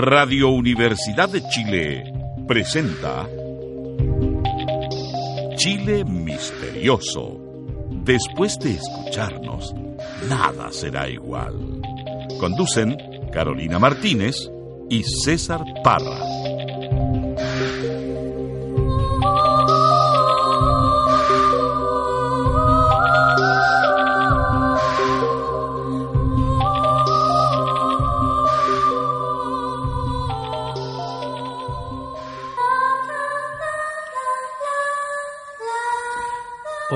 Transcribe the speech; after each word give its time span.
Radio 0.00 0.50
Universidad 0.50 1.28
de 1.28 1.42
Chile 1.48 2.04
presenta 2.46 3.28
Chile 5.56 6.04
Misterioso. 6.04 7.40
Después 8.04 8.60
de 8.60 8.74
escucharnos, 8.74 9.74
nada 10.28 10.70
será 10.70 11.08
igual. 11.08 11.82
Conducen 12.38 12.96
Carolina 13.32 13.80
Martínez 13.80 14.48
y 14.88 15.02
César 15.02 15.64
Parra. 15.82 16.47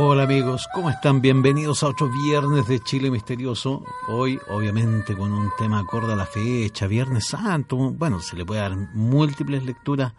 Hola 0.04 0.24
amigos, 0.24 0.68
¿cómo 0.74 0.90
están? 0.90 1.20
Bienvenidos 1.20 1.84
a 1.84 1.86
otro 1.86 2.08
viernes 2.08 2.66
de 2.66 2.80
Chile 2.80 3.08
Misterioso. 3.08 3.84
Hoy, 4.08 4.36
obviamente, 4.50 5.16
con 5.16 5.32
un 5.32 5.50
tema 5.56 5.78
acorde 5.78 6.12
a 6.12 6.16
la 6.16 6.26
fecha, 6.26 6.88
Viernes 6.88 7.28
Santo. 7.28 7.76
Bueno, 7.76 8.18
se 8.18 8.34
le 8.34 8.44
puede 8.44 8.62
dar 8.62 8.76
múltiples 8.94 9.64
lecturas 9.64 10.12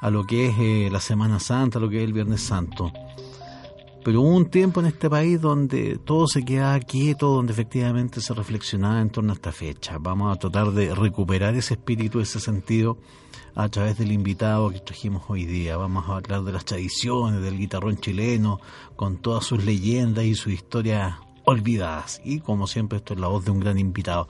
a 0.00 0.10
lo 0.10 0.26
que 0.26 0.48
es 0.48 0.56
eh, 0.58 0.88
la 0.90 0.98
Semana 0.98 1.38
Santa, 1.38 1.78
a 1.78 1.80
lo 1.80 1.88
que 1.88 1.98
es 1.98 2.04
el 2.04 2.12
Viernes 2.12 2.42
Santo. 2.42 2.92
Pero 4.04 4.22
hubo 4.22 4.34
un 4.34 4.50
tiempo 4.50 4.80
en 4.80 4.86
este 4.86 5.08
país 5.08 5.40
donde 5.40 6.00
todo 6.04 6.26
se 6.26 6.44
quedaba 6.44 6.80
quieto, 6.80 7.28
donde 7.28 7.52
efectivamente 7.52 8.20
se 8.20 8.34
reflexionaba 8.34 9.00
en 9.00 9.10
torno 9.10 9.30
a 9.30 9.34
esta 9.34 9.52
fecha. 9.52 9.98
Vamos 10.00 10.34
a 10.34 10.40
tratar 10.40 10.72
de 10.72 10.96
recuperar 10.96 11.54
ese 11.54 11.74
espíritu, 11.74 12.18
ese 12.18 12.40
sentido 12.40 12.98
a 13.54 13.68
través 13.68 13.98
del 13.98 14.12
invitado 14.12 14.70
que 14.70 14.80
trajimos 14.80 15.22
hoy 15.28 15.44
día. 15.44 15.76
Vamos 15.76 16.08
a 16.08 16.16
hablar 16.16 16.42
de 16.42 16.52
las 16.52 16.64
tradiciones 16.64 17.42
del 17.42 17.58
guitarrón 17.58 17.98
chileno, 17.98 18.60
con 18.96 19.18
todas 19.18 19.44
sus 19.44 19.64
leyendas 19.64 20.24
y 20.24 20.34
sus 20.34 20.52
historias 20.52 21.16
olvidadas. 21.44 22.20
Y 22.24 22.40
como 22.40 22.66
siempre, 22.66 22.98
esto 22.98 23.14
es 23.14 23.20
la 23.20 23.28
voz 23.28 23.44
de 23.44 23.50
un 23.50 23.60
gran 23.60 23.78
invitado. 23.78 24.28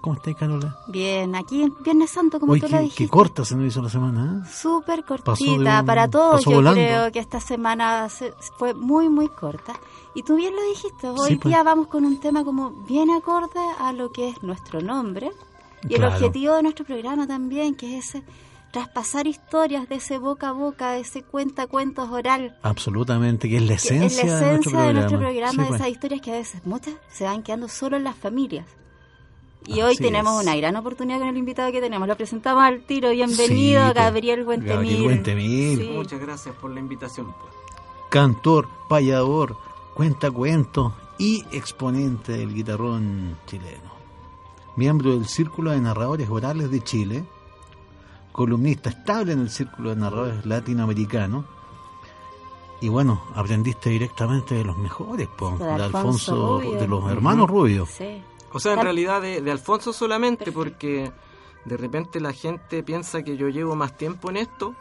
¿Cómo 0.00 0.16
estás, 0.16 0.36
Carola? 0.36 0.76
Bien, 0.88 1.34
aquí 1.34 1.62
en 1.62 1.72
Viernes 1.82 2.10
Santo, 2.10 2.38
como 2.38 2.54
tú 2.54 2.66
qué, 2.66 2.68
lo 2.68 2.78
dijiste. 2.80 3.04
Qué 3.04 3.08
corta 3.10 3.44
se 3.44 3.56
nos 3.56 3.66
hizo 3.66 3.82
la 3.82 3.88
semana, 3.88 4.44
¿eh? 4.46 4.50
Súper 4.52 5.04
cortita. 5.04 5.80
un- 5.80 5.86
Para 5.86 6.08
todos, 6.08 6.44
yo 6.44 6.52
volando. 6.52 6.80
creo 6.80 7.10
que 7.12 7.18
esta 7.18 7.40
semana 7.40 8.08
se- 8.08 8.32
fue 8.58 8.72
muy, 8.72 9.08
muy 9.08 9.28
corta. 9.28 9.72
Y 10.14 10.22
tú 10.22 10.36
bien 10.36 10.54
lo 10.54 10.62
dijiste, 10.62 11.08
hoy 11.08 11.30
Sí, 11.30 11.36
pues. 11.36 11.52
día 11.52 11.62
vamos 11.64 11.88
con 11.88 12.04
un 12.04 12.20
tema 12.20 12.44
como 12.44 12.70
bien 12.86 13.10
acorde 13.10 13.58
a 13.80 13.92
lo 13.92 14.12
que 14.12 14.28
es 14.28 14.42
nuestro 14.44 14.80
nombre 14.80 15.32
y 15.88 15.94
el 15.94 16.04
objetivo 16.04 16.54
de 16.54 16.62
nuestro 16.62 16.84
programa 16.84 17.26
también, 17.26 17.74
que 17.74 17.98
es 17.98 18.08
ese 18.14 18.22
traspasar 18.80 19.26
historias 19.26 19.88
de 19.88 19.94
ese 19.94 20.18
boca 20.18 20.50
a 20.50 20.52
boca, 20.52 20.90
de 20.92 21.00
ese 21.00 21.22
cuenta 21.22 21.66
cuentos 21.66 22.10
oral. 22.10 22.58
Absolutamente, 22.62 23.48
que 23.48 23.56
es 23.56 23.62
la 23.62 23.68
que 23.68 23.74
es 23.74 23.84
esencia, 23.86 24.26
la 24.26 24.38
de 24.40 24.46
nuestro 24.52 24.52
esencia 24.52 24.70
de 24.70 24.72
programa. 24.76 24.92
nuestro 25.00 25.18
programa, 25.18 25.50
Sí, 25.52 25.58
de 25.58 25.66
pues. 25.68 25.80
esas 25.80 25.88
historias 25.92 26.20
que 26.20 26.30
a 26.30 26.34
veces 26.34 26.66
muchas 26.66 26.94
se 27.10 27.24
van 27.24 27.42
quedando 27.42 27.68
solo 27.68 27.96
en 27.96 28.04
las 28.04 28.16
familias. 28.16 28.66
Y 29.66 29.72
Así 29.72 29.80
hoy 29.82 29.96
tenemos 29.96 30.38
es. 30.40 30.46
una 30.46 30.56
gran 30.56 30.76
oportunidad 30.76 31.18
con 31.20 31.28
el 31.28 31.36
invitado 31.38 31.72
que 31.72 31.80
tenemos. 31.80 32.06
Lo 32.06 32.16
presentamos 32.16 32.62
al 32.62 32.82
tiro. 32.82 33.10
Bienvenido, 33.10 33.80
Sí, 33.86 33.92
pues. 33.92 33.94
Gabriel 33.94 34.44
Buentemir. 34.44 34.74
Gabriel 34.76 35.02
Buentemir. 35.04 35.78
Sí. 35.78 35.90
Muchas 35.96 36.20
gracias 36.20 36.54
por 36.56 36.70
la 36.70 36.78
invitación. 36.80 37.26
pues. 37.40 37.52
cantor, 38.10 38.68
payador, 38.90 39.56
cuenta 39.94 40.30
cuentos 40.30 40.92
y 41.18 41.44
exponente 41.50 42.32
del 42.32 42.52
guitarrón 42.54 43.38
chileno. 43.46 43.90
Miembro 44.76 45.12
del 45.12 45.26
Círculo 45.26 45.70
de 45.70 45.80
Narradores 45.80 46.28
Orales 46.28 46.70
de 46.70 46.80
Chile, 46.82 47.24
columnista 48.36 48.90
estable 48.90 49.32
en 49.32 49.40
el 49.40 49.50
Círculo 49.50 49.90
de 49.90 49.96
Narradores 49.96 50.44
Latinoamericanos. 50.44 51.46
Y 52.82 52.88
bueno, 52.90 53.22
aprendiste 53.34 53.88
directamente 53.88 54.54
de 54.54 54.64
los 54.64 54.76
mejores, 54.76 55.26
po, 55.28 55.56
De 55.58 55.64
de 55.64 55.72
Alfonso 55.72 55.98
Alfonso, 55.98 56.60
Rubio. 56.60 56.78
de 56.80 56.86
los 56.86 57.10
hermanos 57.10 57.48
Rubio. 57.48 57.86
Sí. 57.86 58.22
O 58.52 58.60
sea, 58.60 58.74
en 58.74 58.82
realidad 58.82 59.22
de, 59.22 59.40
de 59.40 59.50
Alfonso 59.50 59.94
solamente, 59.94 60.44
Perfecto. 60.44 60.58
porque 60.60 61.12
de 61.64 61.76
repente 61.78 62.20
la 62.20 62.34
gente 62.34 62.82
piensa 62.82 63.22
que 63.22 63.38
yo 63.38 63.48
llevo 63.48 63.74
más 63.74 63.96
tiempo 63.96 64.28
en 64.28 64.36
esto 64.36 64.74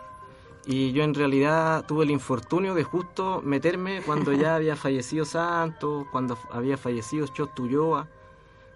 y 0.66 0.92
yo 0.92 1.04
en 1.04 1.14
realidad 1.14 1.86
tuve 1.88 2.04
el 2.04 2.12
infortunio 2.12 2.74
de 2.76 2.84
justo 2.84 3.42
meterme 3.44 4.02
cuando 4.02 4.34
ya 4.34 4.56
había 4.60 4.76
fallecido 4.76 5.24
Santos, 5.24 6.06
cuando 6.12 6.38
había 6.52 6.76
fallecido 6.78 7.26
Chot 7.28 7.58
Ulloa, 7.60 8.08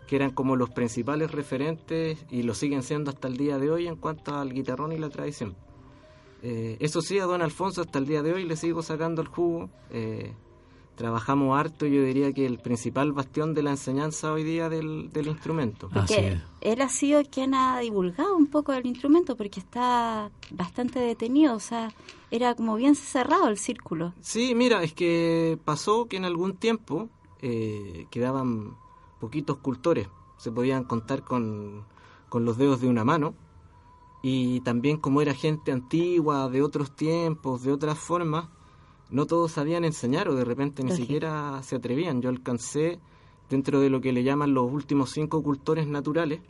que 0.09 0.15
eran 0.15 0.31
como 0.31 0.55
los 0.55 0.71
principales 0.71 1.31
referentes 1.31 2.25
y 2.31 2.41
lo 2.41 2.55
siguen 2.55 2.81
siendo 2.81 3.11
hasta 3.11 3.27
el 3.27 3.37
día 3.37 3.59
de 3.59 3.69
hoy 3.69 3.87
en 3.87 3.95
cuanto 3.95 4.33
al 4.35 4.51
guitarrón 4.51 4.91
y 4.91 4.97
la 4.97 5.09
tradición. 5.09 5.55
Eh, 6.41 6.77
eso 6.79 7.03
sí, 7.03 7.19
a 7.19 7.25
don 7.25 7.43
Alfonso 7.43 7.81
hasta 7.81 7.99
el 7.99 8.07
día 8.07 8.23
de 8.23 8.33
hoy 8.33 8.43
le 8.45 8.55
sigo 8.55 8.81
sacando 8.81 9.21
el 9.21 9.27
jugo. 9.27 9.69
eh, 9.91 10.33
trabajamos 10.95 11.57
harto, 11.57 11.85
yo 11.85 12.03
diría 12.03 12.33
que 12.33 12.45
el 12.45 12.57
principal 12.59 13.13
bastión 13.13 13.53
de 13.53 13.63
la 13.63 13.69
enseñanza 13.69 14.33
hoy 14.33 14.43
día 14.43 14.67
del, 14.67 15.09
del 15.13 15.27
instrumento. 15.27 15.87
Así 15.93 16.13
Porque 16.15 16.27
es. 16.33 16.41
él 16.59 16.81
ha 16.81 16.89
sido 16.89 17.21
quien 17.23 17.53
ha 17.53 17.79
divulgado 17.79 18.35
un 18.35 18.47
poco 18.47 18.73
el 18.73 18.85
instrumento 18.85 19.37
porque 19.37 19.61
está 19.61 20.29
bastante 20.51 20.99
detenido. 20.99 21.55
O 21.55 21.59
sea, 21.61 21.93
era 22.31 22.53
como 22.53 22.75
bien 22.75 22.95
cerrado 22.95 23.47
el 23.47 23.57
círculo. 23.57 24.13
Sí, 24.19 24.53
mira, 24.55 24.83
es 24.83 24.91
que 24.93 25.57
pasó 25.63 26.07
que 26.07 26.17
en 26.17 26.25
algún 26.25 26.57
tiempo 26.57 27.07
eh, 27.41 28.05
quedaban 28.11 28.75
poquitos 29.19 29.57
cultores, 29.57 30.07
se 30.37 30.51
podían 30.51 30.83
contar 30.83 31.23
con, 31.23 31.83
con 32.29 32.45
los 32.45 32.57
dedos 32.57 32.81
de 32.81 32.87
una 32.87 33.03
mano, 33.03 33.33
y 34.21 34.59
también 34.61 34.97
como 34.97 35.21
era 35.21 35.33
gente 35.33 35.71
antigua, 35.71 36.49
de 36.49 36.61
otros 36.61 36.95
tiempos, 36.95 37.63
de 37.63 37.71
otras 37.71 37.97
formas, 37.97 38.49
no 39.09 39.25
todos 39.25 39.53
sabían 39.53 39.85
enseñar 39.85 40.29
o 40.29 40.35
de 40.35 40.45
repente 40.45 40.83
ni 40.83 40.91
siquiera 40.91 41.61
se 41.63 41.75
atrevían. 41.75 42.21
Yo 42.21 42.29
alcancé, 42.29 42.99
dentro 43.49 43.79
de 43.79 43.89
lo 43.89 44.01
que 44.01 44.13
le 44.13 44.23
llaman 44.23 44.53
los 44.53 44.71
últimos 44.71 45.11
cinco 45.11 45.41
cultores 45.41 45.87
naturales, 45.87 46.41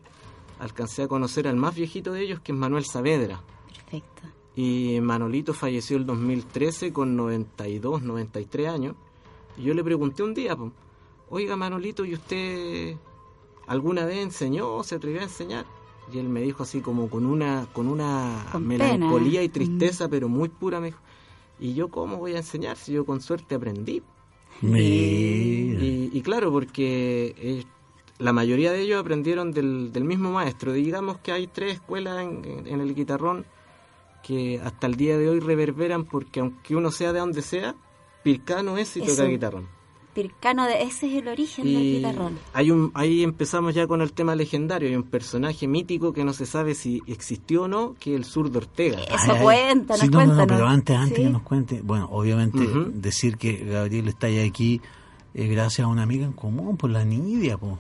alcancé 0.59 1.03
a 1.03 1.07
conocer 1.07 1.47
al 1.47 1.55
más 1.55 1.75
viejito 1.75 2.11
de 2.11 2.21
ellos, 2.21 2.39
que 2.41 2.51
es 2.51 2.57
Manuel 2.57 2.85
Saavedra. 2.85 3.41
Perfecto. 3.67 4.23
Y 4.55 4.99
Manolito 5.01 5.53
falleció 5.53 5.95
el 5.95 6.05
2013 6.05 6.91
con 6.91 7.15
92, 7.15 8.01
93 8.01 8.67
años. 8.67 8.95
Y 9.57 9.63
yo 9.63 9.73
le 9.73 9.83
pregunté 9.83 10.23
un 10.23 10.33
día, 10.33 10.57
oiga 11.29 11.55
Manolito, 11.55 12.05
¿y 12.05 12.13
usted 12.13 12.95
alguna 13.67 14.05
vez 14.05 14.17
enseñó, 14.19 14.83
se 14.83 14.95
atrevió 14.95 15.21
a 15.21 15.23
enseñar? 15.23 15.65
Y 16.11 16.17
él 16.17 16.27
me 16.29 16.41
dijo 16.41 16.63
así 16.63 16.81
como 16.81 17.09
con 17.09 17.25
una, 17.25 17.67
con 17.73 17.87
una 17.87 18.47
Con 18.51 18.67
melancolía 18.67 19.41
pena. 19.41 19.43
y 19.43 19.49
tristeza, 19.49 20.09
pero 20.09 20.27
muy 20.27 20.49
pura, 20.49 20.79
me 20.79 20.87
dijo, 20.87 20.99
¿y 21.59 21.73
yo 21.75 21.89
cómo 21.89 22.17
voy 22.17 22.33
a 22.33 22.37
enseñar 22.37 22.77
si 22.77 22.93
yo 22.93 23.05
con 23.05 23.21
suerte 23.21 23.53
aprendí? 23.55 24.01
Mira. 24.61 25.83
Y, 25.83 26.09
y 26.11 26.21
claro, 26.21 26.51
porque 26.51 27.35
eh, 27.37 27.63
la 28.17 28.33
mayoría 28.33 28.71
de 28.71 28.81
ellos 28.81 28.99
aprendieron 28.99 29.51
del, 29.51 29.91
del 29.93 30.03
mismo 30.03 30.31
maestro. 30.31 30.73
Digamos 30.73 31.19
que 31.19 31.31
hay 31.31 31.45
tres 31.47 31.75
escuelas 31.75 32.23
en, 32.23 32.65
en- 32.67 32.81
el 32.81 32.95
guitarrón 32.95 33.45
que 34.23 34.59
hasta 34.63 34.87
el 34.87 34.95
día 34.95 35.17
de 35.17 35.29
hoy 35.29 35.39
reverberan 35.39 36.05
porque 36.05 36.39
aunque 36.41 36.75
uno 36.75 36.91
sea 36.91 37.13
de 37.13 37.19
donde 37.19 37.41
sea, 37.41 37.75
Pircano 38.23 38.77
es 38.77 38.97
y 38.97 39.01
Eso. 39.01 39.15
toca 39.15 39.29
guitarrón. 39.29 39.67
Pircano, 40.13 40.65
de, 40.65 40.81
ese 40.81 41.07
es 41.07 41.21
el 41.21 41.27
origen 41.27 41.65
del 41.65 41.81
guitarrón. 41.83 42.37
hay 42.53 42.71
un, 42.71 42.91
ahí 42.95 43.23
empezamos 43.23 43.73
ya 43.75 43.85
con 43.87 44.01
el 44.01 44.11
tema 44.11 44.35
legendario. 44.35 44.89
Hay 44.89 44.95
un 44.95 45.03
personaje 45.03 45.67
mítico 45.67 46.13
que 46.13 46.23
no 46.25 46.33
se 46.33 46.45
sabe 46.45 46.73
si 46.75 47.01
existió 47.07 47.63
o 47.63 47.67
no, 47.67 47.95
que 47.99 48.11
es 48.13 48.17
el 48.17 48.25
zurdo 48.25 48.57
Ortega. 48.59 48.99
Eso 49.03 49.33
Ay, 49.47 49.65
ay. 49.67 49.83
Sí, 49.99 50.09
no, 50.09 50.25
no, 50.25 50.33
no, 50.35 50.47
pero 50.47 50.67
antes, 50.67 50.95
antes 50.97 51.17
Sí. 51.17 51.23
que 51.23 51.29
nos 51.29 51.43
cuente, 51.43 51.81
bueno, 51.83 52.07
obviamente 52.11 52.59
decir 52.93 53.37
que 53.37 53.57
Gabriel 53.57 54.07
está 54.07 54.29
ya 54.29 54.43
aquí 54.43 54.81
eh, 55.35 55.47
gracias 55.47 55.85
a 55.85 55.87
una 55.87 56.01
amiga 56.03 56.25
en 56.25 56.33
común, 56.33 56.75
por 56.75 56.89
la 56.89 57.05
Nidia, 57.05 57.57
pues. 57.57 57.75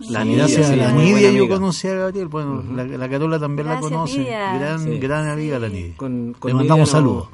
La 0.00 0.22
Sí, 0.22 0.28
Nidia, 0.28 0.38
Gracias 0.44 0.66
a 0.68 0.70
sí, 0.72 0.76
la 0.76 0.92
Nidia 0.92 1.22
yo 1.32 1.38
amiga. 1.42 1.54
conocí 1.56 1.88
a 1.88 1.94
Gabriel, 1.94 2.28
bueno, 2.28 2.62
la, 2.74 2.84
la 2.84 3.08
Carola 3.08 3.38
también 3.38 3.66
Gracias, 3.66 3.90
la 3.90 3.96
conoce, 3.96 4.18
Nidia. 4.20 4.58
gran, 4.58 4.80
Sí. 4.84 4.98
gran 4.98 5.28
amiga 5.28 5.58
la 5.58 5.68
Nidia. 5.68 5.96
Con, 5.96 6.34
con 6.38 6.48
Le 6.50 6.54
Nidia 6.54 6.54
mandamos 6.54 6.78
nos- 6.80 6.88
saludos. 6.90 7.28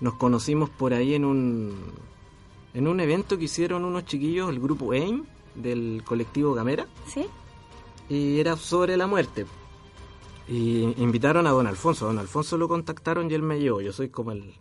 Nos 0.00 0.14
conocimos 0.14 0.68
por 0.70 0.92
ahí 0.94 1.14
en 1.14 1.24
un, 1.26 1.74
en 2.74 2.88
un 2.88 3.00
evento 3.00 3.38
que 3.38 3.44
hicieron 3.44 3.84
unos 3.84 4.04
chiquillos, 4.06 4.48
el 4.50 4.60
grupo 4.60 4.92
AIM, 4.92 5.24
del 5.54 6.02
colectivo 6.04 6.54
Gamera. 6.54 6.86
¿Sí? 7.06 7.26
y 8.08 8.40
era 8.40 8.56
sobre 8.56 8.96
la 8.96 9.06
muerte. 9.06 9.46
Y 10.48 10.82
invitaron 11.00 11.46
a 11.46 11.50
don 11.50 11.66
Alfonso. 11.66 12.06
Don 12.06 12.18
Alfonso 12.18 12.58
lo 12.58 12.68
contactaron 12.68 13.30
y 13.30 13.34
él 13.34 13.42
me 13.42 13.58
llevó. 13.58 13.80
Yo 13.80 13.92
soy 13.92 14.08
como 14.10 14.32
el, 14.32 14.52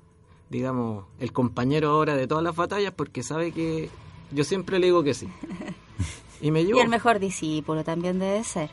digamos, 0.49 1.05
el 1.19 1.33
compañero 1.33 1.89
ahora 1.89 2.15
de 2.15 2.27
todas 2.27 2.43
las 2.43 2.55
batallas 2.55 2.93
porque 2.95 3.23
sabe 3.23 3.51
que 3.51 3.89
yo 4.31 4.43
siempre 4.45 4.79
le 4.79 4.85
digo 4.87 5.03
que 5.03 5.13
sí. 5.13 5.27
Y 6.43 6.49
me 6.51 6.63
llevó. 6.65 6.79
Y 6.79 6.83
el 6.83 6.89
mejor 6.89 7.19
discípulo 7.19 7.83
también 7.83 8.17
debe 8.19 8.43
ser. 8.43 8.69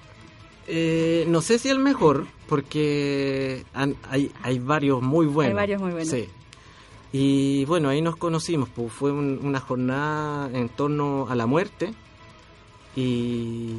Eh, 0.68 1.24
no 1.28 1.40
sé 1.42 1.58
si 1.58 1.68
el 1.68 1.78
mejor, 1.78 2.26
porque 2.48 3.64
han- 3.74 3.96
hay, 4.10 4.30
hay 4.42 4.58
varios 4.58 5.02
muy 5.02 5.26
buenos. 5.26 5.50
Hay 5.50 5.56
varios 5.56 5.80
muy 5.82 5.90
buenos. 5.92 6.08
Sí. 6.08 6.28
Y 7.12 7.64
bueno, 7.64 7.88
ahí 7.88 8.02
nos 8.02 8.16
conocimos, 8.16 8.68
pues 8.68 8.92
fue 8.92 9.10
un- 9.12 9.40
una 9.42 9.60
jornada 9.60 10.50
en 10.52 10.68
torno 10.68 11.26
a 11.28 11.34
la 11.34 11.46
muerte 11.46 11.94
y 12.96 13.76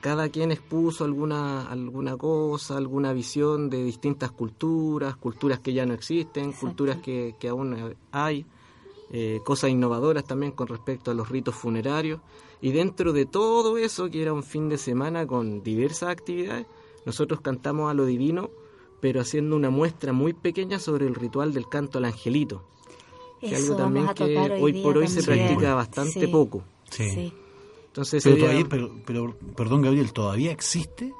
cada 0.00 0.28
quien 0.28 0.50
expuso 0.52 1.04
alguna, 1.04 1.68
alguna 1.70 2.16
cosa, 2.16 2.76
alguna 2.76 3.12
visión 3.12 3.68
de 3.68 3.84
distintas 3.84 4.30
culturas, 4.30 5.16
culturas 5.16 5.58
que 5.60 5.72
ya 5.72 5.86
no 5.86 5.94
existen, 5.94 6.46
Exacto. 6.46 6.66
culturas 6.66 6.96
que, 6.98 7.34
que 7.38 7.48
aún 7.48 7.94
hay, 8.12 8.44
eh, 9.10 9.40
cosas 9.44 9.70
innovadoras 9.70 10.24
también 10.24 10.52
con 10.52 10.66
respecto 10.68 11.10
a 11.10 11.14
los 11.14 11.28
ritos 11.28 11.54
funerarios. 11.54 12.20
Y 12.60 12.72
dentro 12.72 13.12
de 13.12 13.24
todo 13.26 13.78
eso, 13.78 14.10
que 14.10 14.20
era 14.22 14.32
un 14.32 14.42
fin 14.42 14.68
de 14.68 14.78
semana 14.78 15.26
con 15.26 15.62
diversas 15.62 16.08
actividades, 16.10 16.66
nosotros 17.04 17.40
cantamos 17.40 17.90
a 17.90 17.94
lo 17.94 18.04
divino, 18.04 18.50
pero 19.00 19.20
haciendo 19.20 19.56
una 19.56 19.70
muestra 19.70 20.12
muy 20.12 20.32
pequeña 20.32 20.78
sobre 20.78 21.06
el 21.06 21.14
ritual 21.14 21.52
del 21.52 21.68
canto 21.68 21.98
al 21.98 22.04
angelito. 22.06 22.64
Que 23.40 23.54
Eso 23.54 23.72
algo 23.72 23.76
también 23.76 24.08
que 24.14 24.36
hoy, 24.60 24.82
por 24.82 24.98
hoy 24.98 25.06
se 25.08 25.22
practica 25.22 25.74
bastante 25.74 26.20
Sí, 26.20 26.26
poco. 26.26 26.64
Sí. 26.90 27.10
sí. 27.10 27.32
Entonces, 27.86 28.22
Pero 28.24 28.36
día- 28.36 28.44
todavía, 28.46 28.66
pero, 28.68 28.90
pero, 29.06 29.36
perdón 29.56 29.82
Gabriel, 29.82 30.12
¿todavía 30.12 30.50
existe? 30.52 31.12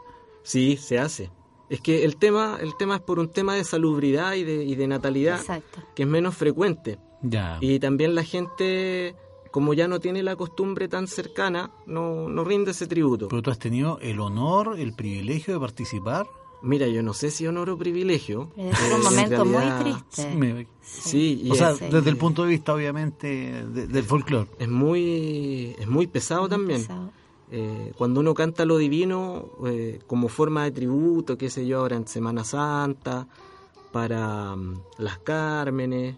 sí, 0.42 0.76
se 0.76 0.98
hace. 0.98 1.30
Es 1.68 1.80
que 1.82 2.04
el 2.04 2.16
tema, 2.16 2.58
el 2.60 2.76
tema 2.78 2.96
es 2.96 3.02
por 3.02 3.18
un 3.18 3.28
tema 3.28 3.54
de 3.54 3.62
salubridad 3.62 4.34
y 4.34 4.42
de, 4.44 4.64
y 4.64 4.74
de 4.74 4.86
natalidad 4.88 5.38
Exacto. 5.40 5.82
que 5.94 6.04
es 6.04 6.08
menos 6.08 6.34
frecuente. 6.36 6.98
Ya. 7.20 7.58
Y 7.60 7.78
también 7.78 8.14
la 8.14 8.22
gente, 8.24 9.14
como 9.50 9.74
ya 9.74 9.86
no 9.86 10.00
tiene 10.00 10.22
la 10.22 10.34
costumbre 10.36 10.88
tan 10.88 11.06
cercana, 11.08 11.70
no, 11.86 12.28
no 12.28 12.42
rinde 12.44 12.70
ese 12.70 12.86
tributo. 12.86 13.28
Pero 13.28 13.42
tú 13.42 13.50
has 13.50 13.58
tenido 13.58 13.98
el 14.00 14.18
honor, 14.20 14.76
el 14.78 14.94
privilegio 14.94 15.52
de 15.54 15.60
participar. 15.60 16.26
Mira, 16.60 16.86
yo 16.88 17.02
no 17.02 17.14
sé 17.14 17.30
si 17.30 17.46
honor 17.46 17.70
o 17.70 17.78
privilegio. 17.78 18.50
Ser 18.56 18.64
eh, 18.66 18.72
un 18.90 18.96
en 18.96 19.02
momento 19.02 19.44
muy 19.44 19.70
triste. 19.80 20.34
Me- 20.34 20.66
Sí, 20.82 21.42
y 21.44 21.50
o 21.50 21.54
sea, 21.54 21.70
es, 21.72 21.80
desde 21.80 22.08
el 22.10 22.16
punto 22.16 22.42
de 22.44 22.48
vista, 22.48 22.72
obviamente, 22.74 23.62
de- 23.64 23.86
del 23.86 24.04
folclore. 24.04 24.48
es 24.58 24.68
muy, 24.68 25.76
es 25.78 25.86
muy 25.86 26.06
pesado 26.06 26.48
también. 26.48 26.80
Pesado. 26.80 27.10
Eh, 27.50 27.92
cuando 27.96 28.20
uno 28.20 28.34
canta 28.34 28.64
lo 28.64 28.76
divino 28.78 29.50
eh, 29.66 30.00
como 30.06 30.28
forma 30.28 30.64
de 30.64 30.70
tributo, 30.72 31.36
qué 31.38 31.48
sé 31.50 31.66
yo, 31.66 31.78
ahora 31.80 31.96
en 31.96 32.06
Semana 32.08 32.42
Santa, 32.44 33.26
para 33.92 34.56
mm, 34.56 34.80
las 34.98 35.18
Cármenes, 35.18 36.16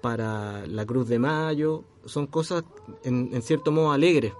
para 0.00 0.66
la 0.66 0.84
Cruz 0.84 1.08
de 1.08 1.18
Mayo, 1.18 1.84
son 2.04 2.26
cosas 2.26 2.64
en, 3.04 3.30
en 3.32 3.42
cierto 3.42 3.70
modo 3.72 3.92
alegres. 3.92 4.32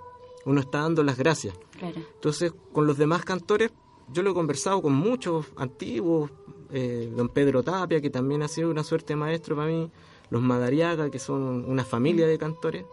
Uno 0.44 0.60
está 0.60 0.80
dando 0.80 1.02
las 1.04 1.16
gracias. 1.16 1.54
Claro. 1.78 2.00
Entonces, 2.14 2.52
con 2.72 2.86
los 2.86 2.98
demás 2.98 3.24
cantores, 3.24 3.70
yo 4.12 4.22
lo 4.22 4.30
he 4.30 4.34
conversado 4.34 4.80
con 4.82 4.92
muchos 4.94 5.46
antiguos, 5.56 6.30
eh, 6.72 7.12
don 7.16 7.28
Pedro 7.28 7.62
Tapia, 7.62 8.00
que 8.00 8.10
también 8.10 8.42
ha 8.42 8.48
sido 8.48 8.70
una 8.70 8.84
suerte 8.84 9.12
de 9.12 9.16
maestro 9.16 9.56
para 9.56 9.68
mí, 9.68 9.90
los 10.30 10.42
Madariaga, 10.42 11.10
que 11.10 11.18
son 11.18 11.64
una 11.68 11.84
familia 11.84 12.26
de 12.26 12.38
cantores, 12.38 12.84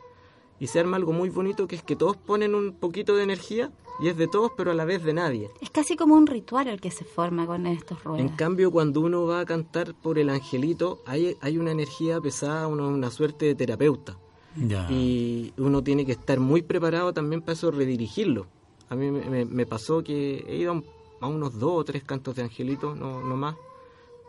y 0.60 0.68
se 0.68 0.80
arma 0.80 0.98
algo 0.98 1.14
muy 1.14 1.30
bonito 1.30 1.68
que 1.68 1.76
es 1.78 1.84
que 1.84 1.96
todos 1.96 2.18
ponen 2.18 2.54
un 2.54 2.74
poquito 2.74 3.16
de 3.16 3.24
energía 3.24 3.72
y 4.02 4.08
es 4.10 4.18
de 4.18 4.28
todos, 4.28 4.52
pero 4.58 4.72
a 4.72 4.74
la 4.74 4.84
vez 4.86 5.04
de 5.04 5.14
nadie. 5.14 5.50
Es 5.62 5.70
casi 5.70 5.96
como 5.96 6.16
un 6.16 6.28
ritual 6.28 6.68
el 6.68 6.82
que 6.82 6.92
se 6.92 7.06
forma 7.06 7.46
con 7.46 7.66
estos 7.68 8.04
ruedas. 8.04 8.22
En 8.30 8.36
cambio, 8.36 8.70
cuando 8.72 9.00
uno 9.02 9.26
va 9.26 9.40
a 9.42 9.46
cantar 9.46 9.94
por 9.94 10.20
el 10.20 10.30
angelito, 10.30 11.02
hay, 11.06 11.38
hay 11.42 11.58
una 11.58 11.72
energía 11.72 12.20
pesada, 12.20 12.68
uno 12.68 12.90
es 12.90 12.94
una 12.96 13.10
suerte 13.12 13.46
de 13.46 13.56
terapeuta. 13.56 14.18
Ya. 14.56 14.88
y 14.92 15.54
uno 15.58 15.84
tiene 15.84 16.06
que 16.08 16.12
estar 16.14 16.40
muy 16.40 16.64
preparado 16.64 17.14
también 17.14 17.40
para 17.42 17.54
eso 17.54 17.70
redirigirlo. 17.72 18.48
A 18.90 18.96
mí 18.96 19.12
me, 19.12 19.30
me- 19.30 19.46
me 19.46 19.66
pasó 19.68 20.04
que 20.04 20.44
he 20.48 20.56
ido 20.58 20.72
a, 20.72 20.74
un- 20.74 20.86
a 21.20 21.28
unos 21.28 21.60
dos 21.60 21.72
o 21.74 21.84
tres 21.84 22.04
cantos 22.04 22.36
de 22.36 22.44
Angelito, 22.44 22.96
no, 22.96 23.22
no 23.22 23.36
más, 23.36 23.56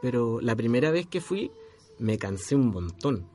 pero 0.01 0.41
la 0.41 0.57
primera 0.57 0.91
vez 0.91 1.07
que 1.07 1.21
fui 1.21 1.51
me 1.99 2.19
cansé 2.19 2.55
un 2.55 2.69
montón. 2.69 3.27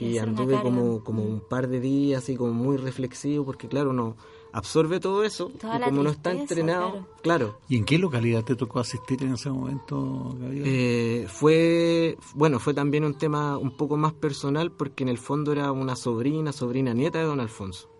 Una 0.00 0.22
anduve 0.22 0.60
como, 0.62 1.02
como 1.02 1.24
un 1.24 1.40
par 1.40 1.68
de 1.68 1.80
días 1.80 2.22
así 2.22 2.36
como 2.36 2.52
muy 2.52 2.76
reflexivo, 2.76 3.44
porque 3.44 3.66
claro, 3.66 3.90
uno 3.90 4.16
absorbe 4.52 5.00
todo 5.00 5.24
eso 5.24 5.50
Toda 5.60 5.78
y 5.78 5.82
como 5.82 6.02
no 6.04 6.10
está 6.10 6.30
entrenado, 6.30 6.90
claro. 6.90 7.06
claro, 7.22 7.58
¿Y 7.68 7.76
en 7.76 7.84
qué 7.84 7.98
localidad 7.98 8.44
te 8.44 8.54
tocó 8.54 8.78
asistir 8.80 9.22
en 9.22 9.34
ese 9.34 9.50
momento, 9.50 10.36
Gabriel? 10.38 10.64
Eh, 10.66 11.26
fue, 11.28 12.16
bueno, 12.34 12.58
fue 12.60 12.74
también 12.74 13.04
un 13.04 13.14
tema 13.14 13.58
un 13.58 13.76
poco 13.76 13.96
más 13.96 14.12
personal 14.12 14.70
porque 14.70 15.02
en 15.02 15.08
el 15.08 15.18
fondo 15.18 15.52
era 15.52 15.72
una 15.72 15.96
sobrina, 15.96 16.52
sobrina 16.52 16.94
nieta 16.94 17.18
de 17.18 17.24
don 17.24 17.40
Alfonso. 17.40 17.90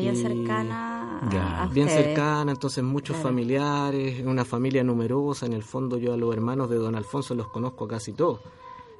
Será 0.00 0.12
bien 0.12 0.14
y- 0.14 0.22
cercana 0.22 1.20
a, 1.20 1.30
Ya. 1.30 1.62
a 1.62 1.66
bien 1.68 1.86
ustedes. 1.88 2.06
cercana, 2.06 2.52
entonces 2.52 2.82
muchos 2.84 3.16
Claro. 3.16 3.28
familiares, 3.30 4.24
una 4.24 4.44
familia 4.44 4.82
numerosa, 4.84 5.46
en 5.46 5.52
el 5.52 5.62
fondo 5.62 5.98
yo 5.98 6.12
a 6.12 6.16
los 6.16 6.32
hermanos 6.34 6.68
de 6.70 6.76
don 6.76 6.94
Alfonso 6.94 7.34
los 7.34 7.48
conozco 7.48 7.84
a 7.84 7.88
casi 7.88 8.12
todos. 8.12 8.40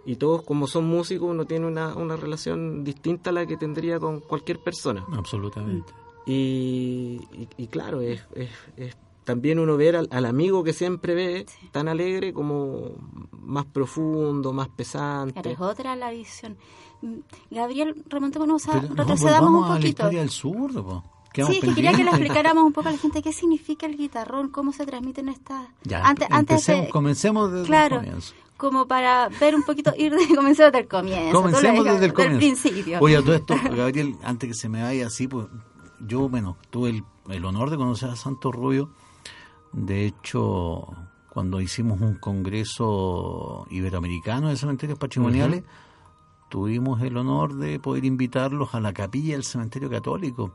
Y 0.05 0.17
todos 0.17 0.43
como 0.43 0.67
son 0.67 0.85
músicos 0.87 1.31
uno 1.31 1.45
tiene 1.45 1.67
una, 1.67 1.95
una 1.95 2.17
relación 2.17 2.83
distinta 2.85 3.31
a 3.31 3.33
la 3.33 3.47
que 3.47 3.57
tendría 3.57 4.01
con 4.01 4.21
cualquier 4.21 4.59
persona. 4.59 5.05
Absolutamente. 5.13 5.93
Y, 6.27 7.21
y- 7.33 7.49
y 7.57 7.67
claro, 7.69 8.01
es, 8.01 8.23
es- 8.35 8.51
es 8.77 8.97
también 9.25 9.61
uno 9.61 9.77
ver 9.77 9.95
al, 9.95 10.09
al 10.11 10.27
amigo 10.27 10.65
que 10.65 10.73
siempre 10.73 11.15
ve 11.15 11.47
tan 11.71 11.87
alegre 11.87 12.33
como 12.33 12.91
más 13.41 13.65
profundo, 13.67 14.53
más 14.53 14.69
pesante. 14.69 15.35
Claro, 15.35 15.51
es 15.51 15.61
otra 15.61 15.95
la 15.95 16.11
visión. 16.11 16.57
Gabriel, 17.51 18.03
remontémonos, 18.09 18.69
a, 18.69 18.81
Pero 18.81 18.95
retrocedamos 18.95 19.51
un 19.51 19.65
a 19.65 19.69
la 19.69 19.75
poquito. 19.75 19.89
historia 19.89 20.21
del 20.21 20.31
sur, 20.31 20.73
po. 20.73 21.05
Quedamos 21.33 21.55
Sí, 21.55 21.61
es 21.63 21.69
que 21.69 21.75
quería 21.75 21.91
que 21.93 21.97
le 21.99 22.05
pendientes. 22.05 22.21
explicáramos 22.21 22.65
un 22.65 22.73
poco 22.73 22.89
a 22.89 22.93
la 22.93 22.99
gente 22.99 23.23
qué 23.23 23.33
significa 23.33 23.87
el 23.87 23.97
guitarrón, 23.97 24.51
cómo 24.51 24.73
se 24.73 24.85
transmiten 24.85 25.29
estas... 25.31 25.67
Ya, 25.85 26.03
antes, 26.05 26.29
antes 26.31 26.67
de- 26.67 26.89
comencemos 26.91 27.51
desde 27.51 27.67
claro, 27.67 27.97
el 27.97 28.05
comienzo. 28.05 28.35
como 28.59 28.87
para 28.87 29.29
ver 29.41 29.55
un 29.55 29.63
poquito, 29.63 29.95
ir 29.97 30.13
de, 30.15 30.27
comencemos 30.37 30.57
desde 30.73 30.79
el 30.81 30.89
comienzo. 30.89 31.33
Comencemos 31.43 31.85
desde 31.87 32.05
el 32.05 32.13
comienzo. 32.13 32.39
Principio. 32.39 32.99
Oye, 33.01 33.17
a 33.17 33.23
todo 33.23 33.35
esto, 33.35 33.55
Gabriel, 33.75 34.15
antes 34.23 34.49
que 34.51 34.55
se 34.55 34.69
me 34.69 34.83
vaya 34.83 35.07
así, 35.07 35.27
pues 35.27 35.47
yo, 36.01 36.29
bueno, 36.29 36.59
tuve 36.71 36.91
el, 36.91 37.05
el 37.31 37.45
honor 37.47 37.71
de 37.71 37.79
conocer 37.79 38.11
a 38.11 38.17
Santo 38.17 38.53
Rubio. 38.53 38.91
De 39.73 40.05
hecho, 40.05 40.87
cuando 41.31 41.63
hicimos 41.63 41.99
un 42.03 42.17
congreso 42.17 43.67
iberoamericano 43.71 44.51
de 44.51 44.57
cementerios 44.57 44.99
patrimoniales, 44.99 45.63
tuvimos 46.53 47.01
el 47.01 47.17
honor 47.17 47.55
de 47.55 47.81
poder 47.81 48.05
invitarlos 48.05 48.75
a 48.75 48.81
la 48.81 48.93
capilla 48.93 49.33
del 49.33 49.43
cementerio 49.45 49.89
católico. 49.89 50.53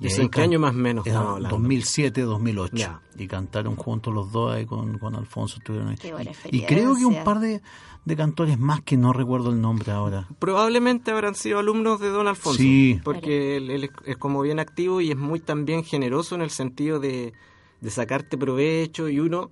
Y 0.00 0.06
¿Eso 0.06 0.22
ahí 0.22 0.24
en 0.24 0.30
qué 0.30 0.40
año 0.40 0.58
más 0.58 0.74
o 0.74 0.78
menos 0.78 1.06
era 1.06 1.16
estamos 1.16 1.34
hablando? 1.36 1.56
2007, 1.58 2.22
2008. 2.22 2.76
Ya. 2.76 3.02
Y 3.18 3.26
cantaron 3.28 3.76
juntos 3.76 4.14
los 4.14 4.32
dos 4.32 4.54
ahí 4.54 4.64
con, 4.64 4.98
con 4.98 5.14
Alfonso. 5.14 5.58
Estuvieron 5.58 5.90
ahí. 5.90 5.96
Qué 5.98 6.12
buena 6.14 6.30
y, 6.50 6.56
y 6.56 6.62
creo 6.62 6.96
que 6.96 7.04
un 7.04 7.22
par 7.24 7.40
de, 7.40 7.60
de 8.06 8.16
cantores 8.16 8.58
más 8.58 8.80
que 8.80 8.96
no 8.96 9.12
recuerdo 9.12 9.50
el 9.50 9.60
nombre 9.60 9.92
ahora. 9.92 10.26
Probablemente 10.38 11.10
habrán 11.10 11.34
sido 11.34 11.58
alumnos 11.58 12.00
de 12.00 12.08
don 12.08 12.26
Alfonso, 12.26 12.56
Sí. 12.56 12.98
porque 13.04 13.58
él, 13.58 13.70
él 13.70 13.84
es, 13.84 13.90
es 14.06 14.16
como 14.16 14.40
bien 14.40 14.60
activo 14.60 15.02
y 15.02 15.10
es 15.10 15.16
muy 15.18 15.40
también 15.40 15.84
generoso 15.84 16.34
en 16.34 16.40
el 16.40 16.50
sentido 16.50 16.98
de, 17.00 17.34
de 17.82 17.90
sacarte 17.90 18.38
provecho 18.38 19.10
y 19.10 19.20
uno, 19.20 19.50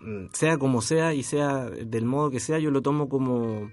mm, 0.00 0.26
sea 0.32 0.56
como 0.58 0.80
sea 0.80 1.12
y 1.14 1.24
sea 1.24 1.64
del 1.68 2.04
modo 2.04 2.30
que 2.30 2.38
sea, 2.38 2.60
yo 2.60 2.70
lo 2.70 2.80
tomo 2.80 3.08
como 3.08 3.68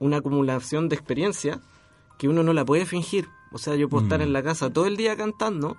una 0.00 0.18
acumulación 0.18 0.88
de 0.88 0.96
experiencia 0.96 1.60
que 2.18 2.28
uno 2.28 2.42
no 2.42 2.52
la 2.52 2.64
puede 2.64 2.86
fingir. 2.86 3.28
O 3.52 3.58
sea, 3.58 3.74
yo 3.76 3.88
puedo 3.88 4.04
estar 4.04 4.20
Mm. 4.20 4.22
en 4.24 4.32
la 4.32 4.42
casa 4.42 4.70
todo 4.72 4.86
el 4.86 4.96
día 4.96 5.16
cantando, 5.16 5.76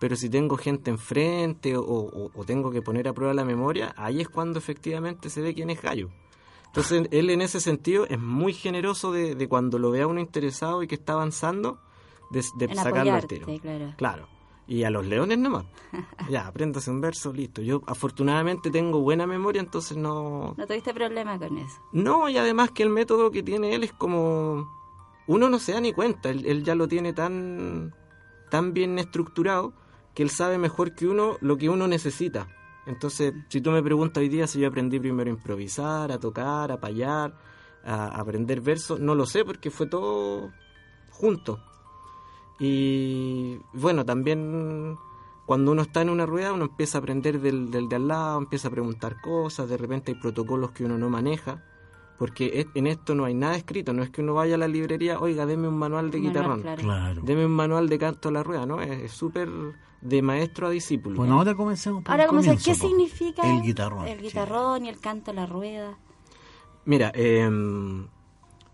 pero 0.00 0.16
si 0.16 0.28
tengo 0.28 0.56
gente 0.56 0.90
enfrente 0.90 1.76
o, 1.76 1.82
o- 1.84 2.30
o 2.34 2.44
tengo 2.44 2.70
que 2.70 2.82
poner 2.82 3.06
a 3.08 3.12
prueba 3.12 3.32
la 3.34 3.44
memoria, 3.44 3.94
ahí 3.96 4.20
es 4.20 4.28
cuando 4.28 4.58
efectivamente 4.58 5.30
se 5.30 5.40
ve 5.40 5.54
quién 5.54 5.70
es 5.70 5.80
gallo. 5.80 6.08
Entonces, 6.66 7.06
él 7.12 7.30
en 7.30 7.40
ese 7.42 7.60
sentido 7.60 8.06
es 8.08 8.18
muy 8.18 8.52
generoso 8.54 9.12
de, 9.12 9.34
de 9.34 9.48
cuando 9.48 9.78
lo 9.78 9.90
ve 9.90 10.00
a 10.02 10.06
uno 10.06 10.20
interesado 10.20 10.82
y 10.82 10.88
que 10.88 10.94
está 10.96 11.12
avanzando, 11.12 11.78
de, 12.30 12.40
de 12.56 12.66
sacarlo 12.74 13.12
al 13.12 13.26
tiro. 13.28 13.46
claro. 13.60 13.94
Claro. 13.96 14.28
Y 14.72 14.84
a 14.84 14.90
los 14.90 15.04
leones 15.04 15.38
nomás. 15.38 15.66
Ya, 16.30 16.46
apréndase 16.46 16.90
un 16.90 17.02
verso, 17.02 17.30
listo. 17.30 17.60
Yo 17.60 17.82
afortunadamente 17.86 18.70
tengo 18.70 19.00
buena 19.00 19.26
memoria, 19.26 19.60
entonces 19.60 19.98
no... 19.98 20.54
No 20.56 20.66
tuviste 20.66 20.94
problema 20.94 21.38
con 21.38 21.58
eso. 21.58 21.76
No, 21.92 22.26
y 22.30 22.38
además 22.38 22.70
que 22.70 22.82
el 22.82 22.88
método 22.88 23.30
que 23.30 23.42
tiene 23.42 23.74
él 23.74 23.84
es 23.84 23.92
como... 23.92 24.72
Uno 25.26 25.50
no 25.50 25.58
se 25.58 25.72
da 25.72 25.80
ni 25.80 25.92
cuenta, 25.92 26.30
él, 26.30 26.46
él 26.46 26.64
ya 26.64 26.74
lo 26.74 26.88
tiene 26.88 27.12
tan, 27.12 27.94
tan 28.50 28.72
bien 28.72 28.98
estructurado 28.98 29.74
que 30.14 30.22
él 30.22 30.30
sabe 30.30 30.56
mejor 30.56 30.94
que 30.94 31.06
uno 31.06 31.36
lo 31.42 31.58
que 31.58 31.68
uno 31.68 31.86
necesita. 31.86 32.48
Entonces, 32.86 33.34
si 33.48 33.60
tú 33.60 33.72
me 33.72 33.82
preguntas 33.82 34.22
hoy 34.22 34.30
día 34.30 34.46
si 34.46 34.58
yo 34.58 34.68
aprendí 34.68 34.98
primero 34.98 35.30
a 35.30 35.34
improvisar, 35.34 36.10
a 36.10 36.18
tocar, 36.18 36.72
a 36.72 36.80
payar, 36.80 37.36
a, 37.84 38.06
a 38.06 38.20
aprender 38.20 38.62
versos, 38.62 38.98
no 39.00 39.14
lo 39.14 39.26
sé 39.26 39.44
porque 39.44 39.70
fue 39.70 39.86
todo 39.86 40.50
junto. 41.10 41.62
Y 42.64 43.58
bueno, 43.72 44.04
también 44.04 44.96
cuando 45.46 45.72
uno 45.72 45.82
está 45.82 46.00
en 46.02 46.10
una 46.10 46.26
rueda, 46.26 46.52
uno 46.52 46.66
empieza 46.66 46.98
a 46.98 47.00
aprender 47.00 47.40
del, 47.40 47.72
del 47.72 47.88
de 47.88 47.96
al 47.96 48.06
lado, 48.06 48.38
empieza 48.38 48.68
a 48.68 48.70
preguntar 48.70 49.20
cosas, 49.20 49.68
de 49.68 49.76
repente 49.76 50.12
hay 50.12 50.18
protocolos 50.20 50.70
que 50.70 50.84
uno 50.84 50.96
no 50.96 51.10
maneja, 51.10 51.64
porque 52.18 52.60
es- 52.60 52.66
en 52.74 52.86
esto 52.86 53.16
no 53.16 53.24
hay 53.24 53.34
nada 53.34 53.56
escrito, 53.56 53.92
no 53.92 54.04
es 54.04 54.10
que 54.10 54.20
uno 54.22 54.34
vaya 54.34 54.54
a 54.54 54.58
la 54.58 54.68
librería, 54.68 55.18
oiga, 55.18 55.44
deme 55.44 55.66
un 55.66 55.76
manual 55.76 56.12
de 56.12 56.18
Manual, 56.18 56.32
guitarrón, 56.32 56.62
claro. 56.62 56.82
Claro. 56.82 57.22
deme 57.24 57.46
un 57.46 57.52
manual 57.52 57.88
de 57.88 57.98
canto 57.98 58.28
a 58.28 58.32
la 58.32 58.44
rueda, 58.44 58.64
¿no? 58.64 58.80
Es 58.80 59.02
es 59.02 59.10
súper 59.12 59.48
de 60.00 60.22
maestro 60.22 60.68
a 60.68 60.70
discípulo. 60.70 61.16
Bueno, 61.16 61.38
ahora 61.38 61.56
comencemos 61.56 62.04
por 62.04 62.12
Ahora, 62.12 62.24
el 62.24 62.28
¿cómo 62.28 62.42
se, 62.42 62.46
comienzo, 62.50 62.70
¿qué 62.70 62.74
significa 62.78 63.42
El 63.42 63.62
guitarrón. 63.62 64.06
el 64.06 64.18
sí. 64.18 64.24
guitarrón 64.26 64.84
y 64.86 64.88
el 64.88 65.00
canto 65.00 65.32
a 65.32 65.34
la 65.34 65.46
rueda? 65.46 65.98
Mira, 66.84 67.10
eh, 67.14 67.48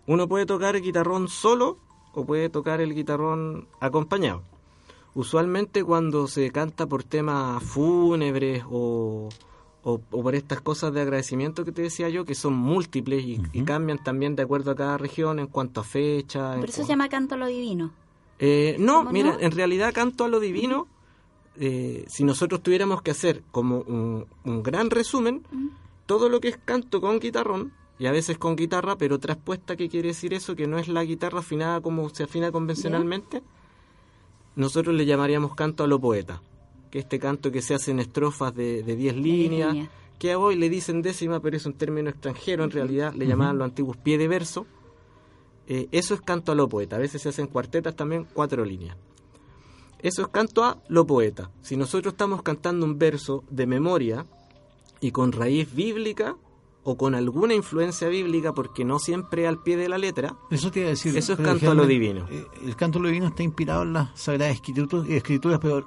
uno 0.07 0.27
puede 0.27 0.45
tocar 0.45 0.75
el 0.75 0.81
guitarrón 0.83 1.27
solo 1.27 1.77
o 2.13 2.25
puede 2.25 2.49
tocar 2.49 2.81
el 2.81 2.93
guitarrón 2.95 3.67
acompañado. 3.79 4.43
Usualmente 5.15 5.83
cuando 5.83 6.27
se 6.27 6.51
canta 6.51 6.85
por 6.87 7.03
temas 7.03 7.63
fúnebres 7.63 8.63
o, 8.69 9.29
o- 9.83 10.01
o 10.11 10.23
por 10.23 10.35
estas 10.35 10.61
cosas 10.61 10.93
de 10.93 11.01
agradecimiento 11.01 11.65
que 11.65 11.71
te 11.71 11.81
decía 11.81 12.09
yo, 12.09 12.25
que 12.25 12.35
son 12.35 12.53
múltiples 12.53 13.23
y, 13.23 13.41
y 13.53 13.63
cambian 13.63 14.01
también 14.03 14.35
de 14.35 14.43
acuerdo 14.43 14.71
a 14.71 14.75
cada 14.75 14.97
región 14.97 15.39
en 15.39 15.47
cuanto 15.47 15.81
a 15.81 15.83
fecha. 15.83 16.55
Por 16.57 16.69
eso 16.69 16.83
se 16.83 16.87
llama 16.89 17.09
canto 17.09 17.35
a 17.35 17.37
lo 17.37 17.47
divino. 17.47 17.91
Eh, 18.37 18.75
no, 18.79 18.99
¿Cómo 18.99 19.11
mira, 19.11 19.31
no? 19.33 19.39
en 19.39 19.51
realidad 19.51 19.93
canto 19.93 20.25
a 20.25 20.27
lo 20.29 20.39
divino, 20.39 20.87
eh, 21.57 22.05
si 22.07 22.23
nosotros 22.23 22.61
tuviéramos 22.61 23.01
que 23.01 23.11
hacer 23.11 23.43
como 23.51 23.79
un, 23.81 24.25
un 24.45 24.63
gran 24.63 24.89
resumen, 24.91 25.43
todo 26.05 26.29
lo 26.29 26.39
que 26.39 26.49
es 26.49 26.57
canto 26.63 27.01
con 27.01 27.19
guitarrón, 27.19 27.73
y 27.99 28.05
a 28.05 28.11
veces 28.11 28.37
con 28.37 28.55
guitarra, 28.55 28.97
pero 28.97 29.19
traspuesta, 29.19 29.75
¿qué 29.75 29.89
quiere 29.89 30.09
decir 30.09 30.33
eso? 30.33 30.55
Que 30.55 30.67
no 30.67 30.79
es 30.79 30.87
la 30.87 31.03
guitarra 31.03 31.39
afinada 31.39 31.81
como 31.81 32.09
se 32.09 32.23
afina 32.23 32.51
convencionalmente, 32.51 33.43
nosotros 34.55 34.95
le 34.95 35.05
llamaríamos 35.05 35.53
canto 35.53 35.83
a 35.83 35.87
lo 35.87 35.99
poeta, 35.99 36.41
que 36.89 36.99
este 36.99 37.19
canto 37.19 37.51
que 37.51 37.61
se 37.61 37.75
hace 37.75 37.91
en 37.91 37.99
estrofas 37.99 38.55
de 38.55 38.83
10 38.83 39.15
líneas, 39.17 39.73
líneas. 39.73 39.89
que 40.17 40.31
a 40.31 40.39
hoy 40.39 40.55
le 40.55 40.69
dicen 40.69 41.01
décima, 41.01 41.41
pero 41.41 41.57
es 41.57 41.65
un 41.65 41.73
término 41.73 42.09
extranjero, 42.09 42.63
en 42.63 42.71
realidad 42.71 43.13
le 43.13 43.27
llamaban 43.27 43.57
los 43.57 43.65
antiguos 43.65 43.97
pie 43.97 44.17
de 44.17 44.29
verso, 44.29 44.65
eh, 45.67 45.87
eso 45.91 46.15
es 46.15 46.21
canto 46.21 46.51
a 46.51 46.55
lo 46.55 46.67
poeta. 46.67 46.95
A 46.95 46.99
veces 46.99 47.21
se 47.21 47.29
hacen 47.29 47.45
cuartetas 47.45 47.95
también, 47.95 48.25
cuatro 48.33 48.65
líneas. 48.65 48.97
Eso 49.99 50.23
es 50.23 50.27
canto 50.29 50.63
a 50.63 50.81
lo 50.87 51.05
poeta. 51.05 51.51
Si 51.61 51.77
nosotros 51.77 52.13
estamos 52.13 52.41
cantando 52.41 52.85
un 52.85 52.97
verso 52.97 53.43
de 53.51 53.67
memoria 53.67 54.25
y 54.99 55.11
con 55.11 55.31
raíz 55.31 55.71
bíblica 55.73 56.35
o 56.91 56.97
con 56.97 57.13
alguna 57.15 57.53
influencia 57.53 58.07
bíblica, 58.07 58.53
porque 58.53 58.83
no 58.83 58.97
siempre 58.99 59.47
al 59.47 59.59
pie 59.59 59.77
de 59.77 59.87
la 59.89 59.97
letra, 59.97 60.35
Eso 60.49 60.71
te 60.71 60.79
iba 60.79 60.87
a 60.87 60.91
decir. 60.91 61.15
Eso 61.17 61.33
es 61.33 61.39
canto 61.39 61.69
a 61.71 61.73
lo 61.75 61.85
divino. 61.85 62.25
eh, 62.29 62.45
El 62.65 62.75
canto 62.75 62.99
a 62.99 63.01
lo 63.01 63.07
divino 63.09 63.27
está 63.27 63.43
inspirado 63.43 63.83
en 63.83 63.93
las 63.93 64.19
sagradas 64.19 64.55
escrituras, 64.55 65.07
escrituras 65.09 65.59
pero 65.61 65.85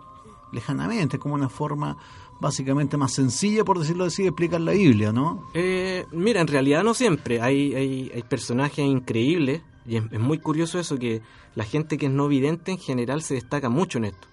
lejanamente, 0.52 1.18
como 1.18 1.34
una 1.34 1.48
forma 1.48 1.96
básicamente 2.40 2.96
más 2.96 3.12
sencilla, 3.12 3.64
por 3.64 3.78
decirlo 3.78 4.04
así, 4.04 4.22
de 4.22 4.28
explicar 4.28 4.60
la 4.60 4.72
Biblia, 4.72 5.12
¿no? 5.12 5.48
Eh, 5.54 6.06
mira, 6.12 6.40
en 6.40 6.46
realidad 6.48 6.82
no 6.84 6.92
siempre. 6.94 7.40
Hay, 7.40 7.74
hay, 7.74 8.10
hay 8.14 8.22
personajes 8.22 8.84
increíbles 8.84 9.62
y 9.86 9.96
es, 9.96 10.04
es 10.10 10.20
muy 10.20 10.38
curioso 10.38 10.78
eso 10.78 10.98
que 10.98 11.22
la 11.54 11.64
gente 11.64 11.98
que 11.98 12.06
es 12.06 12.12
no 12.12 12.28
vidente 12.28 12.70
en 12.72 12.78
general 12.78 13.22
se 13.22 13.34
destaca 13.34 13.68
mucho 13.68 13.98
en 13.98 14.06
esto. 14.06 14.28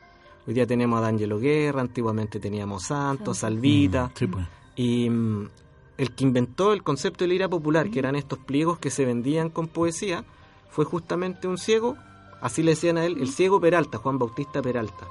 Hoy 0.47 0.53
día 0.55 0.65
tenemos 0.65 0.97
a 0.99 1.01
D'Angelo 1.01 1.37
Guerra, 1.39 1.81
antiguamente 1.81 2.39
teníamos 2.39 2.83
Santos, 2.83 3.39
Salvita. 3.39 4.07
Mm, 4.07 4.11
sí, 4.15 4.27
pues. 4.27 4.45
Y 4.75 5.09
mm, 5.09 5.47
el 5.99 6.11
que 6.15 6.23
inventó 6.23 6.73
el 6.73 6.81
concepto 6.81 7.23
de 7.25 7.27
lira 7.29 7.47
popular, 7.47 7.91
que 7.91 7.99
eran 7.99 8.15
estos 8.15 8.39
pliegos 8.39 8.79
que 8.79 8.89
se 8.89 9.05
vendían 9.05 9.49
con 9.51 9.67
poesía, 9.67 10.23
fue 10.71 10.83
justamente 10.85 11.47
un 11.47 11.57
ciego, 11.59 11.95
así 12.41 12.63
le 12.63 12.71
decían 12.71 12.97
a 12.97 13.05
él, 13.05 13.17
el 13.19 13.29
ciego 13.29 13.59
Peralta, 13.61 13.97
Juan 13.99 14.17
Bautista 14.17 14.61
Peralta. 14.61 15.07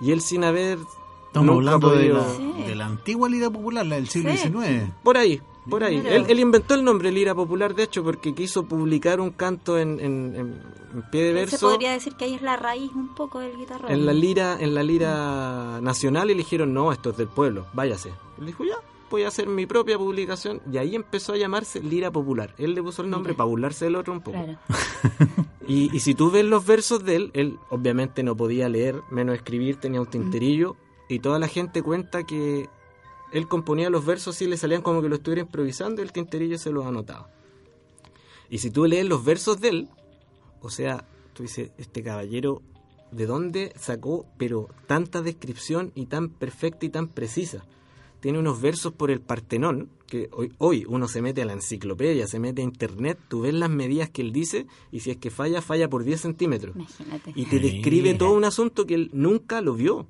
Y 0.00 0.12
él 0.12 0.20
sin 0.22 0.44
haber... 0.44 0.78
Estamos 1.26 1.56
hablando 1.56 1.90
de 1.90 2.08
la, 2.10 2.24
Sí. 2.36 2.52
de 2.66 2.74
la 2.74 2.86
antigua 2.86 3.28
lira 3.28 3.48
popular, 3.50 3.86
la 3.86 3.94
del 3.96 4.08
siglo 4.08 4.32
Sí. 4.32 4.38
XIX. 4.38 4.92
Por 5.02 5.16
ahí, 5.16 5.40
por 5.70 5.82
ahí. 5.82 5.96
Él, 6.04 6.26
él 6.28 6.40
inventó 6.40 6.74
el 6.74 6.84
nombre 6.84 7.10
Lira 7.10 7.34
Popular, 7.34 7.74
de 7.74 7.84
hecho, 7.84 8.04
porque 8.04 8.34
quiso 8.34 8.64
publicar 8.64 9.18
un 9.18 9.30
canto 9.30 9.78
en, 9.78 9.98
en- 9.98 10.34
en- 10.36 10.62
en 10.94 11.02
pie 11.10 11.22
de 11.22 11.28
Se 11.46 11.52
verso. 11.52 11.70
podría 11.70 11.92
decir 11.92 12.14
que 12.16 12.26
ahí 12.26 12.34
es 12.34 12.42
la 12.42 12.56
raíz 12.58 12.90
un 12.94 13.14
poco 13.14 13.38
del 13.38 13.56
guitarrón. 13.56 13.90
En 13.90 14.04
la 14.04 14.12
lira, 14.12 14.58
en 14.60 14.74
la 14.74 14.82
lira 14.82 15.80
nacional 15.80 16.30
y 16.30 16.34
le 16.34 16.38
dijeron, 16.38 16.74
no, 16.74 16.92
esto 16.92 17.10
es 17.10 17.16
del 17.16 17.28
pueblo, 17.28 17.64
váyase. 17.72 18.10
Él 18.38 18.44
dijo, 18.46 18.64
ya, 18.64 18.74
voy 19.12 19.22
a 19.24 19.28
hacer 19.28 19.46
mi 19.46 19.66
propia 19.66 19.96
publicación. 19.96 20.60
Y 20.70 20.78
ahí 20.78 20.94
empezó 20.94 21.32
a 21.32 21.36
llamarse 21.36 21.80
Lira 21.80 22.10
Popular. 22.10 22.54
Él 22.58 22.74
le 22.74 22.82
puso 22.82 23.02
el 23.02 23.10
nombre 23.10 23.32
Mira. 23.32 23.38
para 23.38 23.48
burlarse 23.48 23.84
del 23.84 23.96
otro 23.96 24.12
un 24.12 24.20
poco. 24.20 24.38
Claro. 24.44 24.58
Y, 25.64 25.96
y 25.96 26.00
si 26.00 26.16
tú 26.16 26.32
ves 26.32 26.44
los 26.44 26.66
versos 26.66 27.04
de 27.04 27.14
él, 27.14 27.30
él 27.34 27.56
obviamente 27.70 28.24
no 28.24 28.36
podía 28.36 28.68
leer, 28.68 29.00
menos 29.12 29.36
escribir, 29.36 29.76
tenía 29.76 30.00
un 30.00 30.08
tinterillo. 30.08 30.74
Y 31.08 31.20
toda 31.20 31.38
la 31.38 31.46
gente 31.46 31.82
cuenta 31.82 32.24
que 32.24 32.68
él 33.32 33.48
componía 33.48 33.88
los 33.88 34.04
versos 34.04 34.42
y 34.42 34.48
le 34.48 34.56
salían 34.56 34.82
como 34.82 35.00
que 35.00 35.08
lo 35.08 35.14
estuviera 35.14 35.42
improvisando 35.42 36.02
y 36.02 36.04
el 36.04 36.12
tinterillo 36.12 36.58
se 36.58 36.72
los 36.72 36.84
anotaba. 36.84 37.30
Y 38.50 38.58
si 38.58 38.70
tú 38.70 38.84
lees 38.86 39.06
los 39.06 39.24
versos 39.24 39.60
de 39.60 39.68
él, 39.68 39.88
o 40.60 40.68
sea, 40.68 41.06
tú 41.32 41.42
dices, 41.42 41.70
este 41.78 42.02
caballero, 42.02 42.60
¿de 43.10 43.26
dónde 43.26 43.72
sacó, 43.76 44.26
pero 44.36 44.68
tanta 44.86 45.22
descripción 45.22 45.92
y 45.94 46.06
tan 46.06 46.28
perfecta 46.28 46.84
y 46.86 46.90
tan 46.90 47.08
precisa? 47.08 47.64
Tiene 48.22 48.38
unos 48.38 48.60
versos 48.60 48.92
por 48.92 49.10
el 49.10 49.20
Partenón, 49.20 49.88
que 50.06 50.28
hoy, 50.30 50.52
hoy 50.58 50.84
uno 50.88 51.08
se 51.08 51.20
mete 51.20 51.42
a 51.42 51.44
la 51.44 51.54
enciclopedia, 51.54 52.28
se 52.28 52.38
mete 52.38 52.62
a 52.62 52.64
internet, 52.64 53.18
tú 53.26 53.40
ves 53.40 53.52
las 53.52 53.68
medidas 53.68 54.10
que 54.10 54.22
él 54.22 54.32
dice 54.32 54.68
y 54.92 55.00
si 55.00 55.10
es 55.10 55.16
que 55.16 55.30
falla, 55.30 55.60
falla 55.60 55.90
por 55.90 56.04
10 56.04 56.20
centímetros. 56.20 56.76
Imagínate. 56.76 57.32
Y 57.34 57.46
te 57.46 57.58
describe 57.58 58.14
todo 58.14 58.34
un 58.34 58.44
asunto 58.44 58.86
que 58.86 58.94
él 58.94 59.10
nunca 59.12 59.60
lo 59.60 59.74
vio. 59.74 60.06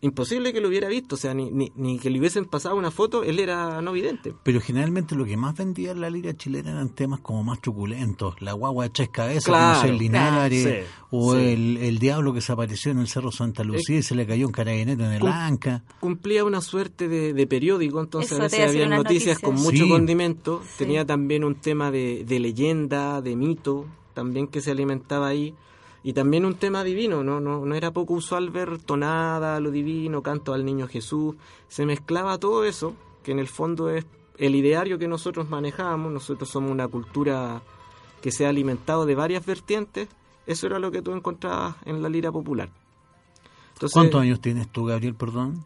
Imposible 0.00 0.52
que 0.52 0.60
lo 0.60 0.68
hubiera 0.68 0.86
visto, 0.88 1.16
o 1.16 1.18
sea, 1.18 1.34
ni, 1.34 1.50
ni, 1.50 1.72
ni 1.74 1.98
que 1.98 2.08
le 2.08 2.20
hubiesen 2.20 2.44
pasado 2.44 2.76
una 2.76 2.92
foto, 2.92 3.24
él 3.24 3.40
era 3.40 3.82
no 3.82 3.92
vidente. 3.92 4.32
Pero 4.44 4.60
generalmente 4.60 5.16
lo 5.16 5.24
que 5.24 5.36
más 5.36 5.56
vendía 5.56 5.90
en 5.90 6.00
la 6.00 6.08
lira 6.08 6.36
chilena 6.36 6.70
eran 6.70 6.90
temas 6.90 7.18
como 7.20 7.42
más 7.42 7.60
truculentos. 7.60 8.40
La 8.40 8.52
guagua 8.52 8.84
de 8.84 8.90
tres 8.90 9.08
cabezas, 9.08 9.44
Claro, 9.46 9.80
como 9.80 9.92
el 9.92 9.98
Linares, 9.98 10.62
claro. 10.62 10.82
Sí, 10.82 10.86
o 11.10 11.34
sí. 11.34 11.40
El, 11.40 11.76
el 11.78 11.98
diablo 11.98 12.32
que 12.32 12.40
se 12.40 12.52
apareció 12.52 12.92
en 12.92 12.98
el 13.00 13.08
Cerro 13.08 13.32
Santa 13.32 13.64
Lucía 13.64 13.98
y 13.98 14.02
se 14.04 14.14
le 14.14 14.24
cayó 14.26 14.46
un 14.46 14.52
carabinero 14.52 15.04
en 15.04 15.12
el 15.14 15.20
Cum- 15.20 15.30
Anca. 15.32 15.82
cumplía 15.98 16.44
una 16.44 16.60
suerte 16.60 17.08
de, 17.08 17.32
de 17.34 17.46
periódico, 17.48 18.00
entonces 18.00 18.32
Eso 18.32 18.40
a 18.40 18.44
veces 18.44 18.68
había 18.70 18.86
noticias 18.86 19.38
con 19.40 19.56
mucho 19.56 19.84
Sí. 19.84 19.88
condimento. 19.88 20.62
Sí. 20.64 20.74
Tenía 20.78 21.04
también 21.04 21.42
un 21.42 21.56
tema 21.56 21.90
de, 21.90 22.24
de 22.24 22.38
leyenda, 22.38 23.20
de 23.20 23.34
mito, 23.34 23.86
también 24.14 24.46
que 24.46 24.60
se 24.60 24.70
alimentaba 24.70 25.26
ahí. 25.26 25.54
Y 26.02 26.12
también 26.12 26.44
un 26.44 26.54
tema 26.54 26.84
divino, 26.84 27.24
¿no? 27.24 27.40
No, 27.40 27.64
no 27.64 27.74
era 27.74 27.90
poco 27.90 28.14
usual 28.14 28.50
ver 28.50 28.78
tonada 28.78 29.56
a 29.56 29.60
lo 29.60 29.70
divino, 29.70 30.22
canto 30.22 30.54
al 30.54 30.64
niño 30.64 30.86
Jesús. 30.88 31.34
Se 31.68 31.84
mezclaba 31.86 32.38
todo 32.38 32.64
eso, 32.64 32.94
que 33.22 33.32
en 33.32 33.38
el 33.40 33.48
fondo 33.48 33.90
es 33.90 34.06
el 34.38 34.54
ideario 34.54 34.98
que 34.98 35.08
nosotros 35.08 35.48
manejamos. 35.48 36.12
Nosotros 36.12 36.48
somos 36.48 36.70
una 36.70 36.86
cultura 36.88 37.60
que 38.22 38.30
se 38.30 38.46
ha 38.46 38.48
alimentado 38.50 39.06
de 39.06 39.14
varias 39.16 39.44
vertientes. 39.44 40.08
Eso 40.46 40.66
era 40.66 40.78
lo 40.78 40.90
que 40.90 41.02
tú 41.02 41.12
encontrabas 41.12 41.74
en 41.84 42.00
la 42.02 42.08
lira 42.08 42.30
popular. 42.32 42.70
Entonces, 43.74 43.92
¿Cuántos 43.94 44.20
años 44.22 44.40
tienes 44.40 44.68
tú, 44.68 44.86
Gabriel, 44.86 45.14
perdón? 45.14 45.64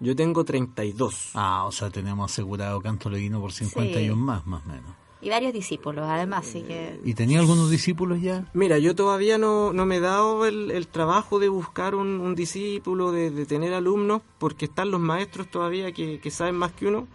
Yo 0.00 0.16
tengo 0.16 0.44
32. 0.44 1.30
Ah, 1.34 1.64
o 1.64 1.70
sea, 1.72 1.90
tenemos 1.90 2.30
asegurado 2.32 2.80
canto 2.80 3.08
levino 3.10 3.40
por 3.40 3.52
51 3.52 4.14
Sí. 4.14 4.20
más, 4.20 4.46
más 4.46 4.64
o 4.64 4.68
menos. 4.68 4.90
Y 5.22 5.30
varios 5.30 5.52
discípulos, 5.52 6.04
además, 6.08 6.48
así 6.48 6.62
que... 6.62 6.98
¿Y 7.04 7.14
tenía 7.14 7.38
algunos 7.38 7.70
discípulos 7.70 8.20
ya? 8.20 8.50
Mira, 8.54 8.78
yo 8.78 8.96
todavía 8.96 9.38
no, 9.38 9.72
no 9.72 9.86
me 9.86 9.98
he 9.98 10.00
dado 10.00 10.46
el, 10.46 10.72
el 10.72 10.88
trabajo 10.88 11.38
de 11.38 11.48
buscar 11.48 11.94
un, 11.94 12.20
un 12.20 12.34
discípulo, 12.34 13.12
de, 13.12 13.30
de 13.30 13.46
tener 13.46 13.72
alumnos, 13.72 14.22
porque 14.38 14.64
están 14.64 14.90
los 14.90 15.00
maestros 15.00 15.48
todavía 15.48 15.92
que, 15.92 16.18
que 16.18 16.30
saben 16.32 16.56
más 16.56 16.72
que 16.72 16.88
uno, 16.88 17.06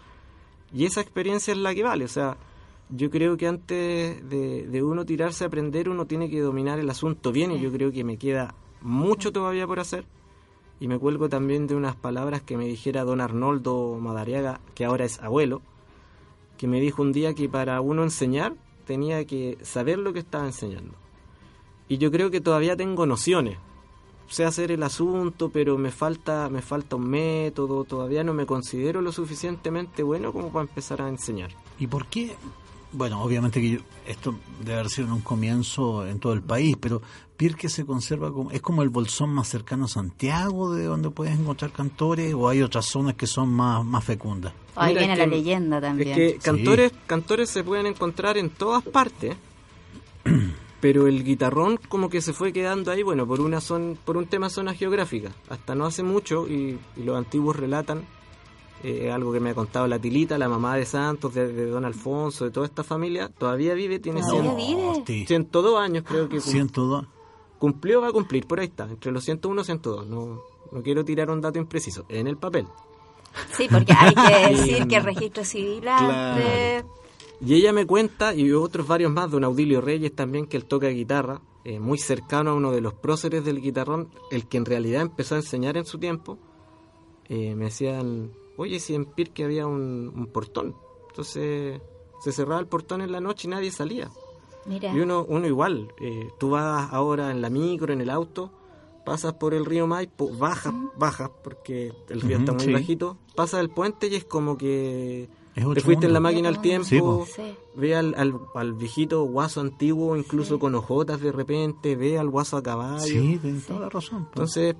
y 0.73 0.85
esa 0.85 1.01
experiencia 1.01 1.51
es 1.51 1.57
la 1.57 1.75
que 1.75 1.83
vale. 1.83 2.05
O 2.05 2.07
sea, 2.07 2.37
yo 2.89 3.09
creo 3.09 3.35
que 3.35 3.45
antes 3.45 4.29
de, 4.29 4.65
de 4.67 4.83
uno 4.83 5.05
tirarse 5.05 5.43
a 5.43 5.47
aprender, 5.47 5.89
uno 5.89 6.05
tiene 6.05 6.29
que 6.29 6.39
dominar 6.39 6.79
el 6.79 6.89
asunto 6.89 7.33
bien, 7.33 7.51
y 7.51 7.59
yo 7.59 7.71
creo 7.73 7.91
que 7.91 8.05
me 8.05 8.15
queda 8.15 8.55
mucho 8.81 9.33
todavía 9.33 9.67
por 9.67 9.81
hacer. 9.81 10.05
Y 10.79 10.87
me 10.87 10.97
cuelgo 10.97 11.27
también 11.27 11.67
de 11.67 11.75
unas 11.75 11.97
palabras 11.97 12.41
que 12.41 12.55
me 12.55 12.67
dijera 12.67 13.03
don 13.03 13.19
Arnoldo 13.19 13.97
Madariaga, 13.99 14.61
que 14.75 14.85
ahora 14.85 15.03
es 15.03 15.19
abuelo, 15.19 15.61
que 16.57 16.67
me 16.67 16.81
dijo 16.81 17.01
un 17.01 17.11
día 17.11 17.33
que 17.33 17.47
para 17.47 17.79
uno 17.81 18.03
enseñar 18.03 18.53
tenía 18.85 19.25
que 19.25 19.57
saber 19.61 19.99
lo 19.99 20.13
que 20.13 20.19
estaba 20.19 20.45
enseñando. 20.45 20.93
Y 21.89 21.97
yo 21.97 22.11
creo 22.11 22.31
que 22.31 22.41
todavía 22.41 22.75
tengo 22.75 23.05
nociones. 23.05 23.57
Sé 24.27 24.43
hacer 24.43 24.71
el 24.71 24.83
asunto, 24.83 25.49
pero 25.49 25.77
me 25.77 25.91
falta, 25.91 26.49
me 26.49 26.61
falta 26.61 26.97
un 26.97 27.09
método, 27.09 27.85
todavía 27.85 28.23
no 28.23 28.33
me 28.33 28.45
considero 28.45 29.01
lo 29.01 29.13
suficientemente 29.13 30.03
bueno 30.03 30.33
como 30.33 30.51
para 30.51 30.67
empezar 30.67 31.01
a 31.01 31.07
enseñar. 31.07 31.51
¿Y 31.79 31.87
por 31.87 32.07
qué? 32.07 32.35
Bueno, 32.94 33.22
obviamente 33.22 33.60
que 33.62 33.70
yo- 33.72 33.79
esto 34.08 34.36
debe 34.62 34.75
haber 34.79 34.89
sido 34.89 35.08
en 35.08 35.13
un 35.13 35.22
comienzo 35.22 36.08
en 36.08 36.20
todo 36.20 36.34
el 36.34 36.41
país, 36.41 36.75
pero 36.79 37.01
Pirque 37.36 37.70
se 37.70 37.86
conserva 37.86 38.32
como, 38.32 38.50
es 38.51 38.62
como 38.62 38.82
el 38.82 38.89
bolsón 38.89 39.29
más 39.32 39.48
cercano 39.48 39.86
a 39.86 39.88
Santiago, 39.89 40.74
de 40.74 40.86
donde 40.86 41.10
puedes 41.12 41.38
encontrar 41.38 41.72
cantores, 41.72 42.34
o 42.34 42.48
hay 42.50 42.62
otras 42.62 42.86
zonas 42.86 43.15
que 43.15 43.27
son 43.27 43.50
más, 43.50 43.84
más 43.86 44.03
fecundas. 44.03 44.53
Ahí 44.75 44.89
Mira, 44.94 45.00
viene 45.01 45.13
es 45.13 45.20
la 45.20 45.25
leyenda 45.27 45.82
también. 45.82 46.10
Es 46.10 46.15
que 46.34 46.39
cantores, 46.39 46.91
cantores 47.06 47.50
se 47.50 47.63
pueden 47.63 47.86
encontrar 47.88 48.38
en 48.38 48.50
todas 48.50 48.84
partes, 48.84 49.36
pero 50.79 51.08
el 51.08 51.24
guitarrón 51.24 51.77
como 51.89 52.10
que 52.10 52.22
se 52.22 52.34
fue 52.34 52.53
quedando 52.53 52.91
ahí, 52.91 53.03
bueno, 53.03 53.27
por 53.27 53.41
una 53.41 53.62
son, 53.62 53.98
por 54.06 54.17
un 54.17 54.25
tema 54.27 54.50
zona 54.50 54.74
geográfica, 54.74 55.32
hasta 55.50 55.75
no 55.75 55.86
hace 55.86 56.03
mucho 56.03 56.48
y, 56.48 56.79
y 56.96 57.03
los 57.03 57.17
antiguos 57.17 57.56
relatan 57.56 58.03
eh, 58.84 59.12
algo 59.12 59.31
que 59.34 59.39
me 59.39 59.50
ha 59.51 59.55
contado 59.55 59.88
la 59.88 60.00
Tilita, 60.00 60.38
la 60.38 60.48
mamá 60.50 60.75
de 60.75 60.86
Santos, 60.86 61.34
de, 61.34 61.51
de 61.51 61.65
Don 61.65 61.84
Alfonso, 61.86 62.46
de 62.46 62.51
toda 62.51 62.65
esta 62.65 62.84
familia, 62.84 63.29
todavía 63.29 63.74
vive, 63.74 64.00
tiene 64.00 64.22
¿Todavía 64.22 64.53
100 64.55 64.57
vive? 64.57 65.03
Sí. 65.05 65.25
102 65.25 65.79
años 65.79 66.03
creo 66.07 66.29
que 66.29 66.38
cum- 66.39 66.51
102. 66.51 67.05
cumplió, 67.60 68.01
va 68.01 68.10
a 68.10 68.12
cumplir, 68.12 68.46
por 68.46 68.60
ahí 68.60 68.67
está, 68.67 68.86
entre 68.86 69.12
los 69.12 69.24
101 69.24 69.62
y 69.62 69.65
102, 69.65 70.07
no, 70.07 70.41
no 70.72 70.84
quiero 70.84 71.03
tirar 71.03 71.29
un 71.31 71.41
dato 71.41 71.57
impreciso, 71.60 72.05
en 72.10 72.27
el 72.27 72.38
papel. 72.38 72.67
Sí, 73.55 73.67
porque 73.72 73.93
hay 73.93 74.13
que 74.13 74.50
decir 74.55 74.88
que 74.88 74.96
el 74.98 75.03
registro 75.03 75.43
civil 75.43 75.88
antes... 75.88 76.86
Y 77.39 77.53
ella 77.53 77.72
me 77.72 77.86
cuenta, 77.86 78.34
y 78.34 78.51
otros 78.51 78.88
varios 78.88 79.12
más, 79.12 79.29
don 79.29 79.43
Audilio 79.43 79.79
Reyes 79.79 80.15
también, 80.15 80.48
que 80.48 80.57
él 80.57 80.65
toca 80.65 80.88
guitarra, 80.88 81.39
eh, 81.65 81.79
muy 81.79 82.00
cercano 82.00 82.50
a 82.51 82.53
uno 82.55 82.72
de 82.72 82.81
los 82.81 82.93
próceres 82.96 83.46
del 83.46 83.62
guitarrón, 83.62 84.10
el 84.31 84.48
que 84.48 84.57
en 84.57 84.65
realidad 84.65 85.03
empezó 85.03 85.36
a 85.36 85.39
enseñar 85.39 85.77
en 85.77 85.86
su 85.86 86.00
tiempo, 86.00 86.39
eh, 87.29 87.53
me 87.53 87.65
decían, 87.65 88.31
oye, 88.57 88.79
si 88.79 88.93
en 88.95 89.05
Pirque 89.05 89.43
había 89.45 89.65
un, 89.67 90.11
un 90.13 90.27
portón. 90.27 90.75
Entonces 91.09 91.79
se 92.21 92.31
cerraba 92.31 92.59
el 92.59 92.67
portón 92.67 93.01
en 93.01 93.11
la 93.11 93.19
noche 93.21 93.47
y 93.47 93.51
nadie 93.51 93.71
salía. 93.71 94.09
Mira, 94.65 94.93
Y 94.93 94.99
uno, 94.99 95.25
uno 95.27 95.47
igual, 95.47 95.93
eh, 96.01 96.29
tú 96.39 96.49
vas 96.49 96.91
ahora 96.91 97.31
en 97.31 97.41
la 97.41 97.49
micro, 97.49 97.93
en 97.93 98.01
el 98.01 98.09
auto, 98.09 98.51
pasas 99.05 99.33
por 99.35 99.53
el 99.53 99.65
río 99.65 99.87
Maipo, 99.87 100.29
bajas, 100.37 100.73
bajas, 100.97 101.31
porque 101.43 101.93
el 102.09 102.19
río 102.21 102.37
está 102.39 102.51
muy 102.51 102.63
sí. 102.65 102.73
bajito, 102.73 103.17
pasas 103.35 103.61
el 103.61 103.69
puente 103.69 104.07
y 104.07 104.15
es 104.15 104.25
como 104.25 104.57
que 104.57 105.29
Es 105.55 105.65
te 105.73 105.79
fuiste 105.81 106.07
en 106.07 106.13
la 106.13 106.19
máquina 106.19 106.49
al 106.49 106.59
tiempo, 106.59 106.85
Sí, 106.87 106.99
po. 106.99 107.25
Sí. 107.33 107.55
ve 107.75 107.95
al, 107.95 108.13
al, 108.17 108.37
al 108.55 108.73
viejito 108.73 109.23
guaso 109.23 109.61
antiguo, 109.61 110.17
incluso 110.17 110.55
Sí. 110.55 110.59
con 110.59 110.75
ojotas 110.75 111.21
de 111.21 111.31
repente, 111.31 111.95
ve 111.95 112.19
al 112.19 112.29
guaso 112.29 112.57
a 112.57 112.63
caballo. 112.63 113.05
Sí, 113.05 113.39
tienes 113.41 113.65
toda 113.65 113.79
la 113.79 113.89
razón. 113.89 114.23
po. 114.25 114.29
Entonces, 114.33 114.75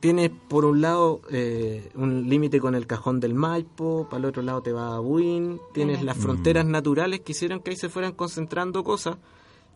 tienes 0.00 0.30
por 0.48 0.64
un 0.64 0.80
lado 0.80 1.20
eh, 1.30 1.90
un 1.94 2.28
límite 2.28 2.60
con 2.60 2.74
el 2.74 2.86
cajón 2.86 3.20
del 3.20 3.34
Maipo, 3.34 4.06
para 4.10 4.18
el 4.18 4.24
otro 4.26 4.42
lado 4.42 4.62
te 4.62 4.72
va 4.72 4.96
a 4.96 5.00
Buin, 5.00 5.60
tienes 5.72 6.02
las 6.02 6.16
fronteras 6.16 6.66
naturales 6.66 7.20
que 7.20 7.32
hicieron 7.32 7.60
que 7.60 7.70
ahí 7.70 7.76
se 7.76 7.88
fueran 7.88 8.12
concentrando 8.12 8.82
cosas 8.84 9.16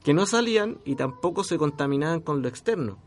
que 0.03 0.15
no 0.15 0.27
salían 0.27 0.79
y 0.85 0.97
tampoco 0.97 1.45
se 1.45 1.59
contaminaban 1.59 2.21
con 2.21 2.43
lo 2.43 2.49
externo. 2.49 2.99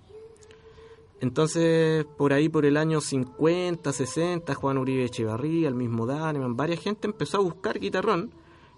Entonces, 1.19 2.05
por 2.17 2.33
ahí, 2.33 2.49
por 2.49 2.65
el 2.65 2.75
año 2.75 2.99
50, 2.99 3.93
60, 3.93 4.53
Juan 4.55 4.77
Uribe 4.77 5.05
Echevarría, 5.05 5.69
el 5.69 5.75
mismo 5.75 6.05
Daneman, 6.05 6.57
varias 6.57 6.81
gente 6.81 7.07
empezó 7.07 7.37
a 7.37 7.41
buscar 7.41 7.79
guitarrón 7.79 8.31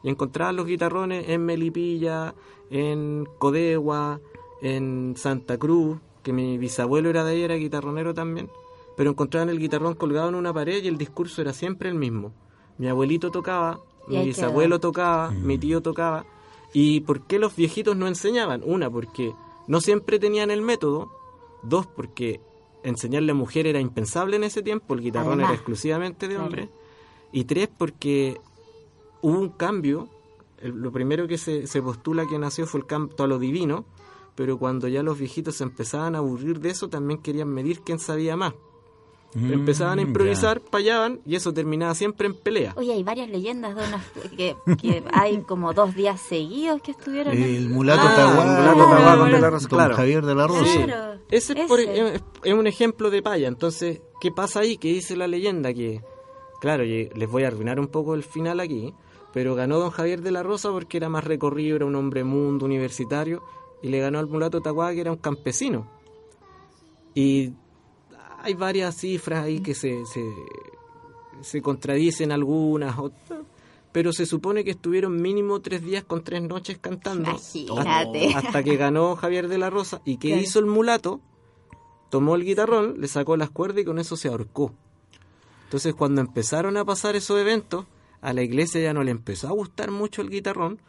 y 0.04 0.10
encontraban 0.10 0.56
los 0.56 0.68
guitarrones 0.68 1.28
en 1.30 1.44
Melipilla, 1.44 2.36
en 2.70 3.28
Codegua, 3.40 4.22
en 4.62 5.16
Santa 5.18 5.58
Cruz, 5.58 5.98
que 6.26 6.34
mi 6.34 6.58
bisabuelo 6.58 7.10
era 7.10 7.24
de 7.24 7.34
ahí, 7.34 7.42
era 7.44 7.54
guitarronero 7.56 8.14
también, 8.16 8.50
pero 8.98 9.12
encontraban 9.12 9.48
el 9.50 9.60
guitarrón 9.60 9.94
colgado 9.94 10.28
en 10.30 10.36
una 10.36 10.52
pared 10.52 10.84
y 10.84 10.88
el 10.88 10.98
discurso 10.98 11.42
era 11.42 11.54
siempre 11.54 11.88
el 11.88 11.96
mismo. 11.96 12.34
Mi 12.80 12.88
abuelito 12.88 13.30
tocaba, 13.32 13.80
mi 14.08 14.26
bisabuelo 14.26 14.78
quedó. 14.80 14.90
tocaba, 14.90 15.30
mi 15.32 15.58
tío 15.60 15.82
tocaba. 15.82 16.26
¿Y 16.74 17.02
por 17.02 17.22
qué 17.28 17.38
los 17.40 17.56
viejitos 17.56 17.96
no 17.96 18.08
enseñaban? 18.08 18.62
Una, 18.66 18.90
porque 18.90 19.34
no 19.68 19.80
siempre 19.82 20.18
tenían 20.20 20.50
el 20.52 20.62
método. 20.64 21.10
Dos, 21.62 21.86
porque 21.88 22.42
enseñarle 22.84 23.32
a 23.32 23.36
mujer 23.36 23.66
era 23.68 23.80
impensable 23.80 24.36
en 24.36 24.44
ese 24.44 24.62
tiempo, 24.62 24.94
el 24.96 25.02
guitarrón 25.02 25.34
Además. 25.34 25.50
era 25.52 25.56
exclusivamente 25.56 26.28
de 26.28 26.34
Claro. 26.36 26.46
hombres. 26.48 26.70
Y 27.32 27.44
tres, 27.46 27.70
porque 27.78 28.40
hubo 29.22 29.40
un 29.40 29.50
cambio. 29.50 30.10
El- 30.60 30.72
lo 30.82 30.92
primero 30.92 31.28
que 31.28 31.38
se, 31.38 31.68
se 31.68 31.82
postula 31.82 32.26
que 32.28 32.40
nació 32.40 32.66
fue 32.66 32.80
el 32.82 32.86
canto 32.88 33.24
a 33.24 33.28
lo 33.28 33.38
divino, 33.40 33.86
pero 34.36 34.58
cuando 34.58 34.88
ya 34.88 35.02
los 35.04 35.18
viejitos 35.18 35.56
se 35.56 35.64
empezaban 35.64 36.16
a 36.16 36.20
aburrir 36.20 36.60
de 36.60 36.70
eso, 36.70 36.90
también 36.90 37.22
querían 37.22 37.48
medir 37.50 37.82
quién 37.82 38.00
sabía 38.00 38.36
más. 38.36 38.54
Mm, 39.34 39.52
Empezaban 39.52 40.00
a 40.00 40.02
ya. 40.02 40.08
improvisar, 40.08 40.62
fallaban 40.72 41.20
y 41.26 41.36
eso 41.36 41.54
terminaba 41.54 41.94
siempre 41.94 42.28
en 42.28 42.36
pelea. 42.36 42.74
Oye, 42.78 42.94
hay 42.94 43.04
varias 43.04 43.30
leyendas 43.30 43.76
de 43.76 43.84
unas 43.86 44.06
que, 44.38 44.56
que 44.82 45.04
hay 45.12 45.42
como 45.42 45.74
dos 45.74 45.94
días 45.94 46.22
seguidos 46.22 46.82
que 46.82 46.92
estuvieron. 46.92 47.36
en- 47.36 47.44
El 47.44 47.70
mulato 47.70 48.02
Ah, 48.06 48.16
Tahuá, 48.16 48.44
el 48.46 48.62
mulato 48.62 48.90
Tahuá 48.96 49.18
con 49.18 49.32
De 49.34 49.40
la 49.42 49.50
Rosa, 49.50 49.68
claro. 49.68 49.96
Javier 49.96 50.26
de 50.26 50.36
la 50.36 50.48
Rosa. 50.48 50.66
Sí. 50.66 50.84
Claro, 50.86 51.20
Ese 51.30 51.54
es, 51.60 51.68
por- 51.68 51.80
es- 51.82 52.24
es 52.44 52.54
un 52.54 52.66
ejemplo 52.68 53.10
de 53.10 53.22
paya. 53.22 53.50
Entonces, 53.50 54.02
¿qué 54.22 54.32
pasa 54.32 54.62
ahí? 54.62 54.78
Que 54.78 54.88
dice 54.94 55.18
la 55.18 55.28
leyenda 55.28 55.74
que, 55.74 56.02
claro, 56.62 56.86
les 56.86 57.30
voy 57.30 57.44
a 57.44 57.48
arruinar 57.48 57.78
un 57.78 57.88
poco 57.88 58.16
el 58.16 58.24
final 58.24 58.62
aquí, 58.62 58.94
pero 59.34 59.54
ganó 59.54 59.80
don 59.80 59.90
Javier 59.92 60.22
de 60.22 60.32
la 60.32 60.44
Rosa 60.44 60.72
porque 60.72 60.96
era 60.96 61.10
más 61.10 61.26
recorrido, 61.26 61.76
era 61.76 61.86
un 61.86 61.96
hombre 61.96 62.24
mundo, 62.24 62.66
universitario, 62.66 63.44
y 63.86 63.90
le 63.90 64.00
ganó 64.00 64.18
al 64.18 64.26
mulato 64.26 64.62
Tahuá, 64.62 64.94
que 64.94 65.02
era 65.02 65.12
un 65.12 65.20
campesino. 65.20 65.88
Y 67.14 67.54
hay 68.42 68.56
varias 68.56 68.96
cifras 68.98 69.44
ahí 69.44 69.60
que 69.60 69.76
se, 69.76 70.08
se, 70.08 70.28
se 71.42 71.62
contradicen 71.62 72.32
algunas, 72.32 72.98
otras, 72.98 73.42
pero 73.92 74.12
se 74.12 74.26
supone 74.26 74.64
que 74.64 74.72
estuvieron 74.72 75.22
mínimo 75.22 75.62
tres 75.62 75.84
días 75.84 76.04
con 76.04 76.24
tres 76.24 76.42
noches 76.42 76.80
cantando. 76.80 77.30
Imagínate. 77.30 78.34
Hasta 78.34 78.64
que 78.64 78.76
ganó 78.76 79.16
Javier 79.16 79.48
de 79.50 79.60
la 79.60 79.70
Rosa. 79.70 80.02
¿Y 80.04 80.18
qué 80.18 80.30
hizo 80.30 80.58
el 80.58 80.66
mulato? 80.66 81.22
Tomó 82.10 82.34
el 82.34 82.44
guitarrón, 82.44 83.00
le 83.00 83.08
sacó 83.08 83.38
las 83.38 83.52
cuerdas 83.52 83.84
y 83.84 83.86
con 83.86 84.00
eso 84.00 84.18
se 84.18 84.30
ahorcó. 84.30 84.74
Entonces 85.66 85.94
cuando 85.94 86.22
empezaron 86.22 86.76
a 86.78 86.86
pasar 86.86 87.16
esos 87.16 87.40
eventos, 87.40 87.86
a 88.22 88.34
la 88.34 88.42
iglesia 88.42 88.82
ya 88.82 88.94
no 88.96 89.04
le 89.04 89.12
empezó 89.12 89.48
a 89.48 89.52
gustar 89.52 89.92
mucho 89.92 90.24
el 90.24 90.32
guitarrón. 90.32 90.82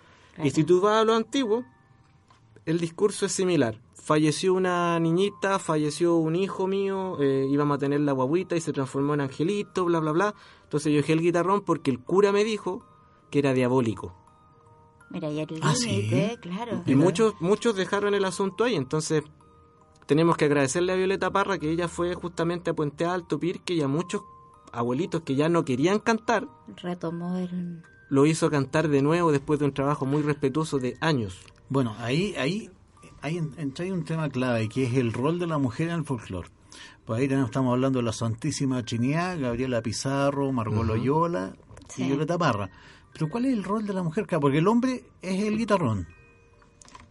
Y 0.42 0.48
si 0.48 0.64
tú 0.64 0.80
vas 0.80 1.02
a 1.02 1.04
lo 1.04 1.14
antiguo, 1.14 1.66
el 2.66 2.78
discurso 2.80 3.26
es 3.26 3.32
similar. 3.32 3.80
Falleció 3.94 4.54
una 4.54 4.98
niñita, 5.00 5.58
falleció 5.58 6.16
un 6.16 6.36
hijo 6.36 6.66
mío, 6.68 7.16
eh, 7.20 7.46
íbamos 7.50 7.76
a 7.76 7.78
tener 7.78 8.00
la 8.00 8.12
guaguita 8.12 8.54
y 8.54 8.60
se 8.60 8.72
transformó 8.72 9.14
en 9.14 9.22
angelito, 9.22 9.84
bla, 9.86 9.98
bla, 10.00 10.12
bla. 10.12 10.34
Entonces 10.64 10.92
yo 10.92 10.98
dejé 10.98 11.14
el 11.14 11.20
guitarrón 11.22 11.62
porque 11.62 11.90
el 11.90 11.98
cura 12.00 12.30
me 12.30 12.44
dijo 12.44 12.84
que 13.30 13.38
era 13.40 13.52
diabólico. 13.52 14.14
Mira, 15.10 15.30
y 15.30 15.40
el 15.40 15.48
Ah, 15.62 15.74
¿sí? 15.74 16.08
claro. 16.40 16.82
Y 16.86 16.94
muchos, 16.94 17.34
muchos 17.40 17.74
dejaron 17.76 18.14
el 18.14 18.24
asunto 18.24 18.64
ahí, 18.64 18.74
entonces 18.76 19.22
tenemos 20.06 20.36
que 20.36 20.44
agradecerle 20.44 20.92
a 20.92 20.96
Violeta 20.96 21.30
Parra 21.32 21.58
que 21.58 21.70
ella 21.70 21.88
fue 21.88 22.14
justamente 22.14 22.70
a 22.70 22.74
Puente 22.74 23.04
Alto, 23.04 23.38
Pirque 23.40 23.74
y 23.74 23.82
a 23.82 23.88
muchos 23.88 24.22
abuelitos 24.72 25.22
que 25.22 25.34
ya 25.36 25.48
no 25.48 25.64
querían 25.64 25.98
cantar, 26.00 26.48
Retomó 26.82 27.36
el. 27.38 27.82
lo 28.08 28.26
hizo 28.26 28.50
cantar 28.50 28.88
de 28.88 29.02
nuevo 29.02 29.32
después 29.32 29.58
de 29.58 29.64
un 29.64 29.74
trabajo 29.74 30.06
muy 30.06 30.22
respetuoso 30.22 30.78
de 30.78 30.96
años. 31.00 31.40
Bueno, 31.68 31.94
ahí, 31.98 32.34
ahí, 32.38 32.70
ahí 33.22 33.38
en- 33.38 33.54
entra 33.58 33.84
ahí 33.84 33.90
un 33.90 34.04
tema 34.04 34.28
clave, 34.28 34.68
que 34.68 34.84
es 34.84 34.94
el 34.94 35.12
rol 35.12 35.38
de 35.38 35.46
la 35.46 35.58
mujer 35.58 35.88
en 35.88 35.94
el 35.96 36.04
folclore. 36.04 36.48
Pues 37.04 37.20
ahí 37.20 37.28
tenemos- 37.28 37.50
estamos 37.50 37.72
hablando 37.72 37.98
de 38.00 38.04
la 38.04 38.12
Santísima 38.12 38.82
Trinidad, 38.84 39.38
Gabriela 39.38 39.80
Pizarro, 39.82 40.50
Margot 40.52 40.84
Loyola 40.86 41.54
Sí. 41.88 42.02
y 42.02 42.06
Violeta 42.08 42.36
Parra. 42.38 42.70
Pero 43.12 43.28
¿cuál 43.30 43.46
es 43.46 43.52
el 43.52 43.64
rol 43.64 43.86
de 43.86 43.94
la 43.94 44.02
mujer 44.02 44.24
acá? 44.24 44.38
Porque 44.40 44.58
el 44.58 44.68
hombre 44.68 45.04
es 45.22 45.42
el 45.44 45.56
guitarrón. 45.56 46.06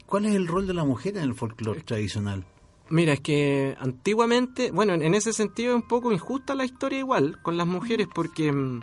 ¿Cuál 0.06 0.26
es 0.28 0.36
el 0.36 0.48
rol 0.48 0.68
de 0.68 0.74
la 0.74 0.84
mujer 0.84 1.18
en 1.18 1.24
el 1.24 1.34
folclore 1.34 1.82
tradicional? 1.82 2.46
Mira, 2.90 3.14
es 3.14 3.22
que 3.22 3.76
antiguamente, 3.80 4.70
bueno, 4.72 4.94
en 4.94 5.02
en 5.02 5.16
ese 5.16 5.34
sentido 5.34 5.72
es 5.76 5.82
un 5.82 5.88
poco 5.88 6.12
injusta 6.12 6.54
la 6.54 6.66
historia 6.66 7.00
igual 7.00 7.42
con 7.42 7.58
las 7.58 7.66
mujeres 7.66 8.08
porque 8.14 8.52
mm, 8.52 8.82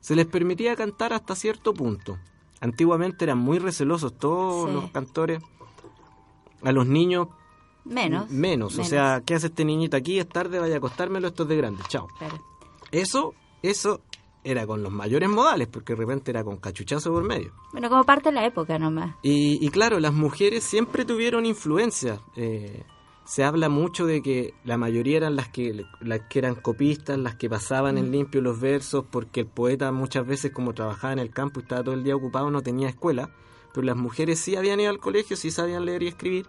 se 0.00 0.16
les 0.16 0.24
permitía 0.26 0.74
cantar 0.76 1.12
hasta 1.12 1.34
cierto 1.36 1.74
punto. 1.74 2.16
Antiguamente 2.60 3.24
eran 3.24 3.38
muy 3.38 3.58
recelosos 3.58 4.16
todos 4.18 4.68
Sí. 4.68 4.74
los 4.74 4.90
cantores. 4.90 5.42
A 6.62 6.72
los 6.72 6.86
niños 6.86 7.28
Menos. 7.84 8.28
Menos, 8.30 8.76
o 8.78 8.84
sea, 8.84 9.22
¿qué 9.24 9.36
hace 9.36 9.46
este 9.46 9.64
niñito 9.64 9.96
aquí? 9.96 10.18
Es 10.18 10.28
tarde, 10.28 10.58
vaya 10.58 10.74
a 10.74 10.78
acostármelo, 10.78 11.28
esto 11.28 11.44
es 11.44 11.50
de 11.50 11.56
grande, 11.56 11.82
chao. 11.86 12.08
Claro. 12.18 12.42
Eso, 12.90 13.32
eso 13.62 14.00
era 14.42 14.66
con 14.66 14.82
los 14.82 14.90
mayores 14.90 15.28
modales, 15.28 15.68
porque 15.68 15.92
de 15.92 15.98
repente 16.00 16.32
era 16.32 16.42
con 16.42 16.56
cachuchazo 16.56 17.12
por 17.12 17.22
medio. 17.22 17.52
Bueno, 17.70 17.88
como 17.88 18.02
parte 18.02 18.30
de 18.30 18.34
la 18.34 18.44
época 18.44 18.76
nomás. 18.80 19.14
Y, 19.22 19.64
y 19.64 19.68
claro, 19.70 20.00
las 20.00 20.12
mujeres 20.12 20.64
siempre 20.64 21.04
tuvieron 21.04 21.46
influencia. 21.46 22.18
Eh, 22.34 22.82
se 23.26 23.42
habla 23.42 23.68
mucho 23.68 24.06
de 24.06 24.22
que 24.22 24.54
la 24.64 24.78
mayoría 24.78 25.16
eran 25.16 25.34
las 25.34 25.48
que, 25.48 25.84
las 26.00 26.20
que 26.30 26.38
eran 26.38 26.54
copistas, 26.54 27.18
las 27.18 27.34
que 27.34 27.50
pasaban 27.50 27.98
en 27.98 28.12
limpio 28.12 28.40
los 28.40 28.60
versos, 28.60 29.04
porque 29.10 29.40
el 29.40 29.46
poeta 29.46 29.90
muchas 29.90 30.24
veces 30.24 30.52
como 30.52 30.74
trabajaba 30.74 31.12
en 31.12 31.18
el 31.18 31.30
campo 31.30 31.58
y 31.58 31.64
estaba 31.64 31.82
todo 31.82 31.94
el 31.94 32.04
día 32.04 32.14
ocupado 32.14 32.50
no 32.52 32.62
tenía 32.62 32.88
escuela, 32.88 33.30
pero 33.74 33.84
las 33.84 33.96
mujeres 33.96 34.38
sí 34.38 34.54
habían 34.54 34.78
ido 34.78 34.90
al 34.90 35.00
colegio, 35.00 35.36
sí 35.36 35.50
sabían 35.50 35.84
leer 35.84 36.04
y 36.04 36.08
escribir. 36.08 36.46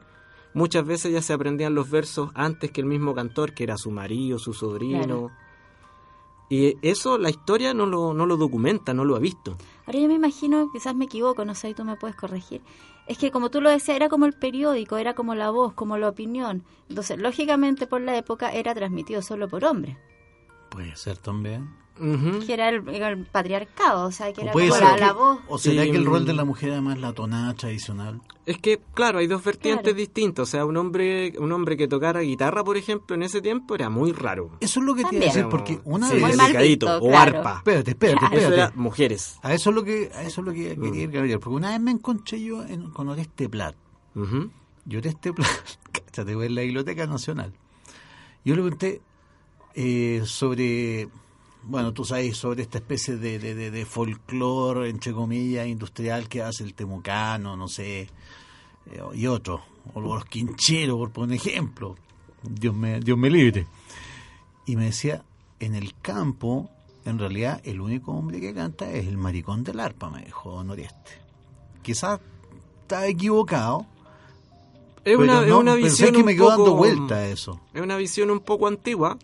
Muchas 0.54 0.86
veces 0.86 1.12
ya 1.12 1.22
se 1.22 1.34
aprendían 1.34 1.74
los 1.74 1.90
versos 1.90 2.30
antes 2.36 2.72
que 2.72 2.82
el 2.82 2.88
mismo 2.88 3.16
cantor, 3.16 3.54
que 3.54 3.64
era 3.64 3.78
su 3.78 3.90
marido, 3.90 4.38
su 4.38 4.54
sobrino. 4.54 5.00
Claro. 5.04 5.32
Y 6.50 6.78
eso 6.88 7.18
la 7.18 7.30
historia 7.30 7.74
no 7.74 7.88
lo, 7.88 8.14
no 8.14 8.26
lo 8.26 8.38
documenta, 8.38 8.94
no 8.94 9.04
lo 9.04 9.16
ha 9.16 9.20
visto. 9.20 9.58
Ahora 9.86 10.00
yo 10.00 10.08
me 10.08 10.14
imagino, 10.14 10.70
quizás 10.72 10.96
me 10.96 11.06
equivoco, 11.06 11.44
no 11.44 11.56
sé, 11.56 11.70
y 11.70 11.74
tú 11.74 11.84
me 11.84 11.98
puedes 11.98 12.16
corregir. 12.16 12.62
Es 13.08 13.18
que 13.18 13.32
como 13.32 13.50
tú 13.50 13.62
lo 13.62 13.70
decías, 13.70 13.96
era 13.96 14.10
como 14.10 14.26
el 14.26 14.34
periódico, 14.34 14.98
era 14.98 15.14
como 15.14 15.34
la 15.34 15.50
voz, 15.50 15.74
como 15.74 15.98
la 15.98 16.10
opinión. 16.10 16.64
Entonces, 16.90 17.18
lógicamente 17.18 17.88
por 17.88 18.02
la 18.02 18.18
época 18.18 18.52
era 18.52 18.76
transmitido 18.76 19.22
solo 19.22 19.48
por 19.48 19.64
hombres. 19.64 19.98
Puede 20.70 20.96
ser 20.96 21.18
también. 21.18 21.70
Que 21.98 22.54
era 22.54 22.70
el, 22.70 23.26
patriarcado, 23.26 24.08
o 24.08 24.12
sea, 24.12 24.32
que 24.34 24.42
era 24.42 24.52
puede 24.52 24.70
como 24.70 24.80
ser 24.80 24.88
la, 24.90 24.96
que- 24.96 25.02
la 25.02 25.14
voz. 25.14 25.40
¿O 25.48 25.58
será 25.58 25.86
Y, 25.86 25.92
que 25.92 25.98
el 25.98 26.06
rol 26.06 26.26
de 26.26 26.34
la 26.34 26.46
mujer 26.46 26.72
además 26.72 27.00
la 27.00 27.14
tonada 27.14 27.54
tradicional? 27.54 28.22
Es 28.46 28.58
que, 28.60 28.80
claro, 28.94 29.20
hay 29.20 29.28
dos 29.28 29.44
vertientes 29.44 29.84
Claro. 29.84 29.98
distintas. 29.98 30.44
O 30.44 30.46
sea, 30.46 30.64
un 30.66 30.78
hombre 30.78 31.34
un 31.38 31.52
hombre 31.52 31.76
que 31.76 31.88
tocara 31.88 32.22
guitarra, 32.22 32.64
por 32.64 32.78
ejemplo, 32.78 33.16
en 33.16 33.24
ese 33.24 33.42
tiempo 33.42 33.76
era 33.76 33.90
muy 33.90 34.12
raro. 34.14 34.52
Eso 34.62 34.80
es 34.80 34.86
lo 34.86 34.96
que 34.96 35.04
te 35.04 35.16
iba 35.16 35.26
a 35.26 35.28
También. 35.28 35.34
decir, 35.34 35.50
porque 35.50 35.80
una 35.84 36.08
Sí, 36.08 36.14
vez... 36.14 36.22
mal 36.24 36.38
delicadito, 36.38 36.86
visto, 36.86 36.98
o 37.06 37.10
claro. 37.10 37.38
arpa. 37.40 37.56
Espérate, 37.58 37.92
espérate. 37.92 38.26
Eso 38.26 38.34
espérate. 38.36 38.56
era 38.56 38.72
mujeres. 38.76 39.40
A 39.42 39.54
eso 39.54 39.70
es 39.72 39.76
lo 39.76 39.84
que, 39.84 40.12
a 40.16 40.24
eso 40.24 40.42
es 40.42 40.48
lo 40.48 40.54
que 40.54 40.76
Mm. 40.78 40.82
quería 40.82 41.04
ir, 41.04 41.12
Gabriel, 41.12 41.40
porque 41.40 41.56
una 41.56 41.70
vez 41.72 41.80
me 41.82 41.92
encontré 41.92 42.42
yo 42.42 42.64
en- 42.64 42.92
con 42.92 43.10
Oreste 43.10 43.50
Plat. 43.50 43.76
Ujú. 44.16 44.50
Y 44.90 44.96
Oreste 44.96 45.34
Plat, 45.34 45.48
cáchate, 45.92 46.34
voy 46.36 46.46
en 46.48 46.56
la 46.56 46.62
Biblioteca 46.62 47.06
Nacional. 47.06 47.52
Yo 48.46 48.56
le 48.56 48.62
pregunté 48.62 49.02
eh, 49.76 50.22
sobre, 50.26 51.10
bueno, 51.68 51.94
tú 51.94 52.06
sabes, 52.06 52.38
sobre 52.38 52.62
esta 52.64 52.78
especie 52.78 53.18
de, 53.18 53.40
de, 53.40 53.54
de, 53.54 53.72
de 53.72 53.86
folclore, 53.86 54.90
entre 54.90 55.12
comillas, 55.12 55.68
industrial 55.68 56.30
que 56.30 56.42
hace 56.42 56.64
el 56.64 56.74
temucano, 56.74 57.58
no 57.58 57.68
sé, 57.68 58.02
eh, 58.92 59.02
y 59.14 59.28
otros, 59.28 59.62
o 59.94 60.00
los 60.00 60.26
quincheros, 60.26 60.98
por 60.98 61.12
poner 61.12 61.36
ejemplo. 61.36 61.96
Dios 62.42 62.74
me, 62.74 63.00
Dios 63.02 63.18
me 63.18 63.30
libre. 63.30 63.68
Y 64.66 64.78
me 64.78 64.86
decía, 64.86 65.24
en 65.60 65.76
el 65.76 65.94
campo, 66.02 66.70
en 67.04 67.20
realidad, 67.20 67.62
el 67.66 67.82
único 67.82 68.14
hombre 68.14 68.40
que 68.40 68.54
canta 68.54 68.90
es 68.92 69.08
el 69.08 69.18
maricón 69.18 69.64
del 69.64 69.80
arpa, 69.80 70.10
me 70.10 70.24
dijo 70.24 70.52
Don 70.52 70.70
Oreste. 70.70 71.12
Quizás 71.82 72.20
está 72.82 73.08
equivocado, 73.08 73.86
Es 75.04 75.18
pero 75.18 75.20
una, 75.20 75.46
es 75.46 75.52
una 75.52 75.76
visión 75.76 76.08
sé 76.08 76.12
que 76.14 76.20
un 76.20 76.26
me 76.26 76.36
quedo 76.36 76.50
dando 76.50 76.76
vuelta 76.76 77.16
a 77.16 77.28
eso. 77.28 77.60
Es 77.74 77.82
una 77.82 77.98
visión 77.98 78.32
un 78.32 78.40
poco 78.40 78.68
antigua, 78.68 79.18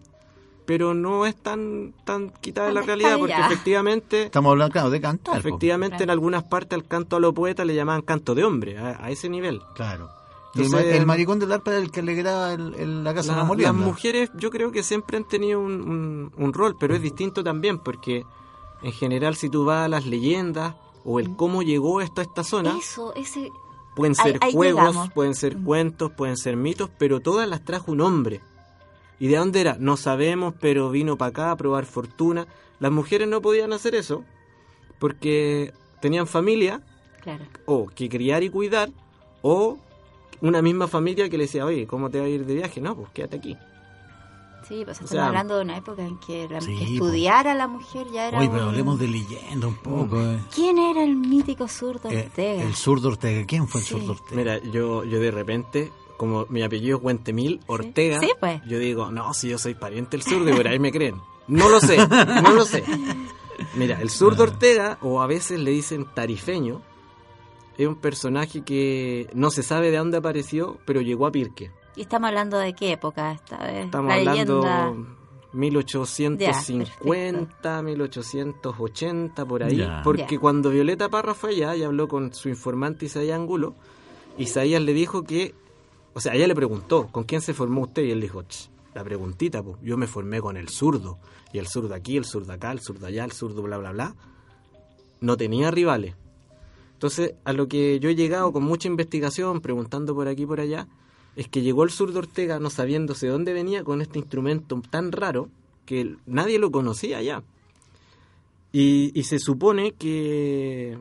pero 0.65 0.93
no 0.93 1.25
es 1.25 1.35
tan 1.35 1.93
tan 2.05 2.29
quitada 2.29 2.67
de 2.67 2.73
la 2.73 2.81
realidad, 2.81 3.17
porque 3.17 3.33
efectivamente, 3.33 4.23
Estamos 4.23 4.51
hablando, 4.51 4.71
claro, 4.73 4.89
de 4.89 5.01
cantar. 5.01 5.37
efectivamente 5.37 5.97
Claro. 5.97 6.03
en 6.05 6.09
algunas 6.11 6.43
partes 6.43 6.77
al 6.77 6.85
canto 6.87 7.15
a 7.15 7.19
lo 7.19 7.33
poeta 7.33 7.65
le 7.65 7.75
llamaban 7.75 8.01
canto 8.01 8.35
de 8.35 8.43
hombre, 8.43 8.77
a, 8.77 9.03
a 9.03 9.09
ese 9.11 9.29
nivel. 9.29 9.61
Claro. 9.75 10.09
El, 10.55 10.71
el 10.75 11.05
maricón 11.07 11.39
del 11.39 11.51
arpa 11.51 11.71
era 11.71 11.79
el 11.79 11.89
que 11.89 12.01
alegraba 12.01 12.53
el, 12.53 12.75
el- 12.75 13.03
la 13.03 13.13
casa 13.15 13.33
de 13.33 13.41
La- 13.57 13.63
las 13.63 13.73
mujeres 13.73 14.29
yo 14.35 14.51
creo 14.51 14.71
que 14.71 14.83
siempre 14.83 15.17
han 15.17 15.23
tenido 15.27 15.59
un, 15.59 15.81
un- 15.81 16.31
un 16.37 16.53
rol, 16.53 16.75
pero 16.79 16.93
es 16.95 17.01
distinto 17.01 17.43
también, 17.43 17.79
porque 17.79 18.23
en 18.83 18.91
general 18.91 19.35
si 19.35 19.49
tú 19.49 19.65
vas 19.65 19.85
a 19.85 19.87
las 19.87 20.05
leyendas 20.05 20.75
o 21.03 21.19
el 21.19 21.35
cómo 21.35 21.63
llegó 21.63 22.01
esto 22.01 22.21
a 22.21 22.23
esta 22.23 22.43
zona, 22.43 22.77
Eso, 22.77 23.13
ese... 23.15 23.49
pueden 23.95 24.13
ser 24.13 24.37
ahí 24.41 24.53
juegos, 24.53 24.81
llegamos. 24.85 25.11
pueden 25.13 25.33
ser 25.33 25.57
cuentos, 25.57 26.11
pueden 26.11 26.37
ser 26.37 26.55
mitos, 26.55 26.89
pero 26.99 27.19
todas 27.19 27.49
las 27.49 27.63
trajo 27.65 27.91
un 27.91 28.01
hombre. 28.01 28.39
¿Y 29.23 29.27
de 29.29 29.37
dónde 29.37 29.61
era? 29.61 29.77
No 29.79 29.95
sabemos, 29.95 30.53
pero 30.59 30.89
vino 30.89 31.17
para 31.17 31.29
acá 31.29 31.51
a 31.51 31.55
probar 31.55 31.85
fortuna. 31.85 32.45
Las 32.81 32.91
mujeres 32.91 33.25
no 33.29 33.41
podían 33.41 33.71
hacer 33.71 33.95
eso 33.95 34.25
porque 34.99 35.71
tenían 36.01 36.27
familia 36.27 36.81
Claro. 37.21 37.45
o 37.65 37.87
que 37.87 38.09
criar 38.09 38.43
y 38.43 38.49
cuidar 38.49 38.89
o 39.41 39.77
una 40.41 40.61
misma 40.61 40.89
familia 40.89 41.29
que 41.29 41.37
le 41.37 41.45
decía, 41.45 41.65
oye, 41.65 41.87
¿cómo 41.87 42.09
te 42.09 42.19
va 42.19 42.25
a 42.25 42.27
ir 42.27 42.45
de 42.45 42.55
viaje? 42.55 42.81
No, 42.81 42.97
pues 42.97 43.09
quédate 43.13 43.37
aquí. 43.37 43.55
Sí, 44.67 44.81
pues 44.83 44.95
estamos 44.97 45.11
sea, 45.11 45.27
hablando 45.27 45.55
de 45.57 45.61
una 45.63 45.77
época 45.77 46.05
en 46.05 46.17
que, 46.19 46.47
la, 46.49 46.59
Sí, 46.59 46.75
que 46.77 46.85
po. 46.85 46.91
estudiar 47.07 47.47
a 47.47 47.53
la 47.53 47.67
mujer 47.69 48.07
ya 48.13 48.27
era 48.27 48.39
Oye, 48.39 48.49
pero 48.49 48.63
un- 48.63 48.69
hablemos 48.69 48.99
de 48.99 49.07
leyenda 49.07 49.67
un 49.67 49.75
poco. 49.77 50.19
eh. 50.21 50.39
¿Quién 50.53 50.77
era 50.77 51.01
el 51.03 51.15
mítico 51.15 51.67
zurdo 51.69 52.09
Eh, 52.09 52.25
Ortega? 52.27 52.63
el 52.63 52.73
zurdo 52.75 53.07
Ortega. 53.09 53.45
¿Quién 53.45 53.67
fue 53.69 53.79
el 53.81 53.87
Sí. 53.87 53.93
zurdo 53.93 54.11
Ortega? 54.13 54.35
Mira, 54.35 54.57
yo, 54.71 55.03
yo 55.05 55.19
de 55.19 55.31
repente, 55.31 55.91
como 56.17 56.45
mi 56.49 56.61
apellido 56.63 56.97
es 56.97 57.03
Guentemil 57.03 57.59
Ortega, 57.67 58.19
Sí, 58.19 58.31
pues. 58.39 58.61
yo 58.67 58.79
digo, 58.79 59.11
no, 59.11 59.33
si 59.33 59.49
yo 59.49 59.57
soy 59.57 59.75
pariente 59.75 60.17
del 60.17 60.23
zurdo, 60.25 60.49
y 60.49 60.53
por 60.53 60.67
ahí 60.67 60.79
me 60.79 60.91
creen. 60.91 61.15
No 61.47 61.69
lo 61.69 61.79
sé, 61.79 61.97
no 62.07 62.51
lo 62.53 62.65
sé. 62.65 62.83
Mira, 63.75 64.01
el 64.01 64.09
zurdo 64.09 64.43
Ortega, 64.43 64.97
o 65.01 65.21
a 65.21 65.27
veces 65.27 65.59
le 65.59 65.71
dicen 65.71 66.05
tarifeño, 66.13 66.81
es 67.77 67.87
un 67.87 67.95
personaje 67.95 68.61
que 68.61 69.29
no 69.33 69.51
se 69.51 69.63
sabe 69.63 69.91
de 69.91 69.97
dónde 69.97 70.17
apareció, 70.17 70.77
pero 70.85 71.01
llegó 71.01 71.25
a 71.27 71.31
Pirque. 71.31 71.71
¿Y 71.95 72.01
estamos 72.01 72.29
hablando 72.29 72.57
de 72.57 72.73
qué 72.73 72.93
época 72.93 73.31
esta 73.33 73.57
vez? 73.57 73.85
Estamos 73.85 74.09
la 74.09 74.15
hablando 74.31 74.61
leyenda... 74.63 74.93
1850, 75.53 77.81
1880, 77.83 79.45
por 79.45 79.63
ahí. 79.63 79.77
Ya. 79.77 80.01
Porque 80.03 80.25
Ya. 80.35 80.39
cuando 80.39 80.69
Violeta 80.71 81.09
Parra 81.09 81.33
fue 81.33 81.51
allá 81.51 81.75
y 81.75 81.83
habló 81.83 82.07
con 82.07 82.33
su 82.33 82.49
informante 82.49 83.05
Isaías 83.05 83.35
Angulo, 83.37 83.75
Isaías 84.37 84.81
le 84.81 84.93
dijo 84.93 85.23
que, 85.23 85.53
o 86.13 86.19
sea, 86.19 86.33
ella 86.35 86.47
le 86.47 86.55
preguntó, 86.55 87.07
¿con 87.07 87.23
quién 87.23 87.41
se 87.41 87.53
formó 87.53 87.81
usted? 87.81 88.03
Y 88.03 88.11
él 88.11 88.21
dijo, 88.21 88.43
"Ch, 88.43 88.69
la 88.93 89.03
preguntita, 89.03 89.63
pues, 89.63 89.77
yo 89.81 89.97
me 89.97 90.07
formé 90.07 90.39
con 90.41 90.57
el 90.57 90.69
zurdo. 90.69 91.17
Y 91.51 91.57
el 91.57 91.67
zurdo 91.67 91.93
aquí, 91.95 92.17
el 92.17 92.25
zurdo 92.25 92.53
acá, 92.53 92.71
el 92.71 92.79
zurdo 92.79 93.07
allá, 93.07 93.25
el 93.25 93.31
zurdo 93.31 93.61
bla, 93.61 93.77
bla, 93.77 93.91
bla. 93.91 94.15
No 95.19 95.37
tenía 95.37 95.71
rivales. 95.71 96.15
Entonces, 96.93 97.35
a 97.43 97.53
lo 97.53 97.67
que 97.67 97.99
yo 97.99 98.09
he 98.09 98.15
llegado 98.15 98.51
con 98.53 98.63
mucha 98.63 98.87
investigación, 98.87 99.61
preguntando 99.61 100.13
por 100.13 100.27
aquí 100.27 100.43
y 100.43 100.45
por 100.45 100.59
allá, 100.59 100.87
es 101.35 101.47
que 101.47 101.61
llegó 101.61 101.83
el 101.83 101.89
zurdo 101.89 102.19
Ortega 102.19 102.59
no 102.59 102.69
sabiéndose 102.69 103.27
dónde 103.27 103.53
venía 103.53 103.83
con 103.83 104.01
este 104.01 104.19
instrumento 104.19 104.79
tan 104.89 105.11
raro 105.11 105.49
que 105.85 106.15
nadie 106.25 106.59
lo 106.59 106.71
conocía 106.71 107.21
ya. 107.21 107.43
Y, 108.71 109.11
y 109.19 109.23
se 109.23 109.39
supone 109.39 109.93
que, 109.93 110.97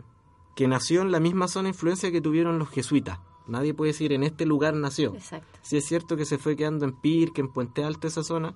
que 0.56 0.66
nació 0.66 1.02
en 1.02 1.12
la 1.12 1.20
misma 1.20 1.48
zona 1.48 1.64
de 1.64 1.70
influencia 1.70 2.10
que 2.10 2.20
tuvieron 2.20 2.58
los 2.58 2.70
jesuitas. 2.70 3.18
Nadie 3.46 3.74
puede 3.74 3.92
decir 3.92 4.12
en 4.12 4.22
este 4.22 4.46
lugar 4.46 4.74
nació. 4.74 5.14
Exacto. 5.14 5.58
Sí 5.62 5.76
es 5.76 5.84
cierto 5.84 6.16
que 6.16 6.24
se 6.24 6.38
fue 6.38 6.56
quedando 6.56 6.84
en 6.84 6.92
Pirque, 6.92 7.40
en 7.40 7.48
Puente 7.52 7.82
Alto, 7.84 8.06
esa 8.06 8.22
zona, 8.22 8.54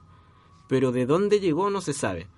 pero 0.68 0.92
de 0.92 1.07
dónde 1.07 1.40
llegó 1.40 1.70
no 1.70 1.81
se 1.81 1.92
sabe. 1.92 2.29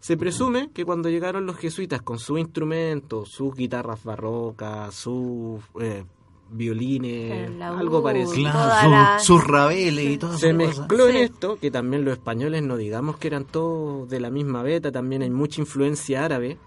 Se 0.00 0.16
presume 0.16 0.70
que 0.72 0.84
cuando 0.84 1.08
llegaron 1.08 1.46
los 1.46 1.56
jesuitas 1.56 2.02
con 2.02 2.18
sus 2.18 2.40
instrumentos, 2.40 3.28
sus 3.30 3.54
guitarras 3.54 4.02
barrocas, 4.02 4.92
sus 4.94 5.60
eh, 5.80 6.04
violines, 6.50 7.50
laúd. 7.56 7.78
algo 7.78 8.02
parecido, 8.02 8.50
Claro, 8.50 8.90
la- 8.90 9.18
sus, 9.20 9.44
rabeles 9.46 10.04
y 10.10 10.18
todas 10.18 10.40
se 10.40 10.50
esas 10.50 10.58
cosas. 10.60 10.78
mezcló 10.80 11.06
en 11.08 11.12
Sí. 11.16 11.20
esto, 11.22 11.56
que 11.60 11.70
también 11.70 12.04
los 12.04 12.12
españoles 12.14 12.62
no 12.64 12.76
digamos 12.76 13.16
que 13.16 13.28
eran 13.28 13.44
todos 13.44 14.08
de 14.08 14.18
la 14.20 14.30
misma 14.30 14.62
beta, 14.64 14.90
también 14.90 15.22
hay 15.22 15.30
mucha 15.30 15.60
influencia 15.60 16.24
árabe. 16.24 16.58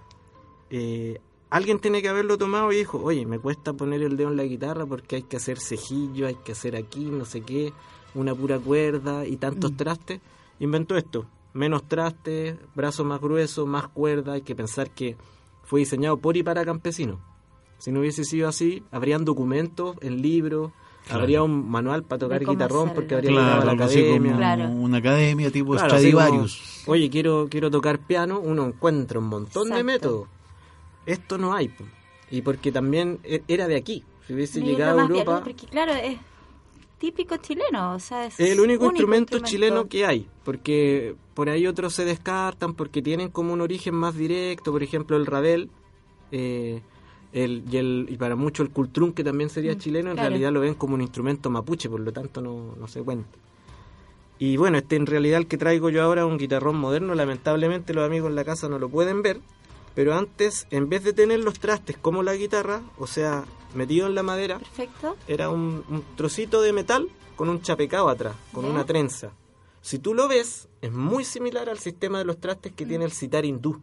Eh, 0.70 1.20
alguien 1.56 1.80
tiene 1.80 2.02
que 2.02 2.10
haberlo 2.10 2.38
tomado 2.38 2.72
y 2.72 2.78
dijo, 2.78 3.00
oye, 3.04 3.26
me 3.26 3.40
cuesta 3.40 3.74
poner 3.74 4.02
el 4.04 4.18
dedo 4.18 4.30
en 4.30 4.38
la 4.38 4.44
guitarra 4.44 4.86
porque 4.86 5.18
hay 5.18 5.24
que 5.24 5.38
hacer 5.38 5.60
cejillo, 5.60 6.28
hay 6.28 6.36
que 6.36 6.52
hacer 6.52 6.76
aquí, 6.76 7.06
no 7.06 7.26
sé 7.26 7.42
qué, 7.42 7.72
una 8.14 8.34
pura 8.36 8.60
cuerda 8.60 9.26
y 9.26 9.38
tantos 9.38 9.72
Mm. 9.72 9.76
trastes. 9.78 10.22
Inventó 10.60 10.96
esto, 10.98 11.26
menos 11.54 11.84
trastes, 11.88 12.56
brazo 12.76 13.04
más 13.04 13.22
grueso, 13.22 13.66
más 13.66 13.88
cuerda, 13.88 14.34
hay 14.34 14.42
que 14.42 14.56
pensar 14.56 14.90
que 14.92 15.16
fue 15.64 15.80
diseñado 15.82 16.18
por 16.18 16.36
y 16.38 16.44
para 16.44 16.66
campesinos. 16.66 17.20
Si 17.78 17.92
no 17.92 18.00
hubiese 18.02 18.24
sido 18.24 18.48
así, 18.48 18.84
habrían 18.92 19.26
documentos 19.26 19.96
en 20.02 20.22
libros, 20.22 20.72
Claro. 21.06 21.22
habría 21.22 21.44
un 21.44 21.70
manual 21.70 22.04
para 22.04 22.20
tocar 22.20 22.40
guitarrón 22.44 22.84
hacerlo. 22.90 22.94
porque 22.96 23.16
habría 23.16 23.32
Claro, 23.32 23.66
la 23.66 23.72
academia. 23.74 24.32
como 24.32 24.38
Claro. 24.38 24.70
una 24.70 24.98
academia 24.98 25.52
tipo 25.52 25.74
Claro, 25.74 25.94
así 25.94 26.12
como, 26.12 26.24
Stradivarius. 26.24 26.84
Oye, 26.88 27.10
quiero, 27.12 27.48
quiero 27.50 27.70
tocar 27.70 28.00
piano, 28.00 28.40
uno 28.40 28.66
encuentra 28.66 29.20
un 29.20 29.28
montón 29.28 29.70
de 29.70 29.84
métodos. 29.84 30.28
Esto 31.06 31.38
no 31.38 31.54
hay. 31.54 31.68
po. 31.70 31.84
Y 32.32 32.42
porque 32.42 32.72
también 32.72 33.20
e- 33.24 33.44
era 33.48 33.68
de 33.68 33.76
aquí. 33.76 34.04
Si 34.28 34.34
hubiese 34.34 34.62
llegado 34.62 35.00
a 35.00 35.04
Europa, 35.04 35.42
Porque 35.44 35.68
claro, 35.68 35.94
es 35.94 36.18
típico 36.98 37.38
chileno, 37.38 37.94
o 37.94 38.00
sea, 38.00 38.26
es 38.26 38.40
el 38.40 38.60
único, 38.60 38.86
instrumento, 38.86 39.38
instrumento. 39.38 39.48
chileno 39.48 39.88
que 39.88 40.06
hay. 40.06 40.28
Porque 40.44 41.16
por 41.36 41.50
ahí 41.50 41.68
otros 41.68 41.94
se 41.94 42.06
descartan 42.06 42.74
porque 42.74 43.02
tienen 43.02 43.30
como 43.30 43.54
un 43.54 43.62
origen 43.62 43.94
más 43.94 44.16
directo. 44.16 44.72
Por 44.72 44.82
ejemplo, 44.84 45.16
el 45.18 45.26
rabel. 45.26 45.70
eh, 46.32 46.82
el, 47.34 47.64
y, 47.70 47.76
el, 47.78 48.06
y 48.10 48.16
para 48.16 48.38
muchos 48.38 48.66
el 48.66 48.72
cultrún, 48.72 49.12
que 49.12 49.22
también 49.24 49.50
sería 49.50 49.74
Mm, 49.74 49.78
chileno, 49.78 50.12
en 50.12 50.16
realidad 50.18 50.54
lo 50.54 50.62
ven 50.62 50.74
como 50.74 50.96
un 50.96 51.02
instrumento 51.02 51.50
mapuche, 51.50 51.90
por 51.90 52.00
lo 52.00 52.14
tanto 52.14 52.40
no, 52.42 52.76
no 52.80 52.88
se 52.88 53.02
cuenta. 53.04 53.28
Y 54.40 54.56
bueno, 54.58 54.78
este 54.78 54.96
en 54.96 55.06
realidad 55.06 55.40
el 55.40 55.48
que 55.48 55.58
traigo 55.58 55.90
yo 55.90 56.02
ahora 56.02 56.22
es 56.22 56.28
un 56.28 56.38
guitarrón 56.38 56.78
moderno, 56.78 57.14
lamentablemente 57.14 57.94
los 57.94 58.06
amigos 58.06 58.30
en 58.30 58.36
la 58.36 58.46
casa 58.46 58.70
no 58.70 58.80
lo 58.80 58.88
pueden 58.90 59.22
ver, 59.22 59.42
pero 59.96 60.14
antes, 60.14 60.68
en 60.72 60.90
vez 60.90 61.04
de 61.04 61.14
tener 61.14 61.40
los 61.40 61.60
trastes 61.60 61.98
como 61.98 62.22
la 62.22 62.36
guitarra, 62.36 62.82
o 63.00 63.08
sea, 63.08 63.46
metido 63.74 64.08
en 64.08 64.16
la 64.16 64.24
madera, 64.24 64.60
Perfecto. 64.60 65.16
era 65.28 65.50
un, 65.50 65.84
un 65.90 66.04
trocito 66.16 66.62
de 66.62 66.74
metal 66.74 67.08
con 67.36 67.50
un 67.50 67.62
chapecado 67.62 68.10
atrás, 68.10 68.36
con 68.54 68.66
una 68.66 68.86
trenza. 68.86 69.32
Si 69.82 70.00
tú 70.00 70.14
lo 70.14 70.28
ves, 70.28 70.68
es 70.82 70.92
muy 70.92 71.24
similar 71.26 71.70
al 71.70 71.80
sistema 71.80 72.18
de 72.20 72.26
los 72.26 72.38
trastes 72.40 72.72
que 72.74 72.86
tiene 72.86 73.06
el 73.06 73.12
sitar 73.12 73.46
hindú. 73.46 73.80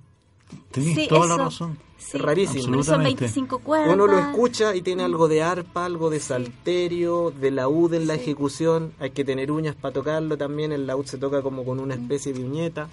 Tenés 0.70 0.94
Sí, 0.94 1.06
toda 1.08 1.26
la 1.26 1.34
eso. 1.34 1.44
razón. 1.44 1.78
Sí, 1.96 2.18
rarísimo. 2.18 2.62
Son 2.64 2.74
Absolutamente. 2.74 3.20
25 3.20 3.58
cuerdas. 3.60 3.94
Uno 3.94 4.06
lo 4.06 4.18
escucha 4.18 4.74
y 4.74 4.82
tiene 4.82 5.02
algo 5.04 5.28
de 5.28 5.42
arpa, 5.42 5.84
algo 5.86 6.10
de 6.10 6.18
salterio, 6.20 7.30
de 7.30 7.50
laúd 7.52 7.94
en 7.94 8.06
la 8.06 8.14
Sí. 8.16 8.20
ejecución. 8.22 8.92
Hay 8.98 9.10
que 9.10 9.24
tener 9.24 9.50
uñas 9.52 9.76
para 9.76 9.94
tocarlo 9.94 10.36
también. 10.36 10.72
El 10.72 10.86
laúd 10.86 11.06
se 11.06 11.16
toca 11.18 11.40
como 11.42 11.64
con 11.64 11.78
una 11.80 11.94
especie 11.94 12.32
de 12.32 12.44
uñeta. 12.44 12.88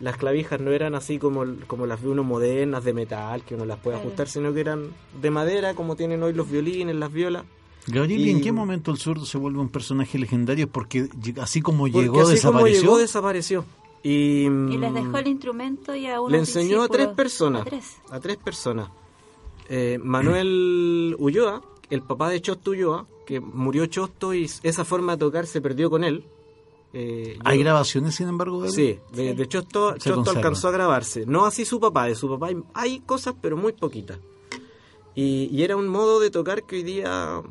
Las 0.00 0.16
clavijas 0.16 0.60
no 0.60 0.70
eran 0.72 0.94
así 0.94 1.18
como, 1.18 1.44
como 1.66 1.86
las 1.86 2.02
de 2.02 2.08
uno 2.08 2.24
modernas 2.24 2.84
de 2.84 2.92
metal, 2.92 3.42
que 3.44 3.54
uno 3.54 3.64
las 3.64 3.78
puede 3.78 3.96
ajustar, 3.96 4.28
sino 4.28 4.52
que 4.52 4.60
eran 4.60 4.88
de 5.20 5.30
madera, 5.30 5.74
como 5.74 5.96
tienen 5.96 6.22
hoy 6.22 6.32
los 6.32 6.50
violines, 6.50 6.96
las 6.96 7.12
violas. 7.12 7.44
Gabriel, 7.86 8.26
¿y 8.26 8.30
en 8.30 8.40
qué 8.40 8.50
momento 8.50 8.90
el 8.90 8.98
zurdo 8.98 9.26
se 9.26 9.38
vuelve 9.38 9.60
un 9.60 9.68
personaje 9.68 10.18
legendario? 10.18 10.68
Porque 10.68 11.08
así 11.40 11.60
como 11.60 11.84
Porque 11.84 12.00
llegó, 12.00 12.22
así 12.22 12.32
desapareció. 12.32 12.52
como 12.52 12.66
llegó, 12.66 12.98
desapareció. 12.98 13.64
Y, 14.02 14.44
Y 14.46 14.78
les 14.78 14.90
mm, 14.90 14.94
dejó 14.94 15.18
el 15.18 15.26
instrumento 15.28 15.94
y 15.94 16.06
a 16.06 16.20
unos 16.20 16.32
Le 16.32 16.38
enseñó 16.38 16.82
a 16.82 16.88
tres 16.88 17.08
personas. 17.08 17.62
A 17.62 17.64
tres. 17.64 17.96
A 18.10 18.20
tres 18.20 18.36
personas. 18.36 18.90
Eh, 19.68 19.98
Manuel 20.02 21.16
Ulloa, 21.18 21.62
el 21.90 22.02
papá 22.02 22.28
de 22.28 22.40
Chosto 22.40 22.72
Ulloa, 22.72 23.06
que 23.26 23.40
murió 23.40 23.86
Chosto 23.86 24.34
y 24.34 24.50
esa 24.62 24.84
forma 24.84 25.12
de 25.12 25.18
tocar 25.18 25.46
se 25.46 25.60
perdió 25.60 25.88
con 25.90 26.04
él. 26.04 26.24
Eh, 26.94 27.34
yo- 27.36 27.42
¿Hay 27.44 27.58
grabaciones, 27.58 28.14
sin 28.14 28.28
embargo, 28.28 28.62
de 28.62 28.68
él? 28.68 28.72
Sí, 28.74 28.98
de, 29.12 29.34
de 29.34 29.48
Chosto, 29.48 29.96
Chosto 29.98 30.30
alcanzó 30.30 30.68
a 30.68 30.70
grabarse. 30.70 31.26
No 31.26 31.44
así 31.44 31.64
su 31.64 31.80
papá, 31.80 32.06
de 32.06 32.14
su 32.14 32.28
papá 32.28 32.46
hay, 32.46 32.56
hay 32.72 33.00
cosas, 33.00 33.34
pero 33.40 33.56
muy 33.56 33.72
poquitas. 33.72 34.18
Y, 35.14 35.48
y 35.52 35.62
era 35.62 35.76
un 35.76 35.88
modo 35.88 36.20
de 36.20 36.30
tocar 36.30 36.64
que 36.64 36.76
hoy 36.76 36.82
día 36.82 37.42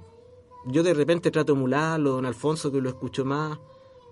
yo 0.65 0.83
de 0.83 0.93
repente 0.93 1.29
trato 1.31 1.53
de 1.53 1.59
emularlo, 1.59 2.11
don 2.11 2.25
Alfonso 2.25 2.71
que 2.71 2.81
lo 2.81 2.89
escucho 2.89 3.25
más, 3.25 3.59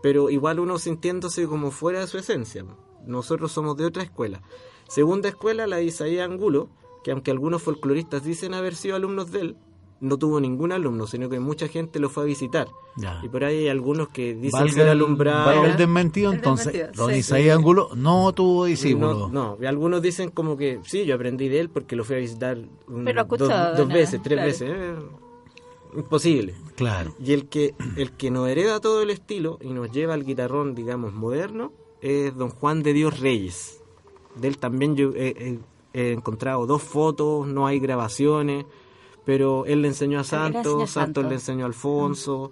pero 0.04 0.30
igual 0.30 0.60
uno 0.60 0.78
sintiéndose 0.78 1.48
como 1.48 1.72
fuera 1.72 2.00
de 2.02 2.08
su 2.08 2.18
esencia. 2.18 2.66
Nosotros 3.06 3.52
somos 3.52 3.78
de 3.78 3.86
otra 3.86 4.04
escuela. 4.04 4.42
Segunda 4.88 5.30
escuela, 5.30 5.66
la 5.68 5.78
de 5.78 5.86
Isaías 5.86 6.30
Angulo, 6.30 6.70
que 7.04 7.12
aunque 7.12 7.32
algunos 7.32 7.62
folcloristas 7.64 8.24
dicen 8.24 8.54
haber 8.54 8.76
sido 8.76 8.96
alumnos 8.96 9.32
de 9.32 9.40
él, 9.42 9.58
no 10.02 10.18
tuvo 10.18 10.40
ningún 10.42 10.72
alumno, 10.74 11.08
sino 11.08 11.30
que 11.30 11.40
mucha 11.40 11.68
gente 11.70 12.00
lo 12.00 12.10
fue 12.10 12.24
a 12.24 12.26
visitar. 12.26 12.68
Ya. 12.98 13.22
Y 13.24 13.30
por 13.30 13.44
ahí 13.46 13.60
hay 13.60 13.68
algunos 13.70 14.10
que 14.10 14.34
dicen 14.34 14.60
Valga 14.60 14.74
ser 14.74 14.84
el- 14.84 14.90
alumbrados. 14.90 15.46
valga 15.46 15.72
el 15.72 15.78
desmentido, 15.78 16.32
El 16.32 16.38
entonces. 16.38 16.74
desmentido, 16.74 17.04
Don 17.06 17.14
sí. 17.14 17.20
Isaías 17.20 17.56
Angulo 17.58 17.90
no 17.96 18.34
tuvo 18.34 18.66
discípulos. 18.66 19.32
No, 19.32 19.56
no, 19.56 19.58
y 19.62 19.66
algunos 19.66 20.02
dicen 20.02 20.30
como 20.32 20.58
que 20.58 20.80
sí, 20.84 21.06
yo 21.06 21.16
aprendí 21.16 21.48
de 21.48 21.60
él 21.62 21.70
porque 21.70 21.96
lo 21.96 22.04
fui 22.04 22.18
a 22.18 22.20
visitar 22.20 22.58
un- 22.88 23.06
Pero 23.06 23.22
escuchó, 23.22 23.48
dos, 23.48 23.78
dos 23.78 23.88
nada, 23.88 23.94
veces, 24.00 24.22
tres 24.22 24.36
claro. 24.38 24.48
veces. 24.48 24.70
eh, 24.70 24.96
imposible. 25.96 26.56
Claro. 26.76 27.14
Y 27.20 27.34
el 27.34 27.48
que, 27.48 27.76
el 27.98 28.12
que 28.12 28.32
nos 28.32 28.48
hereda 28.48 28.80
todo 28.80 29.02
el 29.02 29.10
estilo 29.10 29.58
y 29.62 29.70
nos 29.74 29.92
lleva 29.92 30.14
al 30.14 30.24
guitarrón, 30.24 30.74
digamos, 30.76 31.14
moderno, 31.14 31.74
es 32.02 32.36
don 32.36 32.50
Juan 32.50 32.82
de 32.84 32.94
Dios 32.94 33.20
Reyes. 33.20 33.82
De 34.36 34.48
él 34.48 34.58
también 34.58 34.96
yo 34.96 35.12
he, 35.16 35.28
he- 35.38 35.60
he 35.94 36.12
encontrado 36.14 36.66
dos 36.66 36.82
fotos, 36.82 37.46
no 37.48 37.68
hay 37.68 37.80
grabaciones, 37.80 38.66
pero 39.26 39.66
él 39.66 39.82
le 39.82 39.90
enseñó 39.90 40.20
a 40.20 40.24
Santos, 40.24 40.90
Santos 40.92 41.26
le 41.26 41.36
enseñó 41.36 41.64
a 41.66 41.68
Alfonso 41.68 42.52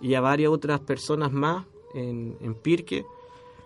y 0.00 0.14
a 0.14 0.20
varias 0.20 0.50
otras 0.50 0.80
personas 0.80 1.32
más 1.32 1.66
en, 1.94 2.36
en 2.40 2.54
Pirque. 2.54 3.04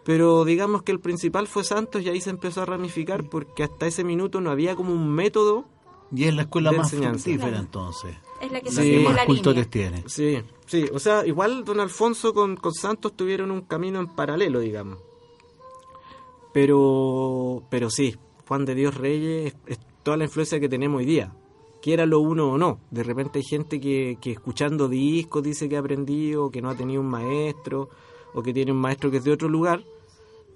Pero 0.04 0.44
digamos 0.44 0.82
que 0.82 0.92
el 0.92 1.00
principal 1.00 1.46
fue 1.46 1.64
Santos 1.64 2.02
y 2.02 2.08
ahí 2.10 2.20
se 2.20 2.30
empezó 2.30 2.60
a 2.62 2.66
ramificar 2.66 3.24
porque 3.24 3.62
hasta 3.62 3.86
ese 3.86 4.04
minuto 4.04 4.40
no 4.40 4.50
había 4.50 4.76
como 4.76 4.92
un 4.92 5.10
método 5.10 5.64
Y 6.14 6.24
es 6.24 6.34
la 6.34 6.42
escuela 6.42 6.70
De 6.70 6.76
más 6.76 6.92
enseñanza. 6.92 7.24
fructífera, 7.24 7.58
entonces. 7.58 8.14
Es 8.40 8.52
la 8.52 8.60
que 8.60 8.70
Sí. 8.70 8.76
La 8.76 8.82
que 8.98 9.04
más 9.04 9.14
la 9.14 9.26
cultores 9.26 9.68
línea. 9.74 9.90
tiene. 9.90 10.04
Sí, 10.08 10.38
sí, 10.66 10.84
o 10.92 10.98
sea, 10.98 11.24
igual 11.26 11.64
don 11.64 11.80
Alfonso 11.80 12.34
con, 12.34 12.56
con 12.56 12.74
Santos 12.74 13.14
tuvieron 13.16 13.50
un 13.50 13.62
camino 13.62 13.98
en 13.98 14.08
paralelo, 14.08 14.60
digamos. 14.60 14.98
Pero, 16.52 17.62
pero 17.70 17.90
sí, 17.90 18.16
Juan 18.46 18.64
de 18.64 18.74
Dios 18.74 18.94
Reyes 18.96 19.54
es, 19.66 19.78
es 19.78 19.78
toda 20.02 20.16
la 20.16 20.24
influencia 20.24 20.60
que 20.60 20.68
tenemos 20.68 20.98
hoy 20.98 21.06
día, 21.06 21.32
quiera 21.84 22.06
lo 22.06 22.20
uno 22.20 22.52
o 22.52 22.58
no. 22.58 22.78
De 22.90 23.02
repente 23.02 23.38
hay 23.40 23.44
gente 23.44 23.78
que, 23.80 24.16
que 24.20 24.32
escuchando 24.32 24.88
discos 24.88 25.42
dice 25.42 25.68
que 25.68 25.76
ha 25.76 25.80
aprendido, 25.80 26.50
que 26.50 26.62
no 26.62 26.70
ha 26.70 26.74
tenido 26.74 27.00
un 27.02 27.08
maestro, 27.08 27.90
o 28.32 28.42
que 28.42 28.52
tiene 28.54 28.72
un 28.72 28.78
maestro 28.78 29.10
que 29.10 29.18
es 29.18 29.24
de 29.24 29.32
otro 29.32 29.48
lugar, 29.48 29.84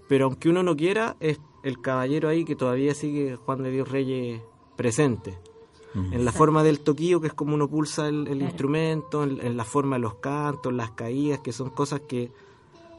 pero 0.08 0.24
aunque 0.24 0.48
uno 0.48 0.62
no 0.62 0.74
quiera, 0.74 1.16
es 1.20 1.38
el 1.62 1.80
caballero 1.80 2.28
ahí 2.30 2.44
que 2.44 2.56
todavía 2.56 2.94
sigue 2.94 3.36
Juan 3.36 3.62
de 3.62 3.70
Dios 3.70 3.88
Reyes 3.90 4.40
presente 4.76 5.38
Mm. 5.94 6.12
en 6.12 6.24
la 6.26 6.32
forma 6.32 6.62
del 6.62 6.80
toquillo, 6.80 7.18
que 7.18 7.28
es 7.28 7.32
como 7.32 7.54
uno 7.54 7.66
pulsa 7.66 8.08
el, 8.08 8.18
el 8.18 8.24
Claro. 8.26 8.44
instrumento, 8.44 9.22
en, 9.24 9.40
en 9.40 9.56
la 9.56 9.64
forma 9.64 9.96
de 9.96 10.02
los 10.02 10.16
cantos, 10.16 10.70
las 10.72 10.90
caídas, 10.90 11.38
que 11.40 11.50
son 11.50 11.70
cosas 11.70 12.00
que 12.06 12.30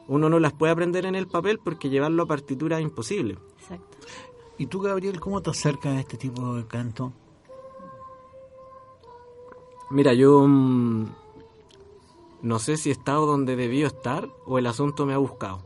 uno 0.08 0.28
no 0.28 0.40
las 0.40 0.52
puede 0.52 0.72
aprender 0.72 1.06
en 1.06 1.14
el 1.14 1.28
papel 1.28 1.60
porque 1.62 1.88
llevarlo 1.88 2.24
a 2.24 2.26
partitura 2.26 2.78
es 2.78 2.82
imposible. 2.82 3.38
Exacto. 3.60 3.96
¿Y 4.58 4.66
tú, 4.66 4.80
Gabriel, 4.80 5.20
cómo 5.20 5.40
te 5.40 5.50
acercas 5.50 5.96
a 5.96 6.00
este 6.00 6.16
tipo 6.16 6.56
de 6.56 6.66
canto? 6.66 7.12
Mira, 9.90 10.14
yo 10.14 10.46
mm, 10.46 11.06
no 12.42 12.58
sé 12.58 12.76
si 12.76 12.88
he 12.88 12.92
estado 12.92 13.26
donde 13.26 13.56
debió 13.56 13.86
estar 13.86 14.28
o 14.46 14.58
el 14.58 14.66
asunto 14.66 15.06
me 15.06 15.14
ha 15.14 15.18
buscado. 15.18 15.62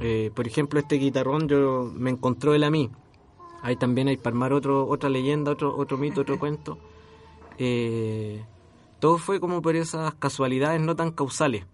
Eh, 0.00 0.30
por 0.34 0.46
ejemplo, 0.46 0.78
este 0.78 0.96
guitarrón 0.96 1.48
yo 1.48 1.90
me 1.94 2.10
encontró 2.10 2.54
él 2.54 2.64
a 2.64 2.70
mí. 2.70 2.90
Ahí 3.62 3.76
también 3.76 4.08
hay 4.08 4.16
para 4.18 4.34
armar 4.34 4.52
otro, 4.52 4.86
otra 4.86 5.08
leyenda, 5.08 5.52
otro, 5.52 5.74
otro 5.76 5.96
mito, 5.96 6.20
otro 6.20 6.38
cuento. 6.40 6.78
Eh, 7.56 8.44
todo 8.98 9.18
fue 9.18 9.40
como 9.40 9.62
por 9.62 9.76
esas 9.76 10.14
casualidades 10.14 10.80
no 10.80 10.96
tan 10.96 11.12
causales. 11.12 11.64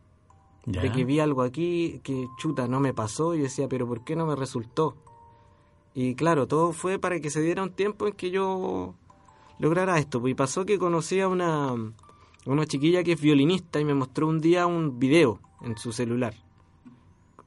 De 0.67 0.93
que 0.93 1.05
vi 1.05 1.19
algo 1.19 1.43
aquí 1.43 2.01
que 2.05 2.29
chuta 2.37 2.69
no 2.69 2.81
me 2.81 2.93
pasó 2.93 3.35
y 3.35 3.41
decía 3.41 3.67
pero 3.67 3.89
por 3.89 4.05
qué 4.05 4.15
no 4.15 4.27
me 4.27 4.37
resultó 4.37 4.95
y 5.95 6.15
claro 6.15 6.47
todo 6.47 6.73
fue 6.73 6.99
para 6.99 7.21
que 7.21 7.31
se 7.31 7.41
diera 7.41 7.63
un 7.63 7.71
tiempo 7.71 8.07
en 8.07 8.13
que 8.13 8.31
yo 8.31 8.95
lograra 9.61 9.99
esto 9.99 10.27
y 10.27 10.35
pasó 10.35 10.65
que 10.65 10.79
conocí 10.79 11.21
a 11.21 11.29
una 11.29 11.75
una 12.47 12.67
chiquilla 12.67 13.05
que 13.05 13.13
es 13.13 13.21
violinista 13.21 13.79
y 13.79 13.85
me 13.85 13.95
mostró 13.95 14.27
un 14.27 14.41
día 14.41 14.67
un 14.67 14.99
video 14.99 15.41
en 15.63 15.77
su 15.77 15.93
celular 15.93 16.35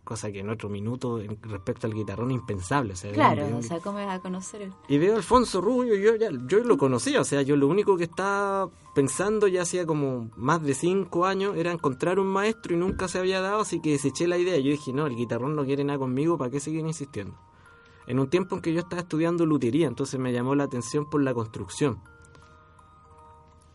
cosa 0.04 0.32
que 0.32 0.40
en 0.40 0.50
otro 0.50 0.70
minuto 0.70 1.20
respecto 1.42 1.88
al 1.88 1.94
guitarrón 1.94 2.32
impensable 2.32 2.94
o 2.94 2.96
sea, 2.96 3.10
era 3.10 3.28
un 3.28 3.36
Claro, 3.36 3.58
o 3.58 3.62
sea, 3.62 3.80
¿cómo 3.80 3.98
vas 3.98 4.16
a 4.16 4.20
conocer 4.20 4.70
y 4.88 4.98
veo 4.98 5.14
a 5.14 5.18
Alfonso 5.18 5.60
Rubio, 5.62 5.96
yo 5.96 6.16
ya 6.16 6.30
yo 6.48 6.60
lo 6.60 6.78
conocía, 6.78 7.22
o 7.22 7.24
sea, 7.24 7.42
yo 7.42 7.56
lo 7.56 7.68
único 7.68 7.98
que 7.98 8.04
estaba 8.04 8.70
pensando 8.94 9.48
ya 9.48 9.64
hacía 9.64 9.86
como 9.86 10.30
más 10.36 10.62
de 10.62 10.76
cinco 10.76 11.26
años 11.26 11.58
era 11.58 11.72
encontrar 11.72 12.20
un 12.20 12.28
maestro 12.28 12.76
y 12.76 12.78
nunca 12.78 13.08
se 13.08 13.18
había 13.18 13.42
dado, 13.42 13.62
así 13.62 13.82
que 13.82 13.92
deseché 13.92 14.28
la 14.28 14.38
idea. 14.38 14.58
Yo 14.58 14.72
dije, 14.72 14.94
no, 14.94 15.08
el 15.08 15.16
guitarrón 15.16 15.56
no 15.56 15.66
quiere 15.66 15.84
nada 15.84 16.00
conmigo, 16.00 16.38
¿para 16.38 16.52
qué 16.52 16.60
seguir 16.60 16.86
insistiendo? 16.86 17.36
En 18.08 18.20
un 18.20 18.30
tiempo 18.30 18.56
en 18.56 18.62
que 18.62 18.74
yo 18.74 18.80
estaba 18.82 19.02
estudiando 19.02 19.46
lutería, 19.46 19.88
entonces 19.88 20.20
me 20.20 20.34
llamó 20.34 20.56
la 20.56 20.66
atención 20.66 21.10
por 21.10 21.22
la 21.22 21.34
construcción. 21.34 22.00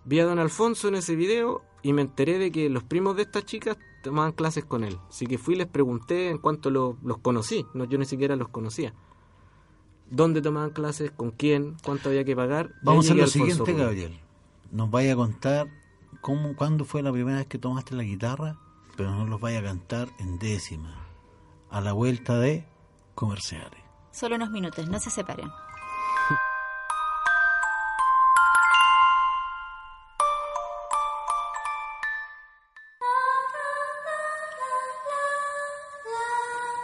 Vi 0.05 0.21
a 0.21 0.25
don 0.27 0.39
Alfonso 0.39 0.89
en 0.89 0.95
ese 0.97 1.17
video 1.17 1.63
y 1.83 1.93
me 1.93 2.03
enteré 2.03 2.39
de 2.39 2.51
que 2.53 2.69
los 2.71 2.83
primos 2.85 3.17
de 3.17 3.23
estas 3.23 3.45
chicas 3.45 3.77
tomaban 4.03 4.33
clases 4.33 4.65
con 4.65 4.85
él. 4.85 4.99
Así 5.09 5.27
que 5.27 5.39
fui 5.39 5.55
y 5.55 5.59
les 5.59 5.67
pregunté 5.67 6.31
en 6.31 6.39
cuanto 6.39 6.71
lo- 6.71 6.97
los 7.03 7.19
conocí, 7.19 7.67
no, 7.75 7.85
yo 7.85 7.99
ni 7.99 8.05
siquiera 8.05 8.37
los 8.37 8.49
conocía 8.49 8.95
dónde 10.11 10.41
tomaban 10.41 10.71
clases, 10.71 11.11
con 11.11 11.33
quién, 11.33 11.77
cuánto 11.85 12.09
había 12.09 12.25
que 12.25 12.35
pagar. 12.35 12.73
Vamos 12.83 13.11
a 13.11 13.15
lo 13.15 13.25
Alfonso 13.25 13.47
siguiente. 13.67 13.75
Gabriel. 13.75 14.19
Nos 14.73 14.91
vaya 14.91 15.13
a 15.13 15.17
contar 15.17 15.69
cómo, 16.23 16.57
cuándo 16.57 16.87
fue 16.87 17.03
la 17.03 17.13
primera 17.13 17.37
vez 17.37 17.47
que 17.47 17.59
tomaste 17.59 17.95
la 17.95 18.05
guitarra, 18.05 18.57
pero 18.97 19.11
no 19.11 19.27
los 19.27 19.39
vaya 19.39 19.59
a 19.59 19.63
cantar 19.63 20.09
en 20.19 20.39
décima, 20.39 20.95
a 21.71 21.83
la 21.83 21.93
vuelta 21.93 22.39
de 22.39 22.65
comerciales. 23.15 23.81
Solo 24.19 24.35
unos 24.35 24.51
minutos, 24.51 24.89
no 24.89 24.99
se 24.99 25.11
separen. 25.11 25.49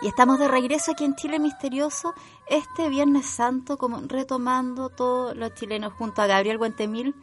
Y 0.00 0.06
estamos 0.06 0.38
de 0.38 0.46
regreso 0.46 0.92
aquí 0.92 1.02
en 1.02 1.16
Chile 1.16 1.40
Misterioso 1.40 2.14
este 2.46 2.88
Viernes 2.88 3.26
Santo, 3.26 3.78
como 3.78 4.00
retomando 4.06 4.88
todos 4.90 5.36
los 5.36 5.54
chilenos 5.54 5.92
junto 5.94 6.22
a 6.22 6.28
Gabriel 6.28 6.58
Guentemil, 6.58 7.16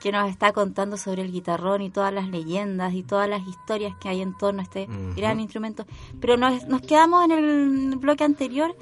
que 0.00 0.10
nos 0.10 0.28
está 0.28 0.52
contando 0.52 0.96
sobre 0.96 1.22
el 1.22 1.30
guitarrón 1.30 1.82
y 1.82 1.90
todas 1.90 2.12
las 2.12 2.26
leyendas 2.26 2.94
y 2.94 3.04
todas 3.04 3.28
las 3.28 3.46
historias 3.46 3.94
que 4.00 4.08
hay 4.08 4.22
en 4.22 4.36
torno 4.36 4.58
a 4.58 4.64
este 4.64 4.88
gran 5.14 5.38
instrumento. 5.38 5.86
Pero 6.20 6.36
nos, 6.36 6.64
nos 6.64 6.80
quedamos 6.80 7.24
en 7.26 7.30
el 7.30 7.96
bloque 7.98 8.24
anterior. 8.24 8.74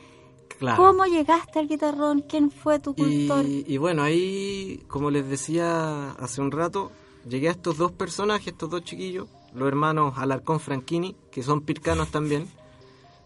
Claro. 0.58 0.82
¿Cómo 0.82 1.06
llegaste 1.06 1.58
al 1.58 1.68
guitarrón? 1.68 2.20
¿Quién 2.28 2.50
fue 2.50 2.78
tu 2.78 2.94
cultor? 2.94 3.44
Y, 3.46 3.64
y 3.66 3.78
bueno, 3.78 4.02
ahí, 4.02 4.84
como 4.88 5.10
les 5.10 5.28
decía 5.28 6.12
hace 6.12 6.40
un 6.40 6.50
rato, 6.50 6.92
llegué 7.28 7.48
a 7.48 7.52
estos 7.52 7.76
dos 7.76 7.92
personajes, 7.92 8.48
estos 8.48 8.70
dos 8.70 8.84
chiquillos, 8.84 9.28
los 9.54 9.68
hermanos 9.68 10.14
Alarcón 10.16 10.60
Franchini, 10.60 11.16
que 11.30 11.42
son 11.42 11.62
pircanos 11.62 12.10
también. 12.10 12.48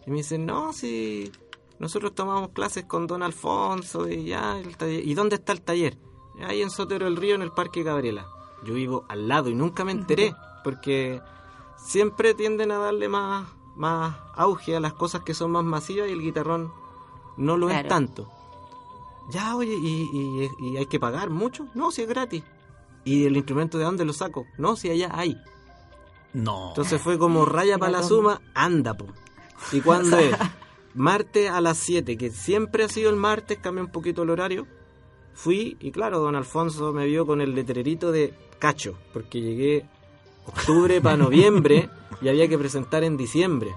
Y 0.07 0.11
me 0.11 0.17
dicen, 0.17 0.45
no, 0.45 0.71
si 0.71 1.31
nosotros 1.79 2.13
tomamos 2.15 2.49
clases 2.49 2.85
con 2.85 3.07
don 3.07 3.23
Alfonso 3.23 4.07
y 4.07 4.25
ya, 4.25 4.57
el 4.59 4.77
taller. 4.77 5.05
¿Y 5.05 5.13
dónde 5.13 5.35
está 5.35 5.51
el 5.51 5.61
taller? 5.61 5.97
Ahí 6.41 6.61
en 6.61 6.69
Sotero 6.69 7.05
del 7.05 7.17
Río, 7.17 7.35
en 7.35 7.41
el 7.41 7.51
Parque 7.51 7.83
Gabriela. 7.83 8.27
Yo 8.63 8.73
vivo 8.73 9.05
al 9.09 9.27
lado 9.27 9.49
y 9.49 9.55
nunca 9.55 9.83
me 9.83 9.91
enteré, 9.91 10.33
porque 10.63 11.21
siempre 11.77 12.33
tienden 12.33 12.71
a 12.71 12.77
darle 12.77 13.09
más, 13.09 13.47
más 13.75 14.15
auge 14.35 14.75
a 14.75 14.79
las 14.79 14.93
cosas 14.93 15.23
que 15.23 15.33
son 15.33 15.51
más 15.51 15.63
masivas 15.63 16.09
y 16.09 16.13
el 16.13 16.21
guitarrón 16.21 16.71
no 17.37 17.57
lo 17.57 17.67
es 17.69 17.73
Claro. 17.73 17.89
tanto. 17.89 18.31
Ya, 19.31 19.55
oye, 19.55 19.73
¿y, 19.75 20.09
y, 20.13 20.49
y 20.69 20.77
hay 20.77 20.85
que 20.85 20.99
pagar 20.99 21.29
mucho? 21.29 21.67
No, 21.73 21.91
si 21.91 22.03
es 22.03 22.07
gratis. 22.07 22.43
¿Y 23.03 23.25
el 23.25 23.35
instrumento 23.37 23.77
de 23.77 23.83
dónde 23.85 24.05
lo 24.05 24.13
saco? 24.13 24.45
No, 24.57 24.75
si 24.75 24.89
allá 24.89 25.09
hay. 25.13 25.37
No. 26.33 26.69
Entonces 26.69 27.01
fue 27.01 27.17
como 27.17 27.45
raya 27.45 27.77
para 27.77 27.91
la 27.93 28.03
suma, 28.03 28.41
anda, 28.53 28.93
po. 28.95 29.07
¿Y 29.71 29.81
cuándo 29.81 30.17
es? 30.19 30.35
Martes 30.93 31.49
a 31.49 31.59
las 31.61 31.77
7, 31.79 32.17
que 32.17 32.29
siempre 32.31 32.83
ha 32.83 32.89
sido 32.89 33.09
el 33.09 33.15
martes, 33.15 33.57
cambia 33.59 33.83
un 33.83 33.91
poquito 33.91 34.23
el 34.23 34.29
horario. 34.29 34.67
Fui 35.33 35.75
y 35.81 35.91
claro, 35.91 36.19
don 36.19 36.35
Alfonso 36.35 36.93
me 36.93 37.05
vio 37.05 37.25
con 37.25 37.41
el 37.41 37.53
letrerito 37.53 38.11
de 38.11 38.33
cacho, 38.59 38.97
porque 39.11 39.41
llegué 39.41 39.85
octubre 40.45 41.01
para 41.01 41.17
noviembre 41.17 41.89
y 42.21 42.29
había 42.29 42.47
que 42.47 42.57
presentar 42.57 43.03
en 43.03 43.17
diciembre. 43.17 43.73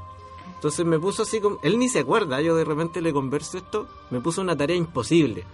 Entonces 0.59 0.85
me 0.85 0.99
puso 0.99 1.23
así 1.23 1.41
como, 1.41 1.61
él 1.63 1.79
ni 1.79 1.89
se 1.89 2.01
acuerda, 2.01 2.41
yo 2.43 2.57
de 2.57 2.65
repente 2.65 3.01
le 3.01 3.13
converso 3.13 3.59
esto, 3.59 3.87
me 4.11 4.21
puso 4.21 4.41
una 4.41 4.57
tarea 4.57 4.75
imposible. 4.75 5.45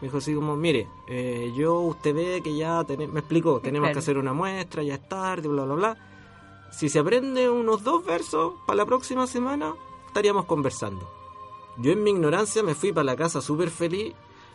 Me 0.00 0.08
dijo 0.08 0.16
así 0.16 0.34
como, 0.34 0.56
mire, 0.56 0.88
eh, 1.08 1.52
yo, 1.54 1.78
usted 1.80 2.14
ve 2.14 2.40
que 2.42 2.56
ya, 2.56 2.82
tenemos, 2.84 3.12
me 3.12 3.20
explicó, 3.20 3.60
tenemos 3.60 3.88
Claro. 3.88 3.92
que 3.94 3.98
hacer 3.98 4.16
una 4.16 4.32
muestra, 4.32 4.82
ya 4.82 4.94
es 4.94 5.06
tarde, 5.08 5.46
bla, 5.48 5.64
bla, 5.64 5.74
bla. 5.74 5.96
Si 6.72 6.88
se 6.88 6.98
aprende 6.98 7.50
unos 7.50 7.84
dos 7.84 8.02
versos, 8.04 8.54
para 8.66 8.78
la 8.78 8.86
próxima 8.86 9.26
semana 9.26 9.74
estaríamos 10.06 10.46
conversando. 10.46 11.06
Yo 11.78 11.92
en 11.92 12.02
mi 12.02 12.10
ignorancia 12.12 12.62
me 12.62 12.74
fui 12.74 12.92
para 12.92 13.04
la 13.04 13.16
casa 13.16 13.42
súper 13.42 13.68
feliz. 13.68 14.14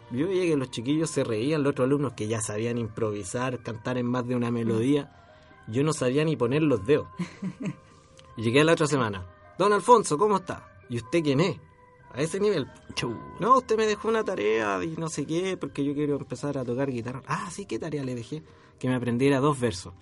Yo 0.09 0.27
veía 0.27 0.45
que 0.45 0.57
los 0.57 0.71
chiquillos 0.71 1.11
se 1.11 1.23
reían, 1.23 1.61
los 1.61 1.71
otros 1.71 1.85
alumnos 1.85 2.13
que 2.13 2.27
ya 2.27 2.41
sabían 2.41 2.79
improvisar, 2.79 3.61
cantar 3.61 3.99
en 3.99 4.07
más 4.07 4.27
de 4.27 4.35
una 4.35 4.49
melodía. 4.49 5.11
Yo 5.67 5.83
no 5.83 5.93
sabía 5.93 6.25
ni 6.25 6.35
poner 6.35 6.63
los 6.63 6.83
dedos. 6.87 7.07
Llegué 8.35 8.63
la 8.63 8.73
otra 8.73 8.87
semana. 8.87 9.25
Don 9.61 9.73
Alfonso, 9.73 10.17
¿cómo 10.17 10.37
está? 10.37 10.67
¿Y 10.89 10.97
usted 10.97 11.21
quién 11.21 11.39
es? 11.39 11.55
A 12.15 12.21
ese 12.23 12.39
nivel. 12.39 12.65
No, 13.39 13.59
usted 13.59 13.77
me 13.77 13.85
dejó 13.85 14.07
una 14.07 14.23
tarea 14.23 14.83
y 14.83 14.95
no 14.97 15.07
sé 15.07 15.27
qué, 15.27 15.55
porque 15.55 15.85
yo 15.85 15.93
quiero 15.93 16.17
empezar 16.17 16.57
a 16.57 16.65
tocar 16.65 16.89
guitarra. 16.89 17.21
Ah, 17.27 17.47
sí, 17.51 17.67
¿qué 17.67 17.77
tarea 17.77 18.03
le 18.03 18.15
dejé? 18.15 18.41
Que 18.79 18.87
me 18.87 18.95
aprendiera 18.95 19.39
dos 19.39 19.59
versos. 19.59 19.93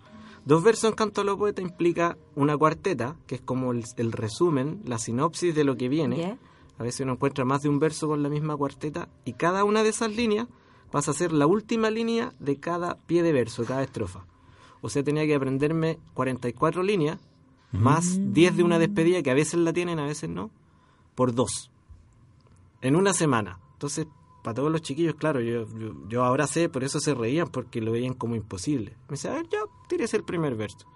Dos 0.45 0.63
versos 0.63 0.91
en 0.91 0.95
canto 0.95 1.19
a 1.19 1.23
los 1.25 1.35
poetas 1.35 1.61
implica 1.61 2.17
una 2.35 2.55
cuarteta, 2.55 3.17
que 3.27 3.35
es 3.35 3.41
como 3.41 3.73
el, 3.73 3.83
el 3.97 4.13
resumen, 4.13 4.81
la 4.85 4.97
sinopsis 4.97 5.53
de 5.53 5.65
lo 5.65 5.75
que 5.75 5.89
viene. 5.89 6.37
A 6.77 6.83
veces 6.83 7.01
uno 7.01 7.11
encuentra 7.11 7.43
más 7.43 7.61
de 7.61 7.67
un 7.67 7.79
verso 7.79 8.07
con 8.07 8.23
la 8.23 8.29
misma 8.29 8.55
cuarteta 8.55 9.09
y 9.25 9.33
cada 9.33 9.65
una 9.65 9.83
de 9.83 9.89
esas 9.89 10.15
líneas 10.15 10.47
pasa 10.89 11.11
a 11.11 11.15
ser 11.15 11.33
la 11.33 11.47
última 11.47 11.89
línea 11.89 12.31
de 12.39 12.61
cada 12.61 12.95
pie 12.95 13.23
de 13.23 13.33
verso, 13.33 13.65
cada 13.65 13.83
estrofa. 13.83 14.23
O 14.79 14.87
sea, 14.87 15.03
tenía 15.03 15.25
que 15.25 15.35
aprenderme 15.35 15.99
44 16.13 16.81
líneas, 16.81 17.19
más 17.71 18.17
10 18.33 18.57
de 18.57 18.63
una 18.63 18.79
despedida, 18.79 19.21
que 19.21 19.31
a 19.31 19.35
veces 19.35 19.59
la 19.59 19.73
tienen, 19.73 19.99
a 19.99 20.05
veces 20.05 20.29
no, 20.29 20.51
por 21.15 21.33
dos. 21.33 21.71
En 22.81 22.95
una 22.95 23.13
semana. 23.13 23.59
Entonces, 23.73 24.07
para 24.43 24.55
todos 24.55 24.71
los 24.71 24.81
chiquillos, 24.81 25.15
claro, 25.15 25.41
yo, 25.41 25.65
yo, 25.77 25.93
yo 26.07 26.23
ahora 26.23 26.47
sé, 26.47 26.69
por 26.69 26.83
eso 26.83 26.99
se 26.99 27.13
reían, 27.13 27.47
porque 27.47 27.81
lo 27.81 27.91
veían 27.91 28.13
como 28.13 28.35
imposible. 28.35 28.95
Me 29.07 29.13
dice, 29.13 29.29
a 29.29 29.33
ver, 29.33 29.47
ya, 29.49 29.59
tírese 29.87 30.17
el 30.17 30.23
primer 30.23 30.55
verso. 30.55 30.87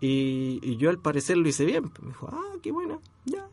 Y, 0.00 0.58
y 0.62 0.76
yo 0.76 0.90
al 0.90 0.98
parecer 0.98 1.36
lo 1.36 1.48
hice 1.48 1.64
bien. 1.64 1.92
Me 2.00 2.08
dijo, 2.08 2.28
ah, 2.32 2.56
qué 2.62 2.72
buena, 2.72 2.98
ya, 3.24 3.48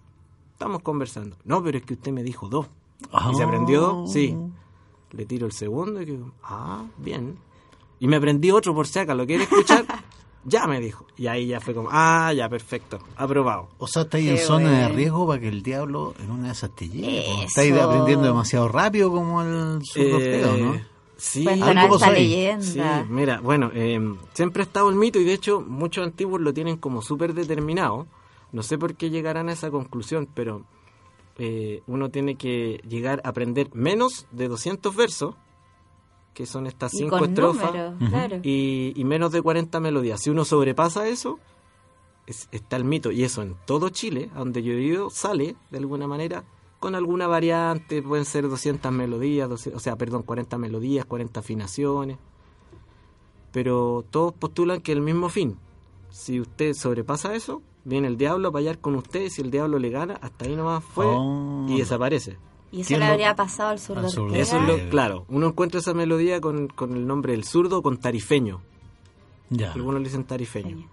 estamos 0.54 0.82
conversando. 0.82 1.38
No, 1.44 1.64
pero 1.64 1.78
es 1.78 1.86
que 1.86 1.94
usted 1.94 2.12
me 2.12 2.24
dijo 2.24 2.50
dos. 2.50 2.68
¿Y 3.32 3.36
se 3.36 3.44
aprendió 3.44 3.82
dos? 3.82 4.12
Sí. 4.12 4.36
Le 5.12 5.26
tiro 5.26 5.46
el 5.46 5.54
segundo 5.54 6.02
y 6.02 6.06
que, 6.06 6.20
ah, 6.44 6.86
bien. 6.98 7.38
Y 8.00 8.08
me 8.08 8.16
aprendí 8.16 8.52
otro 8.52 8.74
por 8.74 8.88
si 8.88 9.00
acaso, 9.00 9.18
¿lo 9.18 9.26
quiere 9.26 9.44
escuchar? 9.44 9.86
ya 10.46 10.68
me 10.68 10.80
dijo. 10.80 11.06
Y 11.18 11.28
ahí 11.28 11.48
ya 11.48 11.60
fue 11.60 11.74
como, 11.74 11.90
ah, 11.92 12.32
ya, 12.34 12.50
perfecto, 12.50 13.00
aprobado. 13.16 13.70
O 13.78 13.88
sea, 13.88 14.04
estáis 14.04 14.28
en 14.30 14.36
Qué 14.36 14.42
zona 14.42 14.72
de 14.72 14.90
riesgo 14.90 15.28
para 15.28 15.40
que 15.40 15.48
el 15.48 15.64
diablo 15.64 16.14
en 16.20 16.32
una 16.32 16.48
de 16.48 16.54
esas 16.54 16.72
te 16.76 16.90
llegue. 16.90 17.44
Estáis 17.44 17.74
aprendiendo 17.74 18.26
demasiado 18.26 18.68
rápido 18.68 19.12
como 19.12 19.42
el 19.42 19.82
Eh, 19.96 20.58
¿no? 20.60 21.00
Sí, 21.18 21.44
Cuéntanos 21.44 21.84
algo 21.84 21.96
esta 21.96 22.12
leyenda. 22.12 22.64
Sí, 22.64 22.80
mira, 23.10 23.42
bueno, 23.42 23.72
eh, 23.74 24.00
siempre 24.34 24.64
ha 24.64 24.66
estado 24.66 24.90
el 24.90 24.96
mito 24.96 25.20
y 25.20 25.26
de 25.26 25.34
hecho 25.34 25.60
muchos 25.60 26.06
antiguos 26.06 26.40
lo 26.40 26.54
tienen 26.54 26.78
como 26.78 27.02
súper 27.02 27.34
determinado. 27.34 28.08
No 28.54 28.64
sé 28.64 28.78
por 28.78 28.96
qué 28.96 29.10
llegarán 29.10 29.50
a 29.50 29.52
esa 29.52 29.70
conclusión, 29.70 30.30
pero 30.34 30.64
eh, 31.38 31.84
uno 31.88 32.10
tiene 32.10 32.36
que 32.36 32.82
llegar 32.88 33.22
a 33.24 33.30
aprender 33.30 33.70
menos 33.74 34.28
de 34.32 34.48
200 34.48 34.96
versos, 34.96 35.36
que 36.34 36.46
son 36.46 36.68
estas 36.68 36.94
Y 36.94 37.00
cinco 37.00 37.18
con 37.20 37.30
estrofas, 37.30 37.74
números, 37.74 38.10
claro. 38.10 38.40
y, 38.44 38.94
y 38.96 39.04
menos 39.04 39.32
de 39.32 39.42
40 39.42 39.80
melodías. 39.80 40.22
Si 40.22 40.30
uno 40.30 40.46
sobrepasa 40.46 41.08
eso, 41.08 41.38
es- 42.28 42.48
está 42.52 42.76
el 42.78 42.86
mito. 42.86 43.12
Y 43.12 43.24
eso 43.24 43.42
en 43.42 43.56
todo 43.66 43.90
Chile, 43.90 44.30
a 44.36 44.40
donde 44.40 44.64
yo 44.64 44.74
he 44.74 44.82
ido, 44.82 45.10
sale 45.10 45.56
de 45.72 45.78
alguna 45.78 46.08
manera 46.08 46.44
con 46.80 46.96
alguna 46.96 47.28
variante. 47.28 48.02
Pueden 48.02 48.24
ser 48.26 48.48
200 48.48 48.92
melodías, 48.92 49.50
200 49.50 49.82
o 49.82 49.84
sea, 49.84 49.96
perdón, 49.98 50.24
40 50.24 50.58
melodías, 50.58 51.06
40 51.06 51.40
afinaciones. 51.42 52.18
Pero 53.52 54.06
todos 54.10 54.34
postulan 54.34 54.82
que 54.82 54.92
el 54.92 55.02
mismo 55.02 55.30
fin. 55.30 55.58
Si 56.12 56.40
usted 56.40 56.74
sobrepasa 56.74 57.36
eso, 57.36 57.62
viene 57.84 58.08
el 58.08 58.18
diablo 58.18 58.50
a 58.50 58.52
payar 58.52 58.80
con 58.80 58.96
usted. 58.96 59.24
Y 59.24 59.30
si 59.30 59.42
el 59.42 59.52
diablo 59.52 59.80
le 59.80 59.90
gana, 59.90 60.14
hasta 60.22 60.46
ahí 60.46 60.56
nomás 60.56 60.84
fue 60.84 61.06
Oh. 61.08 61.66
y 61.68 61.78
desaparece. 61.80 62.38
Y 62.72 62.82
eso 62.82 62.90
¿Quién 62.90 63.00
le 63.00 63.06
lo- 63.08 63.12
habría 63.14 63.36
pasado 63.36 63.70
al 63.70 63.80
zurdo? 63.80 64.06
Eso 64.08 64.28
es 64.58 64.68
lo, 64.68 64.90
claro. 64.90 65.26
Uno 65.30 65.48
encuentra 65.48 65.80
esa 65.80 65.94
melodía 65.94 66.40
con, 66.40 66.68
con 66.68 66.94
el 66.96 67.08
nombre 67.08 67.32
del 67.34 67.44
zurdo, 67.44 67.82
con 67.82 67.98
tarifeño. 67.98 68.62
Ya. 69.50 69.72
Algunos 69.74 70.02
le 70.02 70.08
dicen 70.10 70.24
tarifeño. 70.26 70.88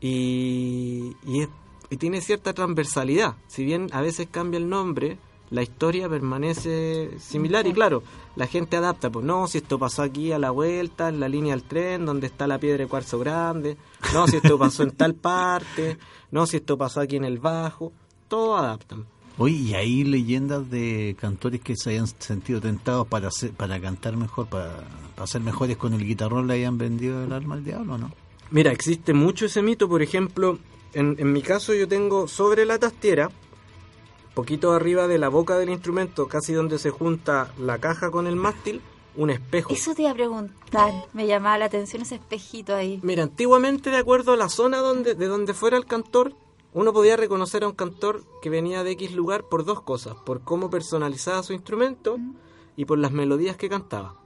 Y, 0.00 1.16
y, 1.26 1.40
es- 1.42 1.48
y 1.90 1.96
tiene 1.96 2.20
cierta 2.20 2.52
transversalidad. 2.52 3.36
Si 3.46 3.64
bien 3.64 3.88
a 3.92 4.00
veces 4.00 4.26
cambia 4.30 4.58
el 4.58 4.68
nombre, 4.68 5.18
la 5.50 5.62
historia 5.62 6.08
permanece 6.08 7.10
similar. 7.20 7.66
Y 7.66 7.72
claro, 7.72 8.02
la 8.36 8.46
gente 8.46 8.76
adapta. 8.76 9.08
Pues 9.10 9.24
no, 9.24 9.46
si 9.46 9.58
esto 9.58 9.78
pasó 9.78 10.02
aquí 10.02 10.32
a 10.32 10.38
la 10.38 10.50
vuelta, 10.50 11.08
en 11.08 11.20
la 11.20 11.28
línea 11.28 11.54
del 11.54 11.62
tren, 11.64 12.04
donde 12.06 12.26
está 12.26 12.46
la 12.46 12.58
piedra 12.58 12.78
de 12.84 12.88
cuarzo 12.88 13.18
grande. 13.18 13.76
No, 14.12 14.26
si 14.26 14.36
esto 14.36 14.58
pasó 14.58 14.82
en 14.82 14.90
tal 14.90 15.14
parte. 15.14 15.98
No, 16.32 16.46
si 16.46 16.56
esto 16.56 16.76
pasó 16.76 17.00
aquí 17.00 17.16
en 17.16 17.24
el 17.24 17.38
bajo. 17.38 17.92
Todo 18.28 18.56
adaptan. 18.56 19.06
Oye, 19.36 19.56
¿y 19.56 19.74
hay 19.74 20.04
leyendas 20.04 20.70
de 20.70 21.16
cantores 21.18 21.60
que 21.60 21.74
se 21.76 21.90
hayan 21.90 22.06
sentido 22.06 22.60
tentados 22.60 23.08
para 23.08 23.28
hacer, 23.28 23.52
para 23.52 23.80
cantar 23.80 24.16
mejor, 24.16 24.46
para, 24.46 24.84
para 25.16 25.26
ser 25.26 25.40
mejores 25.40 25.76
con 25.76 25.92
el 25.92 26.04
guitarrón, 26.04 26.46
le 26.46 26.54
hayan 26.54 26.78
vendido 26.78 27.24
el 27.24 27.32
alma 27.32 27.56
al 27.56 27.64
diablo, 27.64 27.98
no? 27.98 28.12
Mira, 28.50 28.70
existe 28.70 29.12
mucho 29.12 29.46
ese 29.46 29.62
mito, 29.62 29.88
por 29.88 30.02
ejemplo, 30.02 30.58
en, 30.92 31.16
en 31.18 31.32
mi 31.32 31.42
caso 31.42 31.74
yo 31.74 31.88
tengo 31.88 32.28
sobre 32.28 32.64
la 32.64 32.78
tastiera, 32.78 33.30
poquito 34.34 34.72
arriba 34.72 35.08
de 35.08 35.18
la 35.18 35.28
boca 35.28 35.58
del 35.58 35.70
instrumento, 35.70 36.28
casi 36.28 36.52
donde 36.52 36.78
se 36.78 36.90
junta 36.90 37.52
la 37.58 37.78
caja 37.78 38.12
con 38.12 38.28
el 38.28 38.36
mástil, 38.36 38.80
un 39.16 39.30
espejo. 39.30 39.72
Eso 39.72 39.94
te 39.94 40.02
iba 40.02 40.12
a 40.12 40.14
preguntar. 40.14 40.92
Me 41.12 41.26
llamaba 41.26 41.58
la 41.58 41.64
atención 41.66 42.02
ese 42.02 42.16
espejito 42.16 42.74
ahí. 42.74 43.00
Mira, 43.02 43.24
antiguamente 43.24 43.90
de 43.90 43.96
acuerdo 43.96 44.32
a 44.32 44.36
la 44.36 44.48
zona 44.48 44.78
donde, 44.78 45.14
de 45.14 45.26
donde 45.26 45.54
fuera 45.54 45.76
el 45.76 45.86
cantor, 45.86 46.34
uno 46.74 46.92
podía 46.92 47.16
reconocer 47.16 47.64
a 47.64 47.68
un 47.68 47.74
cantor 47.74 48.22
que 48.42 48.50
venía 48.50 48.82
de 48.84 48.90
X 48.92 49.14
lugar 49.14 49.44
por 49.44 49.64
dos 49.64 49.80
cosas, 49.82 50.16
por 50.26 50.42
cómo 50.42 50.70
personalizaba 50.70 51.42
su 51.42 51.52
instrumento 51.52 52.18
y 52.76 52.84
por 52.84 52.98
las 52.98 53.12
melodías 53.12 53.56
que 53.56 53.68
cantaba. 53.68 54.16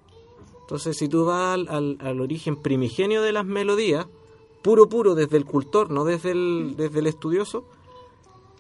Entonces, 0.63 0.97
si 0.97 1.09
tú 1.09 1.25
vas 1.27 1.55
al, 1.55 1.69
al- 1.69 1.99
al 2.01 2.21
origen 2.21 2.57
primigenio 2.57 3.23
de 3.23 3.33
las 3.33 3.45
melodías, 3.45 4.07
puro 4.63 4.89
puro 4.89 5.15
desde 5.15 5.37
el 5.37 5.45
cultor, 5.45 5.91
no 5.91 6.05
desde 6.05 6.33
el, 6.33 6.75
desde 6.77 6.99
el 6.99 7.07
estudioso, 7.07 7.65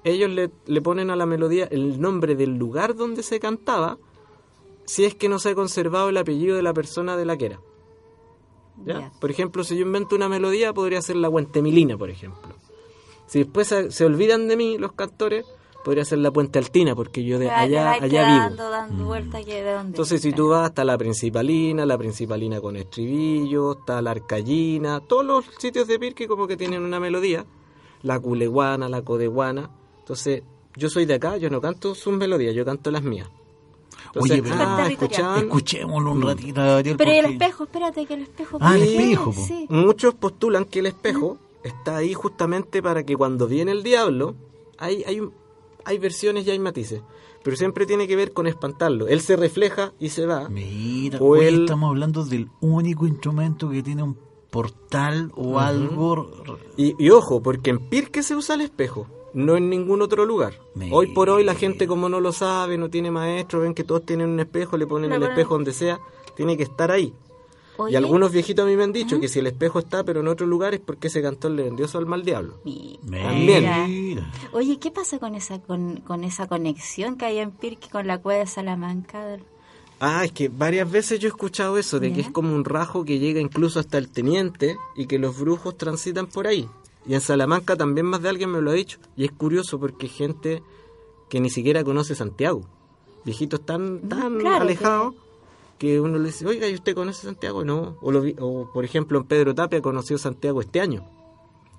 ellos 0.04 0.30
le, 0.30 0.50
le 0.66 0.80
ponen 0.82 1.10
a 1.10 1.16
la 1.16 1.26
melodía 1.26 1.66
el 1.70 2.00
nombre 2.00 2.34
del 2.36 2.56
lugar 2.56 2.94
donde 2.94 3.22
se 3.22 3.40
cantaba, 3.40 3.98
si 4.84 5.04
es 5.04 5.14
que 5.14 5.28
no 5.28 5.38
se 5.38 5.50
ha 5.50 5.54
conservado 5.54 6.08
el 6.08 6.16
apellido 6.16 6.56
de 6.56 6.62
la 6.62 6.72
persona 6.72 7.16
de 7.16 7.26
la 7.26 7.36
que 7.36 7.46
era. 7.46 7.60
¿ya? 8.86 9.12
Por 9.20 9.30
ejemplo, 9.30 9.64
si 9.64 9.76
yo 9.76 9.82
invento 9.82 10.14
una 10.16 10.28
melodía, 10.28 10.72
podría 10.72 11.02
ser 11.02 11.16
la 11.16 11.28
Guantemilina, 11.28 11.98
por 11.98 12.10
ejemplo. 12.10 12.54
Si 13.28 13.38
después 13.40 13.68
se, 13.68 13.90
se 13.92 14.04
olvidan 14.04 14.48
de 14.48 14.56
mí 14.56 14.78
los 14.78 14.92
cantores, 14.92 15.46
podría 15.84 16.04
ser 16.04 16.18
la 16.18 16.30
Puente 16.30 16.58
Altina, 16.58 16.94
porque 16.96 17.22
yo 17.24 17.38
de 17.38 17.48
allá, 17.50 17.92
allá 17.92 18.48
vivo. 18.50 18.68
dando 18.70 19.04
vuelta 19.04 19.42
que 19.44 19.62
de. 19.62 19.70
Entonces, 19.74 20.20
si 20.20 20.32
tú 20.32 20.48
vas 20.48 20.64
hasta 20.66 20.84
la 20.84 20.98
Principalina, 20.98 21.86
la 21.86 21.96
Principalina 21.96 22.60
con 22.60 22.76
estribillo, 22.76 23.78
está 23.78 24.02
la 24.02 24.10
Arcallina, 24.12 25.00
todos 25.00 25.24
los 25.24 25.44
sitios 25.58 25.86
de 25.86 25.98
Pirque 25.98 26.26
como 26.26 26.46
que 26.46 26.56
tienen 26.56 26.82
una 26.82 26.98
melodía, 27.00 27.44
la 28.02 28.18
Culeguana, 28.18 28.88
la 28.88 29.02
Codeguana. 29.02 29.70
Entonces, 30.00 30.42
yo 30.76 30.88
soy 30.90 31.06
de 31.06 31.14
acá, 31.14 31.36
yo 31.36 31.50
no 31.50 31.60
canto 31.60 31.94
sus 31.94 32.12
melodías, 32.14 32.54
yo 32.54 32.64
canto 32.64 32.90
las 32.90 33.02
mías. 33.02 33.28
Entonces, 34.06 34.32
Oye, 34.32 34.42
pero- 34.42 34.54
ah, 34.58 34.86
escuchaban- 34.88 35.44
Escuchémoslo 35.44 36.12
un 36.12 36.22
ratito, 36.22 36.60
Gabriel. 36.62 36.96
Pero 36.96 37.10
¿y 37.12 37.16
el 37.16 37.22
porque- 37.24 37.34
espejo? 37.44 37.64
Espérate 37.64 38.06
que 38.06 38.14
el 38.14 38.22
espejo... 38.22 38.58
Ah, 38.60 38.76
el 38.76 38.82
espejo. 38.84 39.32
Sí. 39.34 39.66
Muchos 39.68 40.14
postulan 40.14 40.64
que 40.64 40.78
el 40.78 40.86
espejo 40.86 41.38
está 41.62 41.96
ahí 41.96 42.14
justamente 42.14 42.82
para 42.82 43.04
que 43.04 43.16
cuando 43.16 43.46
viene 43.46 43.72
el 43.72 43.82
diablo, 43.82 44.34
hay, 44.78 45.02
hay, 45.04 45.20
un- 45.20 45.32
hay 45.84 45.98
versiones 45.98 46.46
y 46.46 46.50
hay 46.50 46.58
matices, 46.58 47.02
pero 47.42 47.56
siempre 47.56 47.86
tiene 47.86 48.06
que 48.08 48.16
ver 48.16 48.32
con 48.32 48.46
espantarlo. 48.46 49.08
Él 49.08 49.20
se 49.20 49.36
refleja 49.36 49.92
y 49.98 50.10
se 50.10 50.26
va. 50.26 50.48
Mira, 50.48 51.18
O 51.20 51.28
hoy 51.36 51.46
el- 51.46 51.60
estamos 51.64 51.88
hablando 51.90 52.24
del 52.24 52.48
único 52.60 53.06
instrumento 53.06 53.70
que 53.70 53.82
tiene 53.82 54.02
un 54.02 54.16
portal 54.50 55.30
o 55.36 55.58
algo. 55.58 56.26
Y, 56.76 56.94
y 57.02 57.10
ojo, 57.10 57.42
porque 57.42 57.70
en 57.70 57.78
Pirque 57.88 58.22
se 58.22 58.34
usa 58.34 58.54
el 58.54 58.62
espejo, 58.62 59.06
no 59.34 59.56
en 59.56 59.68
ningún 59.70 60.00
otro 60.02 60.24
lugar. 60.24 60.54
Mira. 60.74 60.94
Hoy 60.96 61.08
por 61.08 61.28
hoy 61.30 61.44
la 61.44 61.54
gente 61.54 61.86
como 61.86 62.08
no 62.08 62.20
lo 62.20 62.32
sabe, 62.32 62.78
no 62.78 62.88
tiene 62.90 63.10
maestro, 63.10 63.60
ven 63.60 63.74
que 63.74 63.84
todos 63.84 64.04
tienen 64.04 64.30
un 64.30 64.40
espejo, 64.40 64.76
le 64.76 64.86
ponen 64.86 65.12
el 65.12 65.20
ponen- 65.20 65.28
espejo 65.30 65.54
donde 65.54 65.72
sea, 65.72 66.00
tiene 66.34 66.56
que 66.56 66.62
estar 66.62 66.90
ahí. 66.90 67.12
Oye, 67.78 67.92
Y 67.94 67.96
algunos 67.96 68.30
viejitos 68.32 68.64
a 68.64 68.68
mí 68.68 68.76
me 68.76 68.84
han 68.84 68.92
dicho 68.92 69.18
que 69.20 69.28
si 69.28 69.38
el 69.38 69.46
espejo 69.46 69.78
está 69.78 70.04
pero 70.04 70.20
en 70.20 70.28
otro 70.28 70.46
lugar 70.46 70.74
es 70.74 70.80
porque 70.80 71.06
ese 71.08 71.22
cantor 71.22 71.52
le 71.52 71.62
vendió 71.62 71.88
su 71.88 71.96
alma 71.96 72.16
al 72.16 72.24
diablo. 72.24 72.58
mi- 72.64 72.98
También. 73.10 73.64
Mira. 73.88 74.30
Oye, 74.52 74.78
¿qué 74.78 74.90
pasa 74.90 75.18
con 75.18 75.34
esa 75.34 75.60
con, 75.60 75.96
con 76.00 76.24
esa 76.24 76.46
conexión 76.48 77.16
que 77.16 77.24
hay 77.26 77.38
en 77.38 77.50
Pirque 77.52 77.88
con 77.88 78.06
la 78.06 78.18
cueva 78.18 78.40
de 78.40 78.46
Salamanca? 78.46 79.38
Ah, 80.00 80.24
es 80.24 80.32
que 80.32 80.48
varias 80.48 80.90
veces 80.90 81.18
yo 81.18 81.26
he 81.28 81.30
escuchado 81.30 81.76
eso, 81.78 81.98
de 81.98 82.12
que 82.12 82.20
es 82.20 82.30
como 82.30 82.54
un 82.54 82.64
rajo 82.64 83.04
que 83.04 83.18
llega 83.18 83.40
incluso 83.40 83.80
hasta 83.80 83.98
el 83.98 84.08
teniente 84.08 84.76
y 84.94 85.06
que 85.06 85.18
los 85.18 85.38
brujos 85.38 85.76
transitan 85.76 86.26
por 86.28 86.46
ahí. 86.46 86.68
Y 87.06 87.14
en 87.14 87.20
Salamanca 87.20 87.74
también 87.74 88.06
más 88.06 88.22
de 88.22 88.28
alguien 88.28 88.50
me 88.50 88.60
lo 88.60 88.70
ha 88.70 88.74
dicho. 88.74 88.98
Y 89.16 89.24
es 89.24 89.32
curioso 89.32 89.80
porque 89.80 90.06
hay 90.06 90.12
gente 90.12 90.62
que 91.28 91.40
ni 91.40 91.50
siquiera 91.50 91.82
conoce 91.82 92.14
Santiago. 92.14 92.62
Viejitos 93.24 93.64
tan, 93.66 94.08
tan 94.08 94.38
claro, 94.38 94.62
alejados 94.62 95.14
que 95.14 95.20
uno 96.00 96.18
le 96.18 96.26
dice, 96.26 96.46
oiga, 96.46 96.68
¿y 96.68 96.74
usted 96.74 96.94
conoce 96.94 97.22
Santiago? 97.26 97.64
No. 97.64 97.96
O, 98.00 98.10
lo 98.12 98.20
vi- 98.20 98.36
o, 98.40 98.70
por 98.72 98.84
ejemplo, 98.84 99.18
en 99.18 99.24
Pedro 99.24 99.54
Tapia 99.54 99.80
conoció 99.80 100.18
Santiago 100.18 100.60
este 100.60 100.80
año. 100.80 101.04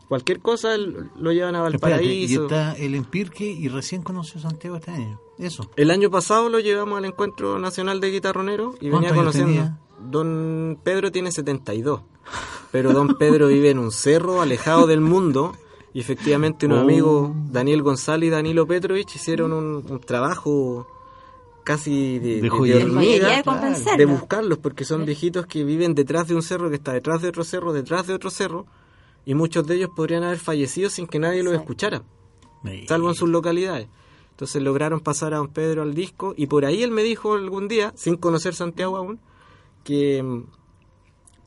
Cualquier 0.08 0.40
cosa 0.40 0.76
lo 0.78 1.32
llevan 1.32 1.56
a 1.56 1.68
Espérate, 1.68 2.04
y 2.04 2.36
Valparaíso. 2.38 2.44
está 2.44 2.74
el 2.78 2.96
Empirque 2.96 3.44
y 3.46 3.68
recién 3.68 4.02
conoció 4.02 4.42
Santiago 4.42 4.78
este 4.78 4.92
año. 4.92 5.20
Eso. 5.38 5.70
El 5.76 5.92
año 5.92 6.10
pasado 6.10 6.50
lo 6.50 6.60
llevamos 6.60 6.98
al 6.98 7.06
Encuentro 7.06 7.60
Nacional 7.60 8.00
de 8.02 8.10
Guitarroneros 8.12 8.76
y 8.82 8.90
venía 8.90 9.10
¿Cuántos 9.12 9.12
años 9.12 9.18
conociendo. 9.36 9.54
tenía? 9.54 9.80
Don 10.12 10.80
Pedro 10.84 11.12
tiene 11.12 11.32
72, 11.32 12.02
pero 12.72 12.94
Don 12.94 13.18
Pedro 13.20 13.48
vive 13.50 13.70
en 13.70 13.78
un 13.80 13.92
cerro 13.92 14.42
alejado 14.42 14.88
del 14.88 15.02
mundo 15.02 15.54
y 15.94 16.00
efectivamente 16.00 16.66
unos 16.66 16.80
Oh. 16.80 16.82
amigos, 16.82 17.32
Daniel 17.52 17.84
González 17.84 18.28
y 18.28 18.32
Danilo 18.32 18.66
Petrovich, 18.66 19.16
hicieron 19.16 19.52
un, 19.54 19.84
un 19.88 20.00
trabajo 20.00 20.88
casi 21.70 22.18
de, 22.18 22.36
De 22.38 22.42
de- 22.42 22.50
joyería. 22.50 22.84
Hormiga 22.86 23.44
buscarlos 24.08 24.58
porque 24.58 24.86
son 24.86 25.06
viejitos 25.06 25.46
que 25.46 25.64
viven 25.64 25.94
detrás 25.94 26.28
de 26.28 26.34
un 26.34 26.42
cerro 26.42 26.68
que 26.70 26.78
está 26.78 26.94
detrás 26.94 27.22
de 27.22 27.28
otro 27.30 27.44
cerro, 27.44 27.74
detrás 27.74 28.08
de 28.08 28.16
otro 28.16 28.32
cerro 28.32 28.66
y 29.24 29.36
muchos 29.36 29.68
de 29.68 29.76
ellos 29.76 29.92
podrían 29.96 30.24
haber 30.24 30.40
fallecido 30.40 30.90
sin 30.90 31.06
que 31.06 31.20
nadie 31.20 31.44
los 31.44 31.54
escuchara 31.54 32.02
salvo 32.88 33.10
en 33.10 33.14
sus 33.16 33.30
localidades. 33.30 33.88
Entonces 34.32 34.64
lograron 34.64 35.00
pasar 35.00 35.36
a 35.36 35.38
don 35.38 35.50
Pedro 35.50 35.84
al 35.84 35.94
disco 35.94 36.34
y 36.36 36.48
por 36.48 36.66
ahí 36.66 36.82
él 36.82 36.90
me 36.90 37.04
dijo 37.04 37.36
algún 37.36 37.68
día, 37.68 37.94
sin 37.96 38.16
conocer 38.18 38.56
Santiago 38.56 38.98
aún, 38.98 39.20
que, 39.84 40.42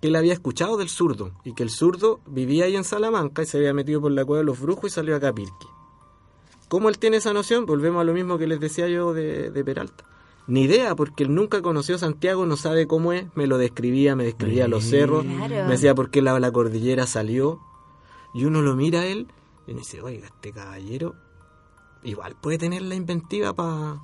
que 0.01 0.07
él 0.07 0.15
había 0.15 0.35
escuchado 0.35 0.77
del 0.77 0.89
zurdo 0.89 1.33
y 1.43 1.53
que 1.55 1.65
el 1.65 1.71
zurdo 1.71 2.21
vivía 2.29 2.67
ahí 2.67 2.77
en 2.77 2.85
Salamanca 2.85 3.43
y 3.43 3.47
se 3.47 3.57
había 3.59 3.75
metido 3.75 4.01
por 4.01 4.13
la 4.13 4.25
cueva 4.25 4.39
de 4.39 4.45
los 4.45 4.61
brujos 4.61 4.93
y 4.93 4.95
salió 4.95 5.17
acá 5.17 5.31
a 5.31 5.33
Pirque. 5.35 5.67
¿Cómo 6.69 6.89
él 6.91 6.99
tiene 6.99 7.17
esa 7.17 7.33
noción? 7.33 7.67
Volvemos 7.67 8.01
a 8.01 8.05
lo 8.05 8.13
mismo 8.15 8.39
que 8.39 8.47
les 8.47 8.61
decía 8.61 8.89
yo 8.89 9.13
de, 9.13 9.51
de 9.51 9.65
Peralta. 9.65 10.05
Ni 10.49 10.63
idea, 10.63 10.95
porque 10.97 11.23
él 11.25 11.35
nunca 11.35 11.63
conoció 11.63 11.99
Santiago, 11.99 12.47
no 12.47 12.57
sabe 12.57 12.87
cómo 12.87 13.13
es, 13.13 13.27
me 13.35 13.47
lo 13.47 13.59
describía, 13.59 14.17
me 14.17 14.25
describía 14.25 14.67
los 14.69 14.85
cerros, 14.85 15.25
Claro. 15.25 15.67
me 15.67 15.73
decía 15.73 15.95
por 15.95 16.11
qué 16.11 16.21
la, 16.21 16.39
la 16.41 16.51
cordillera 16.51 17.07
salió, 17.07 17.61
y 18.35 18.45
uno 18.45 18.61
lo 18.63 18.75
mira 18.75 19.01
a 19.01 19.07
él 19.07 19.29
y 19.67 19.75
dice, 19.75 20.01
oiga, 20.03 20.27
este 20.27 20.53
caballero 20.53 21.15
igual 22.03 22.35
puede 22.41 22.59
tener 22.59 22.83
la 22.83 22.95
inventiva 22.97 23.53
para 23.55 24.01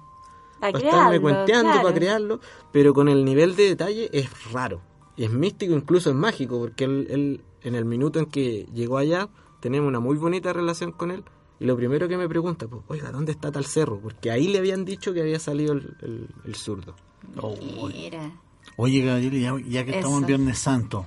estarme 0.72 1.20
cuenteando, 1.20 1.72
claro. 1.72 1.82
para 1.82 1.95
crearlo, 1.95 2.41
pero 2.72 2.95
con 2.95 3.09
el 3.09 3.24
nivel 3.24 3.57
de 3.57 3.64
detalle 3.64 4.09
es 4.12 4.53
raro. 4.53 4.80
Y 5.16 5.24
es 5.24 5.32
místico, 5.32 5.74
incluso 5.74 6.11
es 6.11 6.16
mágico, 6.16 6.61
porque 6.61 6.84
él, 6.84 7.07
él, 7.11 7.45
en 7.62 7.74
el 7.74 7.84
minuto 7.84 8.20
en 8.20 8.26
que 8.26 8.66
llegó 8.72 8.99
allá, 8.99 9.28
tenemos 9.61 9.89
una 9.89 9.99
muy 9.99 10.16
bonita 10.16 10.53
relación 10.53 10.93
con 10.93 11.11
él. 11.11 11.24
Y 11.61 11.65
lo 11.65 11.77
primero 11.77 12.07
que 12.09 12.17
me 12.17 12.29
pregunta, 12.29 12.67
pues, 12.69 12.83
oiga, 12.89 13.11
¿dónde 13.11 13.33
está 13.33 13.51
tal 13.51 13.65
cerro? 13.67 13.99
Porque 14.01 14.31
ahí 14.31 14.49
le 14.49 14.59
habían 14.59 14.85
dicho 14.85 15.13
que 15.13 15.21
había 15.23 15.39
salido 15.41 15.73
el, 15.73 15.97
el- 16.03 16.29
el 16.45 16.55
zurdo. 16.55 16.95
Oh, 17.41 17.57
Mira. 17.89 18.31
Oye, 18.77 19.01
Gabriel, 19.05 19.41
ya, 19.41 19.57
ya 19.69 19.85
que 19.85 19.91
estamos 19.99 20.21
en. 20.21 20.27
Viernes 20.27 20.59
Santo, 20.59 21.05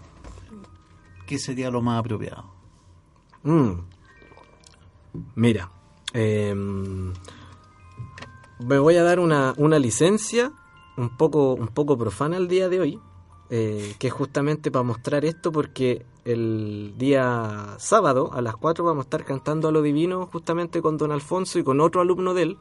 ¿qué 1.26 1.38
sería 1.39 1.70
lo 1.72 1.82
más 1.82 1.99
apropiado? 1.99 2.45
Mm. 3.43 3.72
Mira, 5.36 5.72
em, 6.14 7.14
me 8.60 8.78
voy 8.80 8.95
a 8.97 9.04
dar 9.04 9.20
una, 9.20 9.54
una 9.58 9.80
licencia 9.80 10.52
un 10.97 11.16
poco, 11.18 11.54
un 11.54 11.68
poco 11.70 11.97
profana 11.97 12.38
el 12.38 12.47
día 12.47 12.68
de 12.70 12.80
hoy, 12.80 12.99
eh, 13.54 13.95
que 13.99 14.08
es 14.08 14.14
justamente 14.14 14.72
para 14.72 14.84
mostrar 14.84 15.26
esto, 15.26 15.52
porque 15.52 16.06
el 16.24 16.93
día 16.97 17.76
sábado 17.80 18.32
a 18.32 18.41
las 18.41 18.56
4 18.56 18.86
vamos 18.86 19.04
a 19.04 19.08
estar 19.08 19.26
cantando 19.26 19.68
a 19.68 19.74
lo 19.74 19.82
divino 19.82 20.30
justamente 20.32 20.82
con 20.82 20.97
don 20.97 21.12
Alfonso 21.12 21.60
y 21.60 21.64
con 21.66 21.82
otro 21.82 21.99
alumno 21.99 22.34
de 22.34 22.43
él, 22.43 22.58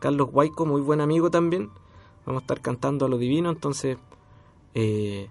Carlos 0.00 0.32
Guayco, 0.32 0.66
muy 0.66 0.80
buen 0.80 1.00
amigo 1.00 1.30
también. 1.30 1.70
Vamos 2.26 2.40
a 2.40 2.44
estar 2.44 2.60
cantando 2.60 3.06
a 3.06 3.08
lo 3.08 3.18
divino, 3.18 3.50
entonces 3.50 3.98
eh, 4.74 5.30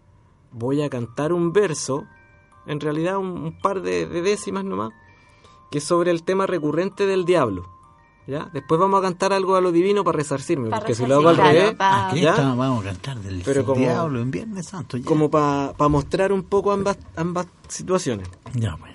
voy 0.54 0.82
a 0.82 0.90
cantar 0.90 1.34
un 1.34 1.52
verso, 1.52 2.06
en 2.66 2.80
realidad 2.80 3.18
un, 3.18 3.60
par 3.62 3.82
de, 3.82 4.06
de 4.06 4.22
décimas 4.22 4.64
nomás, 4.64 4.94
que 5.72 5.80
es 5.80 5.84
sobre 5.84 6.12
el 6.12 6.24
tema 6.24 6.48
recurrente 6.48 7.06
del 7.06 7.26
diablo. 7.26 7.68
¿Ya? 8.28 8.50
Después 8.54 8.80
vamos 8.80 9.00
a 9.00 9.02
cantar 9.02 9.34
algo 9.34 9.56
a 9.56 9.62
lo 9.62 9.72
divino 9.72 10.04
para 10.04 10.18
resarcirme, 10.18 10.70
Para 10.70 10.82
porque 10.82 10.96
si 10.96 11.06
lo 11.06 11.16
hago 11.16 11.30
al 11.30 11.38
revés, 11.38 11.62
claro, 11.76 11.78
pa- 11.78 12.10
Aquí 12.10 12.22
¿ya? 12.22 12.30
está, 12.32 12.54
vamos 12.54 12.82
a 12.86 12.90
cantar 12.90 13.20
del 13.20 13.42
Pero 13.44 13.66
como- 13.66 13.80
diablo 13.82 14.20
en 14.22 14.32
Viernes 14.32 14.66
Santo. 14.68 14.98
Ya, 14.98 15.06
como 15.06 15.30
para 15.32 15.74
mostrar 15.90 16.32
un 16.32 16.44
poco 16.44 16.72
ambas, 16.72 16.98
ambas 17.16 17.48
situaciones. 17.68 18.28
ya 18.54 18.76
pues. 18.78 18.91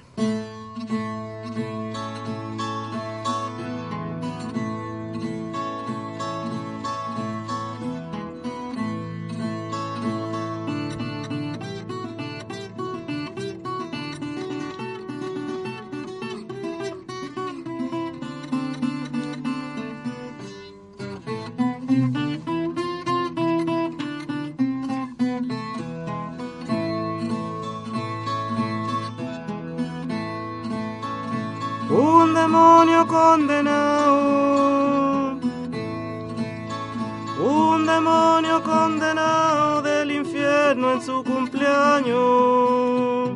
Demonio 37.86 38.62
condenado 38.62 39.82
del 39.82 40.10
infierno 40.10 40.92
en 40.92 41.02
su 41.02 41.22
cumpleaños. 41.24 43.30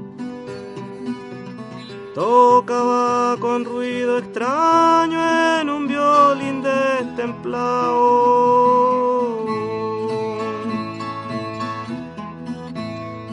Tocaba 2.15 3.37
con 3.39 3.65
ruido 3.65 4.19
extraño 4.19 5.61
en 5.61 5.71
un 5.71 5.87
violín 5.87 6.63
destemplado. 6.63 8.11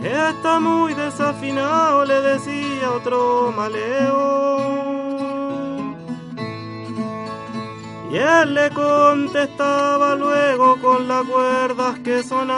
Está 0.04 0.60
muy 0.60 0.94
desafinado, 0.94 2.06
le 2.06 2.22
decía 2.22 2.92
otro 2.96 3.52
maleo. 3.56 4.47
Y 8.18 8.20
él 8.20 8.56
le 8.56 8.72
contestaba 8.72 10.16
luego 10.16 10.82
con 10.82 11.08
las 11.08 11.24
cuerdas 11.24 12.00
que 12.00 12.24
sonaban. 12.24 12.58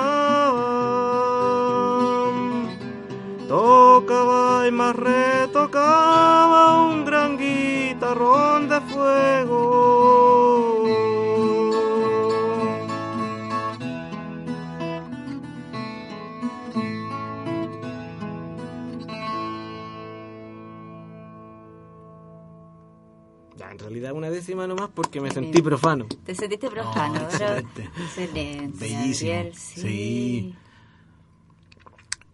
Tocaba 3.46 4.66
y 4.66 4.72
más 4.72 4.96
retocaba 4.96 6.82
un 6.84 7.04
gran 7.04 7.38
guitarrón 7.38 8.70
de 8.70 8.80
fuego. 8.80 10.79
Décima 24.50 24.66
nomás 24.68 24.90
porque 24.94 25.22
me 25.22 25.30
sentí 25.32 25.62
profano. 25.62 26.08
Te 26.26 26.34
sentiste 26.34 26.70
profano, 26.70 27.14
No, 27.14 27.22
excelente. 27.22 27.84
excelente. 27.84 28.78
Bellísimo. 28.80 29.32
Gabriel, 29.32 29.54
sí. 29.56 29.82
Sí. 29.82 30.56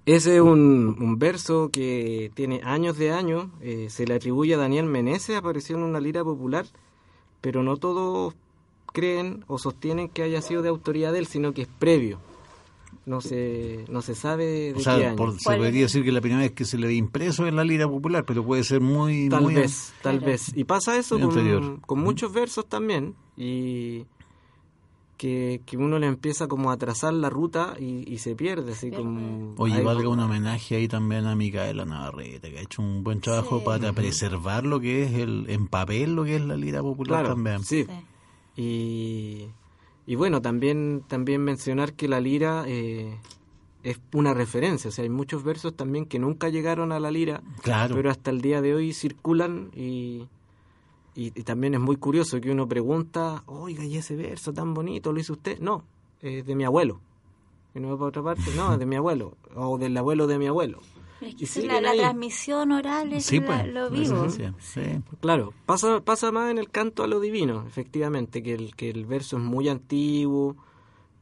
Ese 0.05 0.36
es 0.36 0.41
un, 0.41 0.95
un 0.99 1.20
verso 1.20 1.70
que 1.72 2.32
tiene 2.36 2.61
años 2.63 2.97
de 2.97 3.11
años, 3.11 3.47
eh, 3.61 3.88
se 3.89 4.05
le 4.05 4.13
atribuye 4.13 4.53
a 4.53 4.57
Daniel 4.57 4.86
Meneses, 4.86 5.36
apareció 5.36 5.76
en 5.76 5.84
una 5.84 5.99
lira 5.99 6.24
popular, 6.24 6.66
pero 7.41 7.63
no 7.63 7.76
todos 7.78 8.36
creen 8.93 9.43
o 9.47 9.57
sostienen 9.57 10.07
que 10.07 10.22
haya 10.24 10.41
sido 10.41 10.61
de 10.61 10.70
autoría 10.70 11.11
de 11.11 11.20
él, 11.20 11.26
sino 11.26 11.53
que 11.53 11.63
es 11.63 11.68
previo. 11.68 12.20
No 13.06 13.22
se, 13.22 13.86
no 13.88 14.01
se 14.01 14.16
sabe 14.16 14.45
de 14.45 14.72
O 14.74 14.76
qué 14.78 14.84
sea, 14.84 14.93
año. 14.95 15.16
por- 15.16 15.39
se 15.39 15.56
podría 15.56 15.82
decir 15.84 16.03
que 16.03 16.12
la 16.12 16.22
primera 16.22 16.41
vez 16.41 16.53
que 16.53 16.66
se 16.66 16.78
le 16.80 16.88
ve 16.88 16.95
impreso 16.95 17.45
es 17.45 17.53
la 17.53 17.64
lira 17.64 17.88
popular, 17.88 18.26
pero 18.26 18.43
puede 18.43 18.64
ser 18.64 18.82
muy... 18.82 19.30
Tal 19.30 19.43
muy 19.43 19.53
vez, 19.53 19.93
tal 20.01 20.18
Claro. 20.18 20.32
vez. 20.32 20.51
Y 20.56 20.64
pasa 20.64 20.97
eso 20.97 21.20
con, 21.86 21.99
muchos 21.99 22.34
versos 22.34 22.66
también, 22.68 23.14
y 23.38 24.06
que, 25.18 25.62
que 25.68 25.78
uno 25.78 25.99
le 25.99 26.08
empieza 26.08 26.47
como 26.47 26.72
a 26.72 26.78
trazar 26.78 27.14
la 27.14 27.30
ruta 27.30 27.76
y, 27.80 28.12
y 28.12 28.18
se 28.18 28.36
pierde, 28.36 28.72
así 28.72 28.89
como... 28.89 29.53
Oye, 29.60 29.82
valga 29.84 30.10
un 30.10 30.20
homenaje 30.20 30.76
ahí 30.76 30.88
también 30.88 31.26
a 31.28 31.36
Micaela 31.36 31.86
Navarrete, 31.86 32.51
que 32.51 32.58
ha 32.58 32.62
hecho 32.62 32.82
un 32.82 33.03
buen 33.03 33.22
trabajo 33.22 33.60
Sí. 33.60 33.66
para 33.66 33.93
preservar 33.93 34.66
lo 34.66 34.80
que 34.80 35.03
es 35.03 35.14
el 35.14 35.45
en 35.49 35.68
papel, 35.68 36.16
lo 36.16 36.24
que 36.26 36.38
es 36.38 36.41
la 36.41 36.58
lira 36.58 36.82
popular 36.82 37.20
Claro, 37.22 37.36
también. 37.36 37.64
sí. 37.64 37.86
Sí. 37.86 38.62
Y, 38.62 39.47
y 40.08 40.16
bueno, 40.16 40.41
también, 40.41 41.03
también 41.08 41.41
mencionar 41.43 41.93
que 41.93 42.08
la 42.08 42.20
lira 42.20 42.64
eh, 42.68 43.18
es 43.84 43.99
una 44.14 44.34
referencia. 44.34 44.89
O 44.89 44.91
sea, 44.91 45.03
hay 45.03 45.10
muchos 45.10 45.43
versos 45.43 45.76
también 45.76 46.06
que 46.06 46.20
nunca 46.20 46.49
llegaron 46.49 46.91
a 46.91 46.99
la 46.99 47.12
lira, 47.12 47.41
Claro. 47.62 47.95
pero 47.95 48.10
hasta 48.12 48.32
el 48.32 48.41
día 48.41 48.62
de 48.62 48.74
hoy 48.76 48.93
circulan 48.93 49.72
y, 49.76 50.28
y, 51.16 51.28
y 51.36 51.43
también 51.43 51.74
es 51.74 51.80
muy 51.80 51.95
curioso 51.97 52.39
que 52.41 52.51
uno 52.51 52.68
pregunta, 52.68 53.43
oiga, 53.47 53.84
¿y 53.84 53.97
ese 53.97 54.16
verso 54.16 54.53
tan 54.53 54.74
bonito 54.74 55.12
lo 55.12 55.20
hizo 55.20 55.34
usted? 55.34 55.60
No, 55.60 55.84
es 56.22 56.45
de 56.45 56.56
mi 56.56 56.64
abuelo. 56.66 56.99
Y 57.74 57.80
no 57.80 57.89
va 57.89 57.97
para 57.97 58.08
otra 58.08 58.24
parte, 58.24 58.43
no, 58.56 58.74
es 58.74 58.80
de 58.80 58.86
mi 58.86 58.95
abuelo, 58.95 59.36
o 59.56 59.78
del 59.78 59.97
abuelo 59.97 60.28
de 60.28 60.39
mi 60.39 60.47
abuelo. 60.47 60.80
Es 61.22 61.34
Y 61.34 61.38
que 61.38 61.45
siguen 61.45 61.84
la, 61.84 61.93
transmisión 61.95 62.72
oral 62.72 63.13
es 63.13 63.26
Sí, 63.26 63.39
la- 63.39 63.45
pues. 63.45 63.74
lo 63.74 63.89
vivo. 63.89 64.28
sí. 64.59 64.82
Claro, 65.22 65.53
pasa, 65.66 66.01
pasa 66.01 66.32
más 66.32 66.51
en 66.51 66.57
el 66.57 66.70
canto 66.70 67.03
a 67.03 67.07
lo 67.07 67.20
divino, 67.20 67.66
efectivamente, 67.68 68.43
que 68.43 68.53
el, 68.53 68.76
que 68.76 68.89
el 68.89 69.05
verso 69.05 69.38
es 69.38 69.43
muy 69.43 69.70
antiguo 69.70 70.55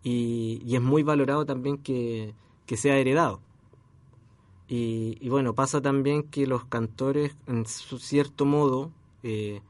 y, 0.04 0.62
y 0.66 0.76
es 0.76 0.82
muy 0.82 1.04
valorado 1.04 1.46
también 1.46 1.78
que, 1.78 2.34
que 2.66 2.76
sea 2.78 2.98
heredado. 2.98 3.40
Y, 4.68 5.18
y 5.22 5.30
bueno, 5.30 5.54
pasa 5.54 5.82
también 5.82 6.24
que 6.24 6.48
los 6.48 6.66
cantores, 6.66 7.36
en 7.48 7.66
su 7.66 8.00
cierto 8.00 8.46
modo, 8.46 8.92
eh, 9.22 9.62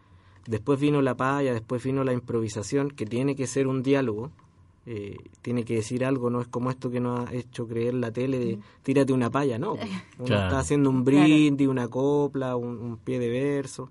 después 0.48 0.80
vino 0.80 1.02
la 1.02 1.16
paya, 1.16 1.54
después 1.54 1.84
vino 1.84 2.04
la 2.04 2.14
improvisación, 2.14 2.90
que 2.92 3.06
tiene 3.06 3.36
que 3.36 3.48
ser 3.48 3.68
un 3.68 3.84
diálogo, 3.84 4.32
eh, 4.86 5.16
tiene 5.42 5.64
que 5.64 5.76
decir 5.76 6.04
algo, 6.04 6.30
no 6.30 6.42
es 6.42 6.48
como 6.48 6.70
esto 6.70 6.90
que 6.92 7.00
nos 7.00 7.28
ha 7.30 7.34
hecho 7.34 7.68
creer 7.68 7.94
la 7.94 8.12
tele 8.12 8.38
de 8.40 8.60
tírate 8.84 9.14
una 9.14 9.30
paya, 9.30 9.58
no. 9.58 9.74
Uno 10.20 10.26
Claro. 10.26 10.44
está 10.44 10.60
haciendo 10.60 10.90
un 10.90 11.04
Claro. 11.04 11.26
brindis, 11.26 11.68
una 11.68 11.88
copla, 11.88 12.56
un, 12.56 12.78
un 12.80 12.98
pie 12.98 13.20
de 13.20 13.30
verso. 13.30 13.90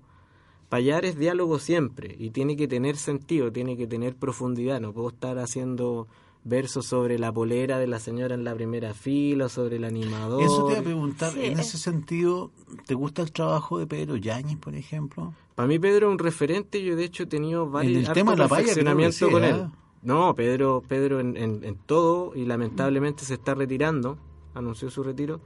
Payar 0.69 1.05
es 1.05 1.17
diálogo 1.17 1.59
siempre 1.59 2.15
y 2.17 2.31
tiene 2.31 2.55
que 2.55 2.67
tener 2.67 2.95
sentido, 2.97 3.51
tiene 3.51 3.77
que 3.77 3.85
tener 3.87 4.15
profundidad. 4.15 4.81
No 4.81 4.91
puedo 4.91 5.09
estar 5.09 5.37
haciendo 5.37 6.07
versos 6.45 6.87
sobre 6.87 7.17
la 7.19 7.31
polera 7.31 7.77
de 7.79 7.87
la 7.87 7.99
señora 7.99 8.33
en 8.35 8.43
la 8.43 8.53
primera 8.55 8.93
fila, 8.93 9.45
o 9.45 9.49
sobre 9.49 9.77
el 9.77 9.85
animador. 9.85 10.41
Eso 10.41 10.65
te 10.65 10.71
iba 10.73 10.79
a 10.81 10.83
preguntar, 10.83 11.31
Sí, 11.31 11.39
en 11.45 11.59
es- 11.59 11.67
ese 11.69 11.77
sentido, 11.77 12.51
¿te 12.85 12.95
gusta 12.95 13.21
el 13.21 13.31
trabajo 13.31 13.77
de 13.79 13.87
Pedro 13.87 14.15
Yáñez, 14.17 14.57
por 14.57 14.75
ejemplo? 14.75 15.33
Para 15.55 15.67
mí 15.67 15.77
Pedro 15.79 16.07
es 16.07 16.11
un 16.13 16.19
referente, 16.19 16.83
yo 16.83 16.95
de 16.95 17.05
hecho 17.05 17.23
he 17.23 17.27
tenido 17.27 17.69
varios 17.69 18.07
el 18.07 18.13
tema 18.13 18.31
de 18.31 18.37
la 18.39 18.47
paya, 18.47 18.73
con 18.73 19.11
sí, 19.11 19.25
él. 19.25 19.67
No, 20.03 20.35
Pedro, 20.35 20.83
Pedro 20.87 21.19
en, 21.19 21.37
en- 21.37 21.63
en 21.63 21.75
todo 21.75 22.33
y 22.35 22.45
lamentablemente 22.45 23.23
se 23.25 23.35
está 23.35 23.53
retirando, 23.55 24.17
anunció 24.53 24.89
su 24.89 25.01
retiro. 25.03 25.39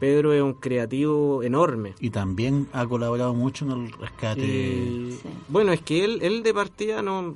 Pedro 0.00 0.32
es 0.32 0.42
un 0.42 0.54
creativo 0.54 1.42
enorme. 1.44 1.94
Y 2.00 2.10
también 2.10 2.66
ha 2.72 2.84
colaborado 2.86 3.34
mucho 3.34 3.64
en 3.66 3.70
el 3.72 3.92
rescate. 3.92 4.40
Y, 4.44 5.12
Sí. 5.12 5.20
Bueno, 5.48 5.72
es 5.72 5.80
que 5.80 6.04
él, 6.04 6.18
él 6.22 6.42
de 6.42 6.52
partida 6.52 7.02
no... 7.02 7.34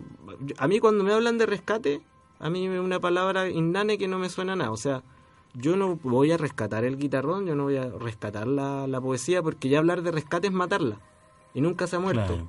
A 0.58 0.66
mí 0.66 0.80
cuando 0.80 1.04
me 1.04 1.12
hablan 1.12 1.38
de 1.38 1.46
rescate, 1.46 2.00
a 2.40 2.50
mí 2.50 2.66
es 2.66 2.80
una 2.80 2.98
palabra 2.98 3.48
inane 3.48 3.98
que 3.98 4.08
no 4.08 4.18
me 4.18 4.28
suena 4.28 4.54
a 4.54 4.56
nada. 4.56 4.70
O 4.72 4.76
sea, 4.76 5.02
yo 5.54 5.76
no 5.76 5.96
voy 6.02 6.32
a 6.32 6.36
rescatar 6.38 6.84
el 6.84 6.98
guitarrón, 6.98 7.46
yo 7.46 7.54
no 7.54 7.64
voy 7.64 7.76
a 7.76 7.88
rescatar 7.88 8.46
la, 8.48 8.86
la 8.88 9.00
poesía, 9.00 9.42
porque 9.42 9.68
ya 9.68 9.78
hablar 9.78 10.02
de 10.02 10.10
rescate 10.10 10.48
es 10.48 10.52
matarla. 10.52 10.98
Y 11.54 11.60
nunca 11.60 11.86
se 11.86 11.96
ha 11.96 12.00
muerto. 12.00 12.26
Claro. 12.26 12.48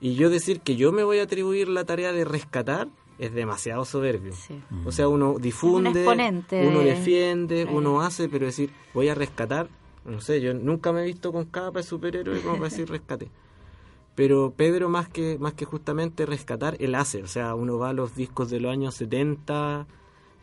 Y 0.00 0.14
yo 0.14 0.30
decir 0.30 0.60
que 0.60 0.76
yo 0.76 0.92
me 0.92 1.02
voy 1.02 1.18
a 1.18 1.24
atribuir 1.24 1.68
la 1.68 1.84
tarea 1.84 2.12
de 2.12 2.24
rescatar 2.24 2.86
es 3.20 3.32
demasiado 3.34 3.84
soberbio. 3.84 4.32
Sí. 4.32 4.60
O 4.84 4.90
sea, 4.92 5.06
uno 5.08 5.36
difunde, 5.38 6.04
uno 6.06 6.78
de- 6.80 6.84
defiende, 6.84 7.64
uno 7.70 8.00
hace, 8.00 8.28
pero 8.28 8.46
decir, 8.46 8.70
voy 8.94 9.08
a 9.08 9.14
rescatar, 9.14 9.68
no 10.04 10.20
sé, 10.20 10.40
yo 10.40 10.54
nunca 10.54 10.92
me 10.92 11.02
he 11.02 11.04
visto 11.06 11.30
con 11.32 11.44
capa 11.44 11.80
de 11.80 11.82
superhéroe 11.84 12.40
como 12.40 12.54
para 12.56 12.70
decir 12.70 12.88
rescate. 12.90 13.28
Pero 14.14 14.52
Pedro 14.56 14.88
más 14.88 15.08
que 15.08 15.38
más 15.38 15.54
que 15.54 15.64
justamente 15.64 16.26
rescatar, 16.26 16.76
él 16.80 16.94
hace, 16.94 17.22
o 17.22 17.26
sea, 17.28 17.54
uno 17.54 17.78
va 17.78 17.90
a 17.90 17.92
los 17.92 18.14
discos 18.16 18.50
de 18.50 18.60
los 18.60 18.72
años 18.72 18.94
70 18.96 19.86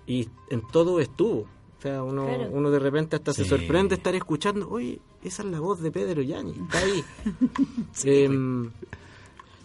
y 0.08 0.30
en 0.50 0.62
todo 0.72 1.00
estuvo. 1.00 1.42
O 1.78 1.82
sea, 1.82 2.02
uno, 2.02 2.26
Claro. 2.26 2.50
uno 2.54 2.72
de 2.72 2.80
repente 2.80 3.16
hasta 3.18 3.34
se 3.34 3.46
sorprende 3.46 3.96
estar 3.96 4.16
escuchando, 4.16 4.68
oye, 4.70 5.00
esa 5.24 5.44
es 5.44 5.50
la 5.50 5.60
voz 5.60 5.80
de 5.82 5.92
Pedro 5.92 6.22
Yañez, 6.24 6.58
está 6.58 6.80
ahí. 6.80 7.04
Em, 8.04 8.72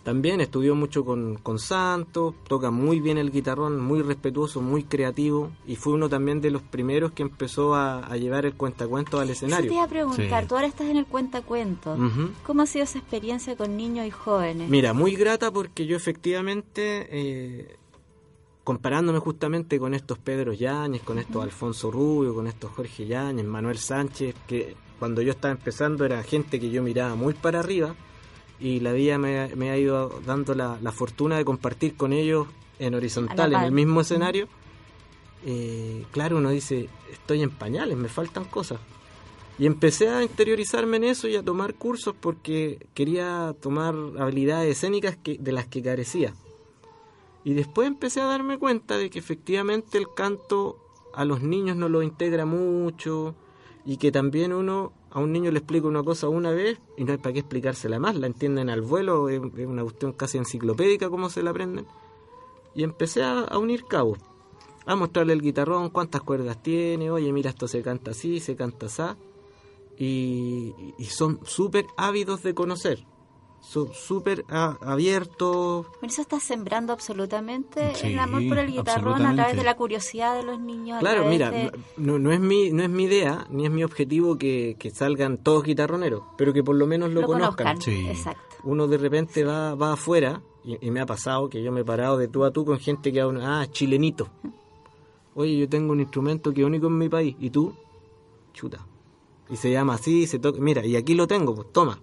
también 0.03 0.41
estudió 0.41 0.75
mucho 0.75 1.05
con, 1.05 1.37
con 1.37 1.59
Santos, 1.61 2.35
toca 2.49 2.71
muy 2.73 2.99
bien 3.01 3.19
el 3.19 3.31
guitarrón, 3.31 3.81
muy 3.81 4.03
respetuoso, 4.03 4.61
muy 4.61 4.83
creativo 4.85 5.51
y 5.67 5.77
fue 5.77 5.93
uno 5.93 6.09
también 6.09 6.41
de 6.41 6.51
los 6.51 6.61
primeros 6.63 7.13
que 7.13 7.23
empezó 7.23 7.75
a, 7.77 8.01
a 8.05 8.17
llevar 8.17 8.45
el 8.45 8.55
cuentacuentos 8.55 9.21
al 9.21 9.31
Eso 9.31 9.41
te 9.41 9.47
escenario. 9.47 9.73
iba 9.73 9.85
a 9.85 9.89
preguntar, 9.89 10.43
Sí. 10.43 10.49
tú 10.49 10.55
ahora 10.57 10.67
estás 10.67 10.89
en 10.89 10.97
el 10.97 11.07
cuentacuentos. 11.07 11.99
Ujú. 11.99 12.31
¿Cómo 12.45 12.63
ha 12.63 12.67
sido 12.67 12.83
esa 12.85 12.99
experiencia 12.99 13.57
con 13.57 13.77
niños 13.77 14.07
y 14.07 14.11
jóvenes? 14.11 14.69
Mira, 14.69 14.93
muy 14.93 15.15
grata 15.15 15.51
porque 15.53 15.87
yo 15.87 15.97
efectivamente, 15.97 17.07
eh, 17.11 17.77
comparándome 18.65 19.19
justamente 19.19 19.79
con 19.79 19.95
estos 19.95 20.19
Pedro 20.19 20.53
Yáñez, 20.53 21.03
con 21.03 21.19
estos 21.19 21.43
Alfonso 21.43 21.91
Rubio, 21.91 22.35
con 22.35 22.47
estos 22.47 22.71
Jorge 22.73 23.07
Yáñez, 23.07 23.45
Manuel 23.45 23.79
Sánchez, 23.79 24.35
que 24.47 24.75
cuando 24.99 25.21
yo 25.23 25.31
estaba 25.33 25.53
empezando 25.53 26.05
era 26.05 26.23
gente 26.23 26.61
que 26.61 26.71
yo 26.71 26.83
miraba 26.83 27.15
muy 27.17 27.35
para 27.35 27.61
arriba 27.61 27.95
y 28.63 28.79
la 28.79 28.93
vida 28.93 29.19
me, 29.19 29.55
me 29.57 29.71
ha 29.71 29.77
ido 29.77 30.21
dando 30.25 30.55
la, 30.55 30.79
la 30.81 30.93
fortuna 30.93 31.37
de 31.37 31.45
compartir 31.45 31.97
con 31.97 32.13
ellos 32.13 32.47
en 32.79 32.95
horizontal, 32.95 33.53
en 33.53 33.61
el 33.61 33.73
mismo 33.73 34.03
escenario. 34.03 34.47
Eh, 35.45 36.05
claro, 36.13 36.37
uno 36.37 36.51
dice, 36.51 36.89
estoy 37.11 37.43
en 37.43 37.51
pañales, 37.51 37.97
me 37.97 38.09
faltan 38.09 38.45
cosas. 38.45 38.79
Y 39.59 39.67
empecé 39.67 40.09
a 40.09 40.23
interiorizarme 40.23 40.97
en 40.99 41.05
eso 41.05 41.27
y 41.27 41.35
a 41.35 41.43
tomar 41.43 41.75
cursos 41.75 42.15
porque 42.19 42.87
quería 42.95 43.55
tomar 43.61 43.95
habilidades 44.19 44.77
escénicas 44.77 45.17
que, 45.17 45.39
de 45.39 45.53
las 45.53 45.67
que 45.67 45.83
carecía. 45.83 46.33
Y 47.45 47.55
después 47.55 47.89
empecé 47.89 48.21
a 48.21 48.27
darme 48.27 48.59
cuenta 48.59 48.97
de 48.97 49.11
que 49.11 49.19
efectivamente 49.19 49.99
el 49.99 50.07
canto 50.15 50.79
a 51.15 51.25
los 51.25 51.43
niños 51.43 51.77
no 51.77 51.89
lo 51.89 52.03
integra 52.03 52.47
mucho 52.47 53.35
y 53.85 53.97
que 53.97 54.13
también 54.13 54.53
uno 54.53 54.93
a 55.13 55.21
un 55.21 55.33
niño 55.33 55.51
le 55.51 55.59
explica 55.59 55.87
una 55.87 56.03
cosa 56.03 56.29
una 56.29 56.51
vez 56.51 56.81
y 56.97 57.05
no 57.05 57.13
hay 57.13 57.19
para 57.19 57.35
qué 57.35 57.41
explicársela 57.41 57.99
más, 57.99 58.17
la 58.17 58.27
entienden 58.27 58.71
al 58.71 58.81
vuelo, 58.81 59.29
es, 59.29 59.41
una 59.41 59.83
cuestión 59.83 60.13
casi 60.13 60.39
enciclopédica 60.39 61.11
como 61.11 61.29
se 61.29 61.43
la 61.43 61.51
aprenden. 61.51 61.87
Y 62.75 62.83
empecé 62.83 63.23
a, 63.23 63.59
unir 63.59 63.85
cabos, 63.85 64.19
a 64.87 64.97
mostrarle 64.97 65.35
el 65.35 65.43
guitarrón, 65.43 65.91
cuántas 65.91 66.23
cuerdas 66.23 66.63
tiene, 66.63 67.11
oye 67.11 67.31
mira 67.31 67.51
esto 67.51 67.69
se 67.69 67.83
canta 67.83 68.13
así, 68.13 68.41
se 68.41 68.57
canta 68.57 68.87
así, 68.87 69.03
y, 69.99 70.75
y 70.97 71.05
son 71.05 71.41
súper 71.45 71.87
ávidos 71.99 72.43
de 72.43 72.55
conocer, 72.55 73.05
súper 73.63 74.45
abiertos, 74.51 75.87
eso 76.03 76.21
estás 76.23 76.43
sembrando 76.43 76.93
absolutamente 76.93 77.95
Sí, 77.95 78.09
el 78.09 78.19
amor 78.19 78.43
por 78.49 78.59
el 78.59 78.71
guitarrón 78.73 79.25
a 79.25 79.35
través 79.35 79.57
de 79.57 79.63
la 79.65 79.77
curiosidad 79.77 80.37
de 80.37 80.43
los 80.43 80.61
niños. 80.61 80.99
Claro, 81.01 81.25
mira, 81.27 81.51
de- 81.51 81.73
no, 81.97 82.19
no 82.19 82.33
es 82.33 82.41
mi 82.41 82.71
no 82.71 82.83
es 82.83 82.91
mi 82.91 83.05
idea 83.05 83.47
ni 83.51 83.65
es 83.65 83.71
mi 83.71 83.85
objetivo 83.85 84.37
que, 84.37 84.77
que 84.79 84.91
salgan 84.91 85.39
todos 85.39 85.63
guitarroneros, 85.65 86.23
pero 86.37 86.53
que 86.53 86.63
por 86.63 86.75
lo 86.77 86.87
menos 86.87 87.11
lo, 87.13 87.21
lo 87.23 87.27
conozcan. 87.29 87.67
conozcan. 87.79 87.81
Sí. 87.81 88.07
Exacto. 88.09 88.43
Uno 88.65 88.87
de 88.89 88.99
repente 88.99 89.45
va 89.45 89.75
va 89.75 89.93
afuera 89.95 90.43
y, 90.65 90.85
y 90.87 90.91
me 90.91 91.01
ha 91.01 91.07
pasado 91.07 91.49
que 91.49 91.63
yo 91.63 91.73
me 91.73 91.81
he 91.81 91.85
parado 91.85 92.19
de 92.19 92.29
tú 92.29 92.45
a 92.45 92.51
tú 92.51 92.65
con 92.65 92.79
gente 92.79 93.13
que 93.13 93.21
habla, 93.21 93.61
ah, 93.63 93.67
chilenito. 93.71 94.29
Oye, 95.35 95.57
yo 95.57 95.69
tengo 95.69 95.93
un 95.93 96.01
instrumento 96.01 96.53
que 96.53 96.61
es 96.61 96.67
único 96.67 96.89
en 96.89 96.99
mi 96.99 97.09
país 97.09 97.35
y 97.41 97.49
tú, 97.51 97.73
chuta. 98.53 98.85
Y 99.49 99.57
se 99.57 99.71
llama 99.71 99.95
así, 99.95 100.27
se 100.27 100.39
toca, 100.39 100.61
mira, 100.61 100.85
y 100.85 100.95
aquí 100.97 101.15
lo 101.15 101.27
tengo, 101.27 101.55
pues 101.55 101.73
toma. 101.73 101.99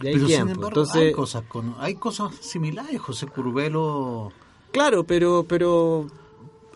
Pero 0.00 0.18
sin 0.18 0.26
pues. 0.26 0.38
embargo, 0.38 0.68
Entonces, 0.68 0.96
hay 0.96 1.12
cosas 1.12 1.42
con, 1.44 1.74
hay 1.78 1.94
cosas 1.94 2.34
similares, 2.40 3.00
José 3.00 3.26
Curvelo. 3.26 4.32
Claro, 4.72 5.04
pero 5.04 5.44
pero 5.46 6.06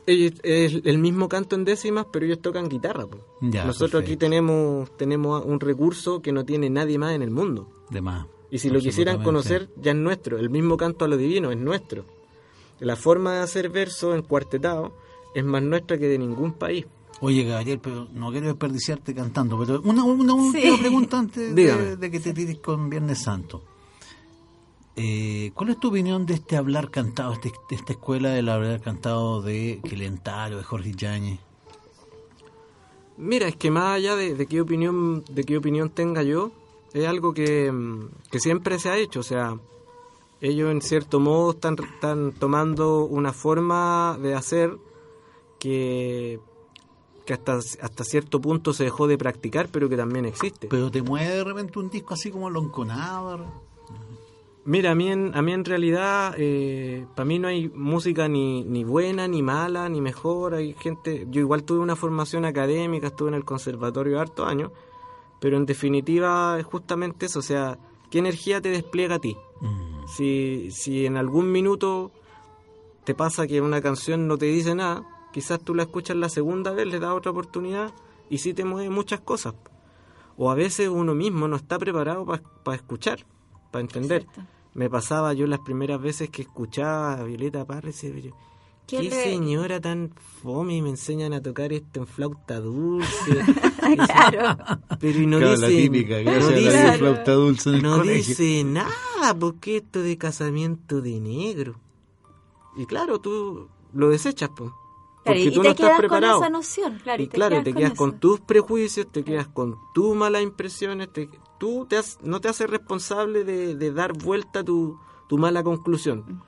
es 0.07 0.81
el 0.85 0.99
mismo 0.99 1.29
canto 1.29 1.57
en 1.57 1.65
décimas, 1.65 2.07
pero 2.13 2.27
ellos 2.27 2.41
tocan 2.41 2.69
guitarra. 2.69 3.07
po. 3.07 3.19
Ya, 3.41 3.65
Nosotros 3.65 4.03
aquí 4.03 4.17
tenemos 4.17 4.95
tenemos 4.97 5.45
un 5.45 5.61
recurso 5.61 6.21
que 6.21 6.33
no 6.33 6.45
tiene 6.45 6.69
nadie 6.71 6.99
más 6.99 7.15
en 7.15 7.23
el 7.23 7.31
mundo. 7.31 7.69
De 7.91 8.01
más. 8.01 8.27
Y 8.51 8.59
si 8.59 8.71
lo 8.71 8.79
quisieran 8.79 9.23
conocer, 9.23 9.69
ya 9.77 9.93
es 9.93 9.97
nuestro. 9.97 10.39
El 10.39 10.51
mismo 10.51 10.77
canto 10.77 11.05
a 11.05 11.09
lo 11.09 11.17
divino 11.17 11.51
es 11.51 11.59
nuestro. 11.59 12.05
La 12.79 12.95
forma 12.95 13.35
de 13.35 13.41
hacer 13.41 13.71
versos 13.71 14.15
en 14.15 14.23
cuartetado 14.23 14.93
es 15.35 15.45
más 15.45 15.63
nuestra 15.63 15.99
que 15.99 16.07
de 16.07 16.19
ningún 16.19 16.53
país. 16.53 16.87
Oye, 17.25 17.45
Gabriel, 17.45 17.79
pero 17.81 18.07
no 18.13 18.31
quiero 18.31 18.49
desperdiciarte 18.49 19.15
cantando, 19.15 19.59
pero 19.59 19.81
una, 19.83 20.05
una 20.05 20.33
Sí. 20.35 20.39
última 20.59 20.79
pregunta 20.79 21.19
antes 21.19 21.55
de, 21.55 21.97
de 21.97 22.11
que 22.11 22.21
te 22.21 22.35
tires 22.35 22.59
con 22.59 22.91
Viernes 22.91 23.23
Santo. 23.23 23.63
Eh, 24.97 25.51
¿Cuál 25.55 25.71
es 25.71 25.81
tu 25.81 25.89
opinión 25.89 26.27
de 26.27 26.35
este 26.35 26.57
hablar 26.57 26.91
cantado, 26.91 27.33
este- 27.33 27.53
de 27.71 27.77
esta 27.77 27.95
escuela 27.95 28.29
del 28.31 28.49
hablar 28.49 28.81
cantado 28.81 29.41
de 29.43 29.81
Quilentaro, 29.83 30.59
de 30.59 30.65
Jorge 30.65 30.93
Yáñez? 30.93 31.41
Mira, 33.17 33.49
es 33.49 33.57
que 33.57 33.71
más 33.71 33.95
allá 33.97 34.17
de, 34.17 34.35
de 34.35 34.47
qué 34.47 34.61
opinión 34.61 35.25
de 35.31 35.45
qué 35.45 35.57
opinión 35.57 35.89
tenga 35.91 36.23
yo, 36.23 36.51
es 36.93 37.07
algo 37.07 37.33
que, 37.33 37.73
que 38.31 38.39
siempre 38.39 38.79
se 38.79 38.91
ha 38.91 38.99
hecho. 38.99 39.21
O 39.21 39.25
sea, 39.25 39.59
ellos 40.41 40.71
en 40.71 40.83
cierto 40.83 41.21
modo 41.21 41.53
están, 41.53 41.77
están 41.95 42.33
tomando 42.33 43.05
una 43.05 43.33
forma 43.33 44.19
de 44.21 44.35
hacer 44.35 44.77
que, 45.59 46.39
que 47.25 47.33
hasta, 47.33 47.55
hasta 47.55 48.05
cierto 48.05 48.41
punto 48.41 48.73
se 48.73 48.85
dejó 48.85 49.07
de 49.07 49.17
practicar, 49.17 49.69
pero 49.69 49.89
que 49.89 49.97
también 49.97 50.25
existe. 50.27 50.69
Pero 50.69 50.91
te 50.91 51.03
mueve 51.03 51.37
de 51.37 51.45
repente 51.45 51.79
un 51.79 51.91
disco 51.91 52.15
así 52.15 52.31
como 52.31 52.51
Lonconada. 52.51 53.39
Mira, 54.67 54.93
a 54.93 54.95
mí 54.95 55.11
en, 55.11 55.37
a 55.37 55.43
mí 55.43 55.53
en 55.53 55.65
realidad, 55.65 56.35
eh, 56.39 57.07
para 57.15 57.27
mí 57.27 57.39
no 57.39 57.49
hay 57.49 57.69
música 57.69 58.29
ni, 58.29 58.65
ni 58.65 58.83
buena, 58.83 59.29
ni 59.29 59.43
mala, 59.43 59.89
ni 59.91 60.01
mejor. 60.01 60.55
Hay 60.55 60.75
gente, 60.75 61.27
yo 61.31 61.41
igual 61.41 61.65
tuve 61.65 61.81
una 61.81 61.97
formación 61.97 62.47
académica, 62.47 63.09
estuve 63.09 63.29
en 63.29 63.35
el 63.35 63.45
conservatorio 63.45 64.21
harto 64.21 64.47
años, 64.47 64.71
pero 65.39 65.59
en 65.59 65.67
definitiva 65.67 66.59
es 66.59 66.65
justamente 66.65 67.27
eso, 67.27 67.41
o 67.41 67.43
sea, 67.43 67.79
¿qué 68.11 68.19
energía 68.19 68.63
te 68.63 68.71
despliega 68.71 69.17
a 69.17 69.19
ti? 69.19 69.37
Mm. 69.61 70.09
Si, 70.09 70.71
si 70.71 71.05
en 71.05 71.19
algún 71.19 71.53
minuto 71.53 72.11
te 73.05 73.15
pasa 73.15 73.47
que 73.47 73.61
una 73.61 73.83
canción 73.83 74.27
no 74.27 74.39
te 74.39 74.47
dice 74.47 74.75
nada, 74.75 75.05
quizás 75.35 75.59
tú 75.61 75.75
la 75.75 75.83
escuchas 75.83 76.17
la 76.17 76.29
segunda 76.29 76.71
vez, 76.71 76.87
le 76.87 77.01
das 77.01 77.11
otra 77.13 77.33
oportunidad 77.33 77.93
y 78.31 78.39
sí 78.39 78.55
te 78.55 78.65
mueve 78.65 78.89
muchas 78.89 79.19
cosas. 79.21 79.55
O 80.37 80.49
a 80.49 80.55
veces 80.55 80.89
uno 80.89 81.13
mismo 81.15 81.49
no 81.49 81.57
está 81.57 81.77
preparado 81.77 82.25
para 82.25 82.77
escuchar, 82.77 83.27
para 83.73 83.81
entender. 83.81 84.23
Exacto. 84.23 84.43
Me 84.75 84.89
pasaba 84.89 85.33
yo 85.35 85.49
las 85.49 85.59
primeras 85.61 86.01
veces 86.01 86.31
que 86.31 86.43
escuchaba 86.43 87.15
a 87.15 87.25
Violeta 87.25 87.65
Parra 87.65 87.91
y 87.91 88.23
yo, 88.23 88.31
¿Qué 88.87 89.11
señora 89.11 89.81
tan 89.81 90.11
fome 90.43 90.77
y 90.77 90.83
me 90.83 90.91
enseñan 90.91 91.33
a 91.33 91.41
tocar 91.43 91.73
esto 91.73 92.01
en 92.01 92.07
flauta 92.07 92.61
dulce. 92.61 93.09
claro. 94.07 94.57
Pero 95.01 95.19
y 95.21 95.27
no 95.27 95.39
Claro, 95.39 95.57
la 95.57 95.67
dice, 95.69 95.83
típica, 95.83 96.23
no 96.23 96.31
la 96.33 96.49
dice- 96.49 96.85
ley 96.91 96.99
flauta 96.99 97.33
dulce 97.33 97.69
en 97.71 97.75
el 97.77 97.83
no 97.83 97.97
colegio. 97.97 98.29
dice 98.37 98.65
nada, 98.65 99.35
porque 99.41 99.79
esto 99.79 100.01
de 100.03 100.17
casamiento 100.19 101.01
de 101.01 101.19
negro. 101.21 101.81
Y 102.77 102.87
claro, 102.87 103.21
tú 103.21 103.69
lo 103.95 104.09
desechas, 104.11 104.51
pues. 104.57 104.71
Claro, 105.25 105.39
Porque 105.39 105.41
y 105.41 105.55
tú 105.55 105.63
te 105.63 105.69
no 105.69 105.71
estás 105.71 105.87
quedas 105.87 105.99
preparado. 106.01 106.35
con 106.37 106.43
esa 106.45 106.51
noción, 106.51 106.99
claro. 107.03 107.23
y 107.23 107.27
te 107.29 107.35
claro, 107.35 107.63
te 107.63 107.73
quedas 107.73 107.95
con 107.95 108.11
eso. 108.11 108.19
tus 108.19 108.41
prejuicios, 108.41 109.07
te 109.11 109.25
quedas 109.25 109.49
con 109.49 109.77
tus 109.95 110.15
malas 110.15 110.43
impresiones, 110.43 111.11
te- 111.13 111.31
tú 111.59 111.87
te 111.89 111.97
has- 111.97 112.19
no 112.23 112.41
te 112.43 112.49
haces 112.49 112.69
responsable 112.69 113.43
de, 113.43 113.75
de 113.75 113.93
dar 113.93 114.13
vuelta 114.13 114.61
a 114.61 114.65
tu, 114.65 114.99
tu 115.29 115.39
mala 115.39 115.63
conclusión. 115.63 116.43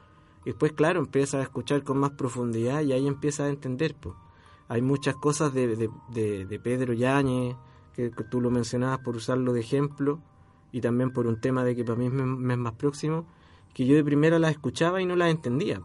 Y 0.44 0.50
después, 0.50 0.72
claro, 0.74 1.00
empiezas 1.00 1.40
a 1.40 1.42
escuchar 1.42 1.82
con 1.84 1.96
más 1.98 2.10
profundidad 2.12 2.82
y 2.82 2.92
ahí 2.92 3.06
empiezas 3.06 3.46
a 3.46 3.48
entender. 3.48 3.94
pues. 3.94 4.14
Hay 4.68 4.82
muchas 4.82 5.16
cosas 5.16 5.54
de, 5.54 5.74
de, 5.74 5.88
de- 6.10 6.44
de 6.44 6.58
Pedro 6.60 6.92
Yáñez, 6.92 7.56
que, 7.94 8.10
que 8.10 8.24
tú 8.24 8.42
lo 8.42 8.50
mencionabas 8.50 8.98
por 8.98 9.16
usarlo 9.16 9.54
de 9.54 9.60
ejemplo, 9.60 10.20
y 10.70 10.82
también 10.82 11.12
por 11.12 11.26
un 11.26 11.40
tema 11.40 11.64
de 11.64 11.74
que 11.74 11.82
para 11.82 11.98
mí 11.98 12.10
me, 12.10 12.24
me 12.26 12.52
es 12.54 12.60
más 12.60 12.74
próximo, 12.74 13.26
que 13.72 13.86
yo 13.86 13.94
de 13.96 14.04
primera 14.04 14.38
las 14.38 14.50
escuchaba 14.50 15.00
y 15.00 15.06
no 15.06 15.16
las 15.16 15.30
entendía 15.30 15.80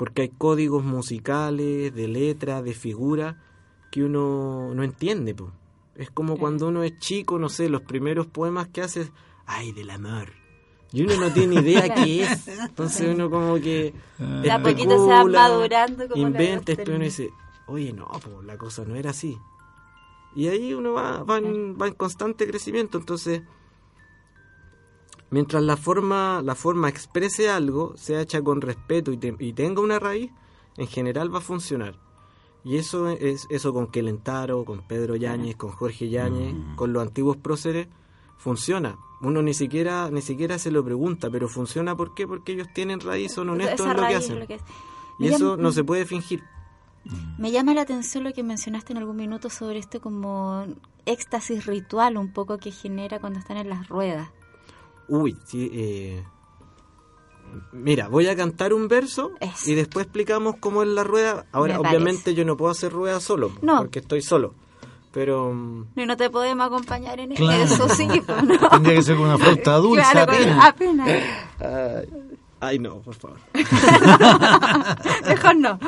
porque 0.00 0.22
hay 0.22 0.28
códigos 0.30 0.82
musicales, 0.82 1.94
de 1.94 2.08
letras, 2.08 2.64
de 2.64 2.72
figuras 2.72 3.36
que 3.90 4.02
uno 4.02 4.72
no 4.74 4.82
entiende. 4.82 5.34
po. 5.34 5.52
Es 5.94 6.10
como 6.10 6.38
cuando 6.38 6.68
uno 6.68 6.82
es 6.82 6.98
chico, 7.00 7.38
no 7.38 7.50
sé, 7.50 7.68
los 7.68 7.82
primeros 7.82 8.26
poemas 8.26 8.68
que 8.68 8.80
haces, 8.80 9.12
ay, 9.44 9.72
del 9.72 9.90
amor. 9.90 10.30
Y 10.90 11.02
uno 11.02 11.20
no 11.20 11.30
tiene 11.30 11.56
idea 11.56 11.94
qué 11.94 12.22
es. 12.24 12.48
Entonces 12.48 13.14
uno 13.14 13.28
como 13.28 13.56
que 13.56 13.92
De 14.18 14.50
a 14.50 14.62
poquito 14.62 15.04
se 15.04 15.10
va 15.10 15.22
madurando 15.22 16.08
como 16.08 16.28
inventa, 16.28 16.72
después 16.72 16.96
uno 16.96 17.04
dice, 17.04 17.28
oye, 17.66 17.92
no, 17.92 18.06
po, 18.06 18.40
la 18.42 18.56
cosa 18.56 18.86
no 18.86 18.94
era 18.94 19.10
así. 19.10 19.36
Y 20.34 20.48
ahí 20.48 20.72
uno 20.72 20.94
va, 20.94 21.24
va, 21.24 21.36
en, 21.36 21.76
va 21.78 21.88
en 21.88 21.94
constante 21.94 22.46
crecimiento. 22.46 22.96
Entonces, 22.96 23.42
mientras 25.30 25.62
la 25.62 25.76
forma, 25.76 26.42
la 26.44 26.54
forma 26.54 26.88
exprese 26.88 27.48
algo, 27.50 27.94
sea 27.96 28.20
hecha 28.20 28.42
con 28.42 28.60
respeto 28.60 29.12
y, 29.12 29.16
te- 29.16 29.36
y 29.38 29.52
tenga 29.52 29.80
una 29.80 29.98
raíz, 29.98 30.30
en 30.76 30.86
general 30.86 31.32
va 31.32 31.38
a 31.38 31.42
funcionar. 31.42 31.94
Y 32.64 32.76
eso 32.76 33.08
es 33.08 33.46
eso 33.48 33.72
con 33.72 33.86
Kelentaro, 33.86 34.64
con 34.64 34.82
Pedro 34.82 35.16
Yáñez, 35.16 35.56
con 35.56 35.70
Jorge 35.70 36.10
Yáñez, 36.10 36.54
con 36.76 36.92
los 36.92 37.02
antiguos 37.02 37.36
próceres, 37.38 37.88
funciona. 38.36 38.98
Uno 39.22 39.42
ni 39.42 39.54
siquiera 39.54 40.10
ni 40.10 40.20
siquiera 40.22 40.58
se 40.58 40.70
lo 40.70 40.84
pregunta, 40.84 41.30
pero 41.30 41.48
funciona 41.48 41.96
¿por 41.96 42.14
qué? 42.14 42.26
Porque 42.26 42.52
ellos 42.52 42.68
tienen 42.74 43.00
raíz, 43.00 43.32
son 43.32 43.50
honestos 43.50 43.80
Esa 43.80 43.90
en 43.92 43.96
lo 43.96 44.06
que 44.08 44.14
hacen. 44.14 44.32
es 44.34 44.40
lo 44.40 44.46
que 44.46 44.54
es. 44.54 44.62
Y 45.18 45.28
eso 45.28 45.50
llama- 45.52 45.62
no 45.62 45.72
se 45.72 45.84
puede 45.84 46.04
fingir. 46.06 46.42
Me 47.38 47.50
llama 47.50 47.72
la 47.72 47.80
atención 47.82 48.24
lo 48.24 48.32
que 48.34 48.42
mencionaste 48.42 48.92
en 48.92 48.98
algún 48.98 49.16
minuto 49.16 49.48
sobre 49.48 49.78
esto 49.78 50.00
como 50.02 50.66
éxtasis 51.06 51.64
ritual 51.64 52.18
un 52.18 52.30
poco 52.32 52.58
que 52.58 52.70
genera 52.72 53.20
cuando 53.20 53.38
están 53.38 53.56
en 53.56 53.70
las 53.70 53.88
ruedas. 53.88 54.28
Uy, 55.10 55.36
sí, 55.44 55.70
eh, 55.74 56.24
Mira, 57.72 58.06
voy 58.08 58.28
a 58.28 58.36
cantar 58.36 58.72
un 58.72 58.86
verso 58.86 59.32
Eso. 59.40 59.70
y 59.70 59.74
después 59.74 60.06
explicamos 60.06 60.54
cómo 60.60 60.82
es 60.82 60.88
la 60.88 61.02
rueda. 61.02 61.46
Ahora, 61.50 61.74
Me 61.78 61.80
parece. 61.82 61.96
obviamente 61.96 62.34
yo 62.34 62.44
no 62.44 62.56
puedo 62.56 62.70
hacer 62.70 62.92
rueda 62.92 63.18
solo, 63.18 63.50
No. 63.60 63.78
porque 63.78 63.98
estoy 63.98 64.22
solo. 64.22 64.54
Pero 65.12 65.52
mm, 65.52 65.86
Y 65.96 66.06
no 66.06 66.16
te 66.16 66.30
podemos 66.30 66.64
acompañar 66.68 67.18
en 67.18 67.34
Claro. 67.34 67.64
eso, 67.64 67.88
sí, 67.88 68.06
pues, 68.24 68.44
¿no? 68.44 68.68
Tendría 68.70 68.94
que 68.94 69.02
ser 69.02 69.16
con 69.16 69.26
una 69.26 69.36
flauta 69.38 69.76
dulce 69.78 70.04
Claro, 70.12 70.32
apenas. 70.32 70.64
apenas. 70.64 71.08
ay, 71.58 72.08
ay, 72.60 72.78
no, 72.78 73.00
por 73.00 73.14
favor. 73.16 73.38
Mejor 75.28 75.56
no. 75.56 75.78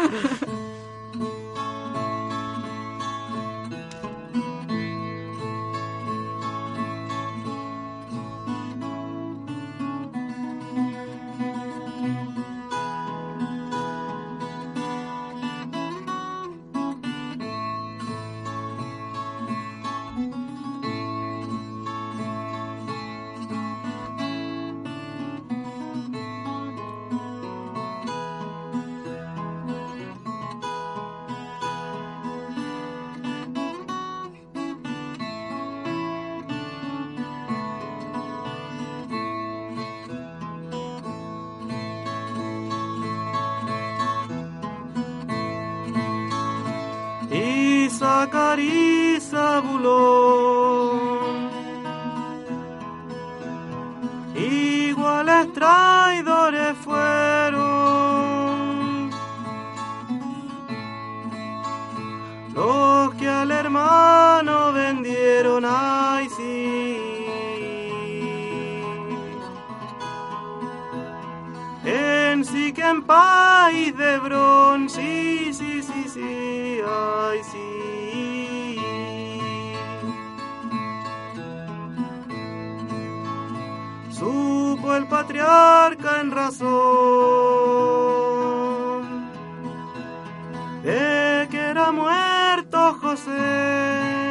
De 90.82 91.48
que 91.50 91.58
era 91.58 91.92
muerto 91.92 92.98
José. 93.00 94.22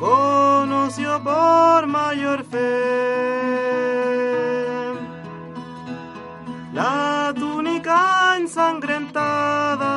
conoció 0.00 1.22
por 1.22 1.86
mayor 1.86 2.42
fe 2.44 2.60
la 6.72 7.34
túnica 7.36 8.36
ensangrentada. 8.38 9.94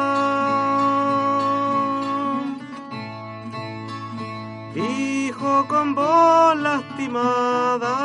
Dijo 4.74 5.66
con 5.68 5.96
voz 5.96 6.56
lastimada, 6.58 8.03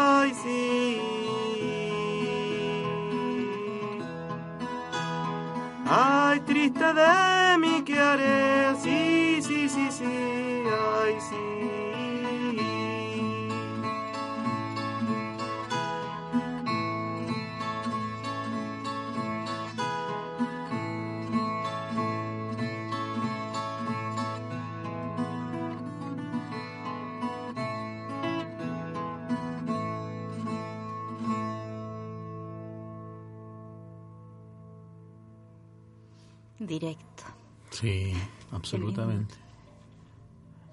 Directo. 36.68 37.24
Sí, 37.70 38.12
absolutamente. 38.52 39.34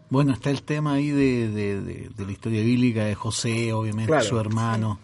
Bueno, 0.10 0.34
está 0.34 0.52
el 0.52 0.62
tema 0.64 0.94
ahí 0.94 1.10
de, 1.10 1.50
de, 1.50 2.10
de, 2.10 2.26
la 2.26 2.32
historia 2.32 2.62
bíblica 2.62 3.06
de 3.06 3.16
José, 3.16 3.74
obviamente, 3.74 4.22
su 4.22 4.38
hermano. 4.38 5.00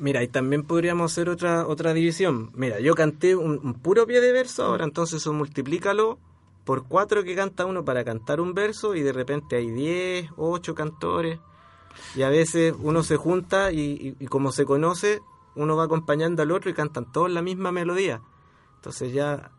Mira, 0.00 0.22
y 0.22 0.28
también 0.28 0.64
podríamos 0.64 1.12
hacer 1.12 1.28
otra 1.28 1.66
otra 1.66 1.92
división. 1.92 2.50
Mira, 2.54 2.80
yo 2.80 2.94
canté 2.94 3.36
un, 3.36 3.74
puro 3.74 4.06
pie 4.06 4.20
de 4.20 4.32
verso, 4.32 4.64
ahora 4.64 4.84
entonces 4.84 5.20
eso 5.20 5.32
multiplícalo 5.32 6.18
por 6.64 6.84
cuatro 6.84 7.22
que 7.22 7.34
canta 7.34 7.66
uno 7.66 7.84
para 7.84 8.02
cantar 8.02 8.40
un 8.40 8.54
verso 8.54 8.94
y 8.94 9.02
de 9.02 9.12
repente 9.12 9.56
hay 9.56 9.70
diez, 9.70 10.30
ocho 10.36 10.74
cantores. 10.74 11.38
Y 12.16 12.22
a 12.22 12.30
veces 12.30 12.74
uno 12.78 13.02
se 13.02 13.16
junta 13.16 13.72
y, 13.72 14.16
y 14.18 14.26
como 14.26 14.52
se 14.52 14.64
conoce, 14.64 15.20
uno 15.54 15.76
va 15.76 15.84
acompañando 15.84 16.42
al 16.42 16.50
otro 16.50 16.70
y 16.70 16.74
cantan 16.74 17.12
todos 17.12 17.30
la 17.30 17.42
misma 17.42 17.72
melodía. 17.72 18.22
Entonces 18.76 19.12
ya 19.12 19.50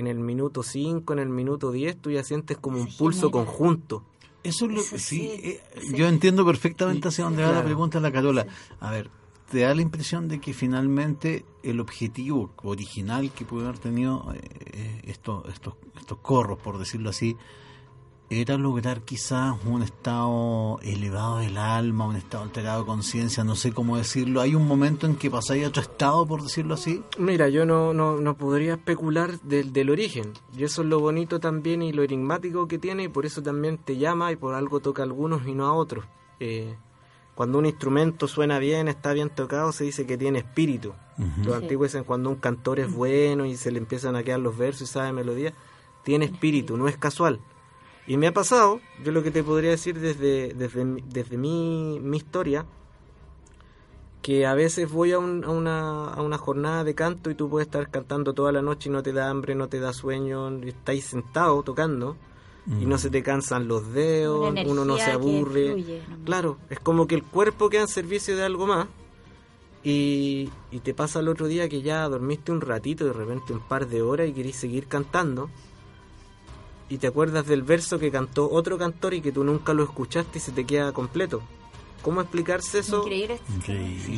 en 0.00 0.06
el 0.06 0.18
minuto 0.18 0.62
5, 0.62 1.12
en 1.12 1.18
el 1.18 1.28
minuto 1.28 1.70
10, 1.70 2.00
tú 2.00 2.10
ya 2.10 2.24
sientes 2.24 2.56
como 2.56 2.78
un 2.78 2.88
pulso 2.96 3.30
conjunto. 3.30 4.02
Eso 4.42 4.64
es 4.64 4.72
lo 4.72 4.82
que 4.82 4.98
sí, 4.98 5.28
eh, 5.28 5.60
yo 5.94 6.08
entiendo 6.08 6.46
perfectamente 6.46 7.08
hacia 7.08 7.24
dónde 7.24 7.42
va 7.42 7.52
la 7.52 7.62
pregunta 7.62 7.98
de 7.98 8.02
la 8.02 8.10
Carola. 8.10 8.46
A 8.80 8.90
ver, 8.90 9.10
te 9.50 9.60
da 9.60 9.74
la 9.74 9.82
impresión 9.82 10.26
de 10.26 10.40
que 10.40 10.54
finalmente 10.54 11.44
el 11.62 11.80
objetivo 11.80 12.50
original 12.62 13.30
que 13.32 13.44
pudo 13.44 13.68
haber 13.68 13.78
tenido 13.78 14.32
eh, 14.32 15.02
estos, 15.04 15.46
estos, 15.50 15.74
estos 15.98 16.16
corros, 16.18 16.58
por 16.58 16.78
decirlo 16.78 17.10
así, 17.10 17.36
era 18.30 18.56
lograr 18.56 19.02
quizás 19.02 19.56
un 19.66 19.82
estado 19.82 20.78
elevado 20.82 21.38
del 21.38 21.58
alma, 21.58 22.06
un 22.06 22.14
estado 22.14 22.44
alterado 22.44 22.82
de 22.82 22.86
conciencia, 22.86 23.42
no 23.42 23.56
sé 23.56 23.72
cómo 23.72 23.96
decirlo. 23.96 24.40
¿Hay 24.40 24.54
un 24.54 24.68
momento 24.68 25.06
en 25.06 25.16
que 25.16 25.28
pasáis 25.28 25.64
a 25.64 25.68
otro 25.68 25.82
estado, 25.82 26.24
por 26.26 26.44
decirlo 26.44 26.74
así? 26.74 27.02
Mira, 27.18 27.48
yo 27.48 27.66
no, 27.66 27.92
no, 27.92 28.20
no 28.20 28.36
podría 28.36 28.74
especular 28.74 29.40
del, 29.40 29.72
del 29.72 29.90
origen. 29.90 30.32
Y 30.56 30.62
eso 30.62 30.82
es 30.82 30.88
lo 30.88 31.00
bonito 31.00 31.40
también 31.40 31.82
y 31.82 31.92
lo 31.92 32.04
enigmático 32.04 32.68
que 32.68 32.78
tiene, 32.78 33.04
y 33.04 33.08
por 33.08 33.26
eso 33.26 33.42
también 33.42 33.78
te 33.78 33.96
llama 33.96 34.30
y 34.30 34.36
por 34.36 34.54
algo 34.54 34.78
toca 34.78 35.02
a 35.02 35.06
algunos 35.06 35.44
y 35.48 35.52
no 35.52 35.66
a 35.66 35.72
otros. 35.72 36.04
Eh, 36.38 36.76
cuando 37.34 37.58
un 37.58 37.66
instrumento 37.66 38.28
suena 38.28 38.60
bien, 38.60 38.86
está 38.86 39.12
bien 39.12 39.30
tocado, 39.30 39.72
se 39.72 39.82
dice 39.82 40.06
que 40.06 40.16
tiene 40.16 40.38
espíritu. 40.38 40.92
Los 41.44 41.56
antiguos 41.56 41.88
dicen 41.88 42.04
cuando 42.04 42.30
un 42.30 42.36
cantor 42.36 42.80
es 42.80 42.90
bueno 42.90 43.44
y 43.44 43.56
se 43.56 43.70
le 43.70 43.78
empiezan 43.78 44.16
a 44.16 44.22
quedar 44.22 44.40
los 44.40 44.56
versos 44.56 44.88
y 44.88 44.92
sabe 44.92 45.12
melodía, 45.12 45.52
tiene 46.02 46.24
espíritu, 46.24 46.78
no 46.78 46.88
es 46.88 46.96
casual. 46.96 47.40
Y 48.06 48.16
me 48.16 48.26
ha 48.26 48.32
pasado, 48.32 48.80
yo 49.04 49.12
lo 49.12 49.22
que 49.22 49.30
te 49.30 49.44
podría 49.44 49.70
decir 49.70 49.98
desde, 49.98 50.54
desde, 50.54 50.84
desde 51.06 51.36
mi, 51.36 52.00
mi 52.00 52.16
historia, 52.16 52.66
que 54.22 54.46
a 54.46 54.54
veces 54.54 54.90
voy 54.90 55.12
a, 55.12 55.18
una, 55.18 56.08
a 56.08 56.20
una 56.22 56.38
jornada 56.38 56.84
de 56.84 56.94
canto 56.94 57.30
y 57.30 57.34
tú 57.34 57.48
puedes 57.48 57.68
estar 57.68 57.90
cantando 57.90 58.34
toda 58.34 58.52
la 58.52 58.62
noche 58.62 58.88
y 58.88 58.92
no 58.92 59.02
te 59.02 59.12
da 59.12 59.30
hambre, 59.30 59.54
no 59.54 59.68
te 59.68 59.80
da 59.80 59.92
sueño, 59.92 60.48
estáis 60.64 61.04
sentado 61.04 61.62
tocando 61.62 62.16
y 62.66 62.84
no 62.84 62.96
mm. 62.96 62.98
se 62.98 63.10
te 63.10 63.22
cansan 63.22 63.66
los 63.66 63.92
dedos, 63.92 64.54
uno 64.66 64.84
no 64.84 64.96
se 64.96 65.10
aburre. 65.10 66.02
claro, 66.24 66.58
es 66.68 66.78
como 66.78 67.06
que 67.06 67.14
el 67.14 67.22
cuerpo 67.22 67.70
queda 67.70 67.82
en 67.82 67.88
servicio 67.88 68.36
de 68.36 68.44
algo 68.44 68.66
más 68.66 68.86
y, 69.82 70.50
y 70.70 70.80
te 70.80 70.92
pasa 70.92 71.20
el 71.20 71.28
otro 71.28 71.46
día 71.46 71.68
que 71.70 71.80
ya 71.80 72.06
dormiste 72.06 72.52
un 72.52 72.60
ratito, 72.60 73.06
de 73.06 73.14
repente 73.14 73.54
un 73.54 73.60
par 73.60 73.88
de 73.88 74.02
horas 74.02 74.28
y 74.28 74.32
querés 74.32 74.56
seguir 74.56 74.86
cantando 74.86 75.48
y 76.90 76.98
te 76.98 77.06
acuerdas 77.06 77.46
del 77.46 77.62
verso 77.62 77.98
que 77.98 78.10
cantó 78.10 78.50
otro 78.50 78.76
cantor 78.76 79.14
y 79.14 79.22
que 79.22 79.30
tú 79.30 79.44
nunca 79.44 79.72
lo 79.72 79.84
escuchaste 79.84 80.38
y 80.38 80.40
se 80.40 80.50
te 80.50 80.66
queda 80.66 80.92
completo. 80.92 81.40
¿Cómo 82.02 82.20
explicarse 82.20 82.80
eso? 82.80 83.04
Increíble. 83.06 83.38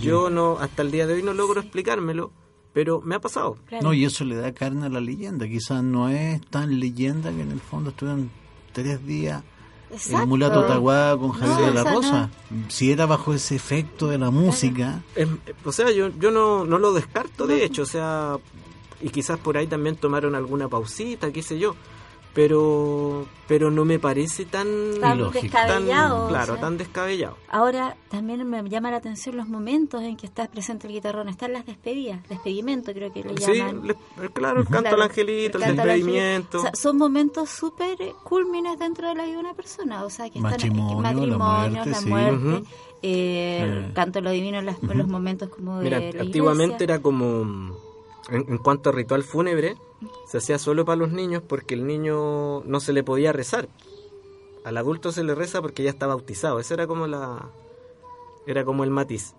Yo 0.00 0.30
no, 0.30 0.56
hasta 0.58 0.82
el 0.82 0.90
día 0.90 1.06
de 1.06 1.14
hoy 1.14 1.22
no 1.22 1.34
logro 1.34 1.60
explicármelo, 1.60 2.32
pero 2.72 3.02
me 3.02 3.14
ha 3.14 3.20
pasado. 3.20 3.58
No, 3.82 3.92
y 3.92 4.06
eso 4.06 4.24
le 4.24 4.36
da 4.36 4.52
carne 4.52 4.86
a 4.86 4.88
la 4.88 5.00
leyenda. 5.00 5.46
Quizás 5.46 5.84
no 5.84 6.08
es 6.08 6.40
tan 6.46 6.80
leyenda 6.80 7.30
que 7.30 7.42
en 7.42 7.50
el 7.50 7.60
fondo 7.60 7.90
estuvieron 7.90 8.30
tres 8.72 9.04
días 9.06 9.42
el 10.08 10.26
mulato 10.26 10.64
Taguada 10.64 11.18
con 11.18 11.32
Javier 11.32 11.68
de 11.68 11.74
la 11.74 11.84
Rosa. 11.84 12.30
Si 12.68 12.90
era 12.90 13.04
bajo 13.04 13.34
ese 13.34 13.54
efecto 13.54 14.06
de 14.06 14.16
la 14.16 14.30
música. 14.30 15.02
o 15.66 15.72
sea, 15.72 15.90
yo, 15.90 16.08
yo 16.18 16.30
no, 16.30 16.64
no 16.64 16.78
lo 16.78 16.94
descarto, 16.94 17.46
de 17.46 17.64
hecho. 17.64 17.82
O 17.82 17.86
sea, 17.86 18.38
y 19.02 19.10
quizás 19.10 19.38
por 19.38 19.58
ahí 19.58 19.66
también 19.66 19.96
tomaron 19.96 20.34
alguna 20.34 20.68
pausita, 20.68 21.30
qué 21.30 21.42
sé 21.42 21.58
yo 21.58 21.76
pero 22.34 23.26
pero 23.46 23.70
no 23.70 23.84
me 23.84 23.98
parece 23.98 24.46
tan, 24.46 24.98
descabellado 25.32 26.28
claro 26.28 26.56
tan 26.56 26.78
descabellado. 26.78 27.36
Ahora 27.50 27.96
también 28.08 28.48
me 28.48 28.62
llama 28.68 28.90
la 28.90 28.96
atención 28.96 29.36
los 29.36 29.48
momentos 29.48 30.02
en 30.02 30.16
que 30.16 30.26
estás 30.26 30.48
presente 30.48 30.86
el 30.86 30.94
guitarrón. 30.94 31.28
Están 31.28 31.52
las 31.52 31.66
despedidas 31.66 32.26
despedimiento 32.28 32.92
creo 32.94 33.12
que 33.12 33.22
le 33.22 33.34
llaman. 33.34 33.82
sí 33.88 34.28
claro 34.32 34.60
el 34.60 34.68
canto 34.68 34.94
al 34.94 35.02
angelito. 35.02 35.58
el, 35.58 35.76
despedimiento 35.76 36.62
son 36.72 36.96
momentos 36.96 37.50
súper 37.50 37.98
cúlmines 38.24 38.78
dentro 38.78 39.08
de 39.08 39.14
la 39.14 39.24
vida 39.24 39.34
de 39.34 39.40
una 39.40 39.54
persona 39.54 40.04
o 40.04 40.10
sea 40.10 40.30
que 40.30 40.38
están 40.38 40.52
matrimonio, 40.52 41.84
la 41.84 42.00
muerte, 42.02 42.64
eh, 43.02 43.90
canto 43.94 44.20
lo 44.20 44.30
divino 44.30 44.58
en, 44.58 44.66
los 44.66 45.08
momentos 45.08 45.48
como 45.48 45.78
de 45.78 45.84
Mira, 45.84 46.22
antiguamente 46.22 46.84
era 46.84 47.02
como 47.02 47.76
en, 48.30 48.58
cuanto 48.58 48.90
a 48.90 48.92
ritual 48.92 49.22
fúnebre, 49.22 49.76
se 50.26 50.38
hacía 50.38 50.58
solo 50.58 50.84
para 50.84 50.96
los 50.96 51.12
niños 51.12 51.42
porque 51.46 51.74
el 51.74 51.86
niño 51.86 52.62
no 52.64 52.80
se 52.80 52.92
le 52.92 53.02
podía 53.02 53.32
rezar. 53.32 53.68
Al 54.64 54.76
adulto 54.76 55.10
se 55.12 55.24
le 55.24 55.34
reza 55.34 55.60
porque 55.60 55.82
ya 55.82 55.90
está 55.90 56.06
bautizado. 56.06 56.60
Ese 56.60 56.74
era 56.74 56.86
como 56.86 57.06
la 57.06 57.50
era 58.46 58.64
como 58.64 58.84
el 58.84 58.90
matiz. 58.90 59.34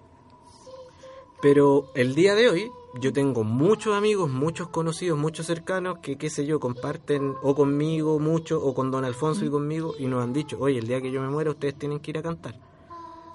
Pero 1.42 1.88
el 1.96 2.16
día 2.16 2.36
de 2.36 2.50
hoy 2.50 2.72
yo 3.02 3.12
tengo 3.12 3.44
muchos 3.44 3.96
amigos, 3.96 4.30
muchos 4.30 4.70
conocidos, 4.70 5.18
muchos 5.18 5.46
cercanos 5.46 6.00
que 6.00 6.18
qué 6.18 6.30
sé 6.30 6.46
yo, 6.46 6.60
comparten 6.60 7.36
o 7.42 7.56
conmigo 7.56 8.20
mucho 8.20 8.64
o 8.64 8.74
con 8.74 8.92
Don 8.92 9.04
Alfonso 9.04 9.44
y 9.44 9.50
conmigo 9.50 9.96
y 9.98 10.06
nos 10.08 10.24
han 10.24 10.32
dicho, 10.32 10.58
"Oye, 10.60 10.80
el 10.80 10.88
día 10.88 11.02
que 11.02 11.12
yo 11.12 11.22
me 11.22 11.30
muera 11.30 11.52
ustedes 11.52 11.76
tienen 11.76 12.00
que 12.00 12.12
ir 12.12 12.18
a 12.18 12.24
cantar." 12.24 12.60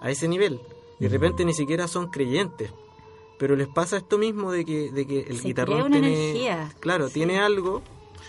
A 0.01 0.11
ese 0.11 0.29
nivel. 0.29 0.61
Y 1.01 1.05
de 1.05 1.09
repente 1.11 1.45
ni 1.45 1.55
siquiera 1.55 1.89
son 1.89 2.09
creyentes, 2.09 2.73
pero 3.39 3.57
les 3.57 3.69
pasa 3.69 3.97
esto 3.97 4.19
mismo 4.19 4.53
de 4.53 4.65
que, 4.65 4.91
de 4.91 5.07
que 5.07 5.21
el 5.21 5.41
guitarrón 5.41 5.93
tiene, 5.93 6.69
claro, 6.81 7.09
tiene 7.09 7.39
algo 7.39 7.83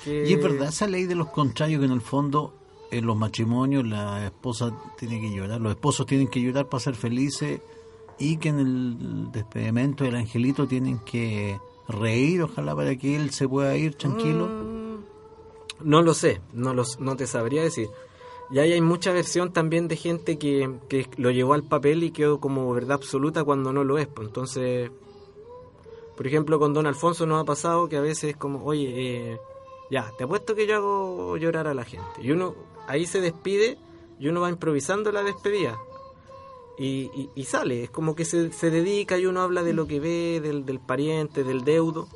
que... 0.04 0.30
Y 0.30 0.34
es 0.34 0.42
verdad 0.42 0.70
esa 0.70 0.88
ley 0.88 1.06
de 1.06 1.16
los 1.16 1.30
contrarios 1.30 1.80
que 1.80 1.86
en 1.86 1.92
el 1.92 2.02
fondo 2.02 2.54
en 2.92 3.06
los 3.06 3.18
matrimonios 3.18 3.86
la 3.86 4.26
esposa 4.26 4.72
tiene 4.98 5.20
que 5.20 5.32
llorar, 5.32 5.60
los 5.62 5.72
esposos 5.72 6.06
tienen 6.06 6.28
que 6.28 6.42
llorar 6.42 6.68
para 6.68 6.82
ser 6.82 6.96
felices 6.96 7.60
y 8.18 8.38
que 8.38 8.50
en 8.50 8.60
el 8.60 9.32
despedimento 9.32 10.04
del 10.04 10.16
angelito 10.16 10.68
tienen 10.68 11.00
que 11.00 11.60
reír, 11.88 12.44
ojalá 12.44 12.76
para 12.76 12.96
que 12.96 13.16
él 13.16 13.32
se 13.32 13.48
pueda 13.48 13.76
ir 13.78 13.96
tranquilo. 13.96 14.48
Mm, 14.48 15.90
no 15.90 16.02
lo 16.02 16.14
sé, 16.14 16.42
no, 16.54 16.74
los, 16.74 17.00
no 17.00 17.16
te 17.16 17.26
sabría 17.26 17.64
decir. 17.64 17.90
Y 18.52 18.60
ahí 18.60 18.74
hay 18.74 18.82
mucha 18.82 19.12
versión 19.12 19.54
también 19.54 19.88
de 19.88 19.96
gente 19.96 20.40
que, 20.40 20.80
que 20.88 21.08
lo 21.18 21.30
llevó 21.30 21.54
al 21.54 21.64
papel 21.64 22.04
y 22.04 22.12
quedó 22.12 22.40
como 22.40 22.72
verdad 22.74 22.94
absoluta 22.94 23.44
cuando 23.44 23.72
no 23.72 23.84
lo 23.84 24.00
es. 24.00 24.08
Pues 24.08 24.28
entonces, 24.28 24.90
por 26.18 26.26
ejemplo, 26.26 26.58
con 26.58 26.74
Don 26.74 26.88
Alfonso 26.88 27.26
nos 27.28 27.42
ha 27.42 27.46
pasado 27.46 27.88
que 27.88 27.98
a 27.98 28.02
veces 28.02 28.32
es 28.32 28.38
como, 28.38 28.66
oye, 28.66 29.34
eh, 29.34 29.40
ya, 29.92 30.12
te 30.18 30.24
apuesto 30.24 30.56
que 30.56 30.66
yo 30.66 30.76
hago 30.76 31.38
llorar 31.38 31.68
a 31.68 31.74
la 31.74 31.86
gente. 31.86 32.22
Y 32.22 32.32
uno 32.32 32.56
ahí 32.88 33.06
se 33.06 33.22
despide 33.22 33.78
y 34.20 34.28
uno 34.28 34.42
va 34.42 34.50
improvisando 34.50 35.12
la 35.12 35.24
despedida. 35.24 35.78
Y, 36.78 37.30
y, 37.36 37.44
sale, 37.44 37.84
es 37.84 37.90
como 37.90 38.16
que 38.16 38.24
se, 38.24 38.54
se, 38.54 38.72
dedica 38.72 39.18
y 39.18 39.26
uno 39.26 39.42
habla 39.42 39.64
de 39.64 39.74
lo 39.74 39.86
que 39.86 40.00
ve, 40.00 40.40
del, 40.42 40.66
del 40.66 40.80
pariente, 40.80 41.44
del 41.44 41.66
deudo. 41.66 42.08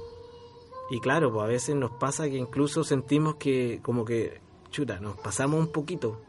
Y 0.89 1.01
claro, 1.01 1.34
pues 1.34 1.43
a 1.43 1.47
veces 1.47 1.75
nos 1.75 1.91
pasa 1.91 2.29
que 2.29 2.38
incluso 2.38 2.86
sentimos 2.86 3.36
que 3.36 3.81
como 3.84 4.05
que 4.05 4.42
chuta, 4.74 4.99
nos 4.99 5.15
pasamos 5.17 5.59
un 5.61 5.67
poquito. 5.67 6.19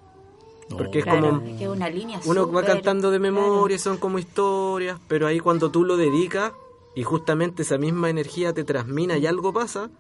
Porque 0.69 1.01
es 1.01 1.05
como. 1.05 1.43
una 1.73 1.91
línea 1.91 2.21
uno 2.25 2.51
va 2.51 2.63
cantando 2.63 3.11
de 3.11 3.19
memoria, 3.19 3.79
son 3.79 3.99
como 3.99 4.19
historias, 4.19 4.99
pero 5.09 5.27
ahí 5.27 5.41
cuando 5.41 5.71
tú 5.71 5.85
lo 5.85 5.97
dedicas 5.97 6.53
y 6.95 7.03
justamente 7.03 7.63
esa 7.63 7.77
misma 7.77 8.09
energía 8.09 8.53
te 8.55 8.65
transmina 8.65 9.19
y 9.19 9.27
algo 9.27 9.53
pasa, 9.53 9.91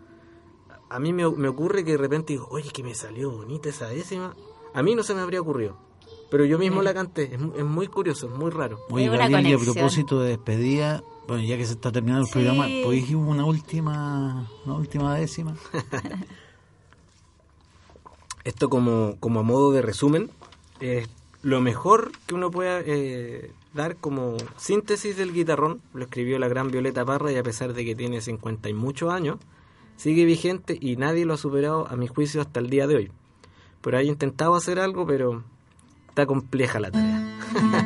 a 0.88 0.98
mí 1.00 1.12
me, 1.12 1.26
ocurre 1.26 1.84
que 1.84 1.92
de 1.92 1.98
repente 1.98 2.34
digo, 2.34 2.46
oye, 2.50 2.70
que 2.70 2.82
me 2.82 2.94
salió 2.94 3.30
bonita 3.30 3.68
esa 3.68 3.88
décima. 3.88 4.34
A 4.72 4.82
mí 4.82 4.94
no 4.94 5.02
se 5.02 5.14
me 5.14 5.20
habría 5.20 5.40
ocurrido. 5.40 5.76
Pero 6.30 6.44
yo 6.44 6.58
mismo 6.58 6.82
la 6.82 6.94
canté, 6.94 7.34
es, 7.34 7.64
muy 7.64 7.86
curioso, 7.88 8.26
es 8.26 8.34
muy 8.34 8.50
raro. 8.50 8.80
Oye, 8.90 9.08
Gabriel, 9.08 9.46
y 9.46 9.52
a 9.52 9.58
propósito 9.58 10.20
de 10.20 10.30
despedida, 10.30 11.04
bueno, 11.28 11.44
ya 11.44 11.56
que 11.56 11.66
se 11.66 11.74
está 11.74 11.92
terminando 11.92 12.26
el 12.26 12.32
programa, 12.32 12.66
¿podéis 12.82 13.10
una 13.10 13.44
última, 13.44 14.50
una 14.64 14.74
última 14.74 15.14
décima? 15.14 15.56
Esto 18.44 18.68
como, 18.68 19.16
como 19.20 19.40
a 19.40 19.42
modo 19.42 19.72
de 19.72 19.82
resumen, 19.82 20.30
es 20.80 21.08
lo 21.42 21.60
mejor 21.60 22.12
que 22.26 22.34
uno 22.34 22.50
pueda 22.50 22.80
eh, 22.84 23.52
dar 23.74 23.96
como 23.96 24.36
síntesis 24.56 25.16
del 25.16 25.32
guitarrón, 25.32 25.80
lo 25.92 26.04
escribió 26.04 26.38
la 26.38 26.48
gran 26.48 26.70
Violeta 26.70 27.04
Parra 27.04 27.32
y 27.32 27.36
a 27.36 27.42
pesar 27.42 27.74
de 27.74 27.84
que 27.84 27.94
tiene 27.94 28.20
50 28.20 28.68
y 28.68 28.74
muchos 28.74 29.12
años, 29.12 29.38
sigue 29.96 30.24
vigente 30.24 30.78
y 30.80 30.96
nadie 30.96 31.26
lo 31.26 31.34
ha 31.34 31.38
superado 31.38 31.86
a 31.88 31.96
mi 31.96 32.06
juicio 32.06 32.40
hasta 32.40 32.60
el 32.60 32.70
día 32.70 32.86
de 32.86 32.96
hoy. 32.96 33.12
Por 33.80 33.96
ahí 33.96 34.08
intentado 34.08 34.54
hacer 34.54 34.78
algo, 34.78 35.06
pero 35.06 35.42
está 36.08 36.26
compleja 36.26 36.80
la 36.80 36.90
tarea. 36.90 37.38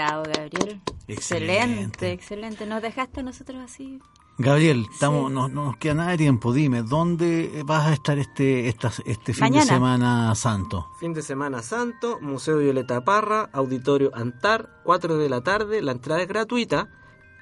Bravo, 0.00 0.22
Gabriel. 0.34 0.80
Excelente, 1.08 2.12
excelente. 2.12 2.64
Nos 2.66 2.80
dejaste 2.80 3.20
a 3.20 3.22
nosotros 3.22 3.58
así. 3.62 3.98
Gabriel, 4.38 4.86
estamos, 4.90 5.30
no, 5.30 5.48
no 5.48 5.66
nos 5.66 5.76
queda 5.76 5.92
nada 5.94 6.10
de 6.12 6.16
tiempo. 6.16 6.54
Dime, 6.54 6.82
¿dónde 6.82 7.62
vas 7.66 7.86
a 7.88 7.92
estar 7.92 8.18
este, 8.18 8.68
esta- 8.68 8.90
este 9.04 9.34
fin 9.34 9.42
Mañana. 9.42 9.64
de 9.66 9.70
semana 9.70 10.34
santo? 10.34 10.86
Fin 10.98 11.12
de 11.12 11.20
semana 11.20 11.60
santo, 11.62 12.18
Museo 12.22 12.56
Violeta 12.56 13.04
Parra, 13.04 13.50
Auditorio 13.52 14.10
Antar, 14.14 14.80
4 14.84 15.18
de 15.18 15.28
la 15.28 15.42
tarde, 15.42 15.82
la 15.82 15.92
entrada 15.92 16.22
es 16.22 16.28
gratuita, 16.28 16.88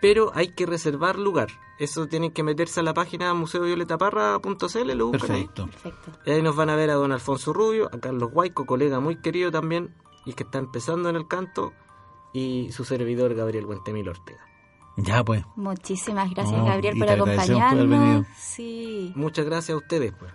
pero 0.01 0.33
hay 0.35 0.49
que 0.49 0.67
reservar 0.67 1.17
lugar. 1.17 1.49
Eso 1.79 2.09
tienen 2.09 2.33
que 2.33 2.43
meterse 2.43 2.81
a 2.81 2.83
la 2.83 2.95
página 2.95 3.33
museovioletaparra.cl, 3.35 4.93
lo 4.97 5.07
buscan 5.07 5.31
ahí. 5.31 5.47
Perfecto. 5.47 5.67
Perfecto. 5.67 6.11
Y 6.27 6.31
ahí 6.33 6.43
nos 6.43 6.57
van 6.57 6.71
a 6.71 6.75
ver 6.75 6.91
a 6.91 6.95
don 6.95 7.13
Alfonso 7.13 7.53
Rubio, 7.53 7.89
a 7.95 8.01
Carlos 8.01 8.33
Guayco, 8.33 8.67
colega 8.67 8.99
muy 8.99 9.21
querido 9.21 9.53
también, 9.53 9.95
y 10.27 10.33
que 10.33 10.43
está 10.43 10.59
empezando 10.59 11.09
en 11.09 11.15
el 11.15 11.29
canto, 11.29 11.73
y 12.33 12.71
su 12.73 12.85
servidor 12.85 13.35
Gabriel 13.35 13.67
Guentemil 13.67 14.09
Ortega. 14.09 14.45
Ya 14.97 15.25
pues. 15.25 15.45
Muchísimas 15.55 16.31
gracias, 16.31 16.59
No, 16.59 16.65
Gabriel, 16.65 16.99
por 16.99 17.09
acompañarnos. 17.09 18.27
Sí. 18.37 19.13
Muchas 19.15 19.47
gracias 19.47 19.75
a 19.75 19.79
ustedes, 19.79 20.13
pues. 20.19 20.33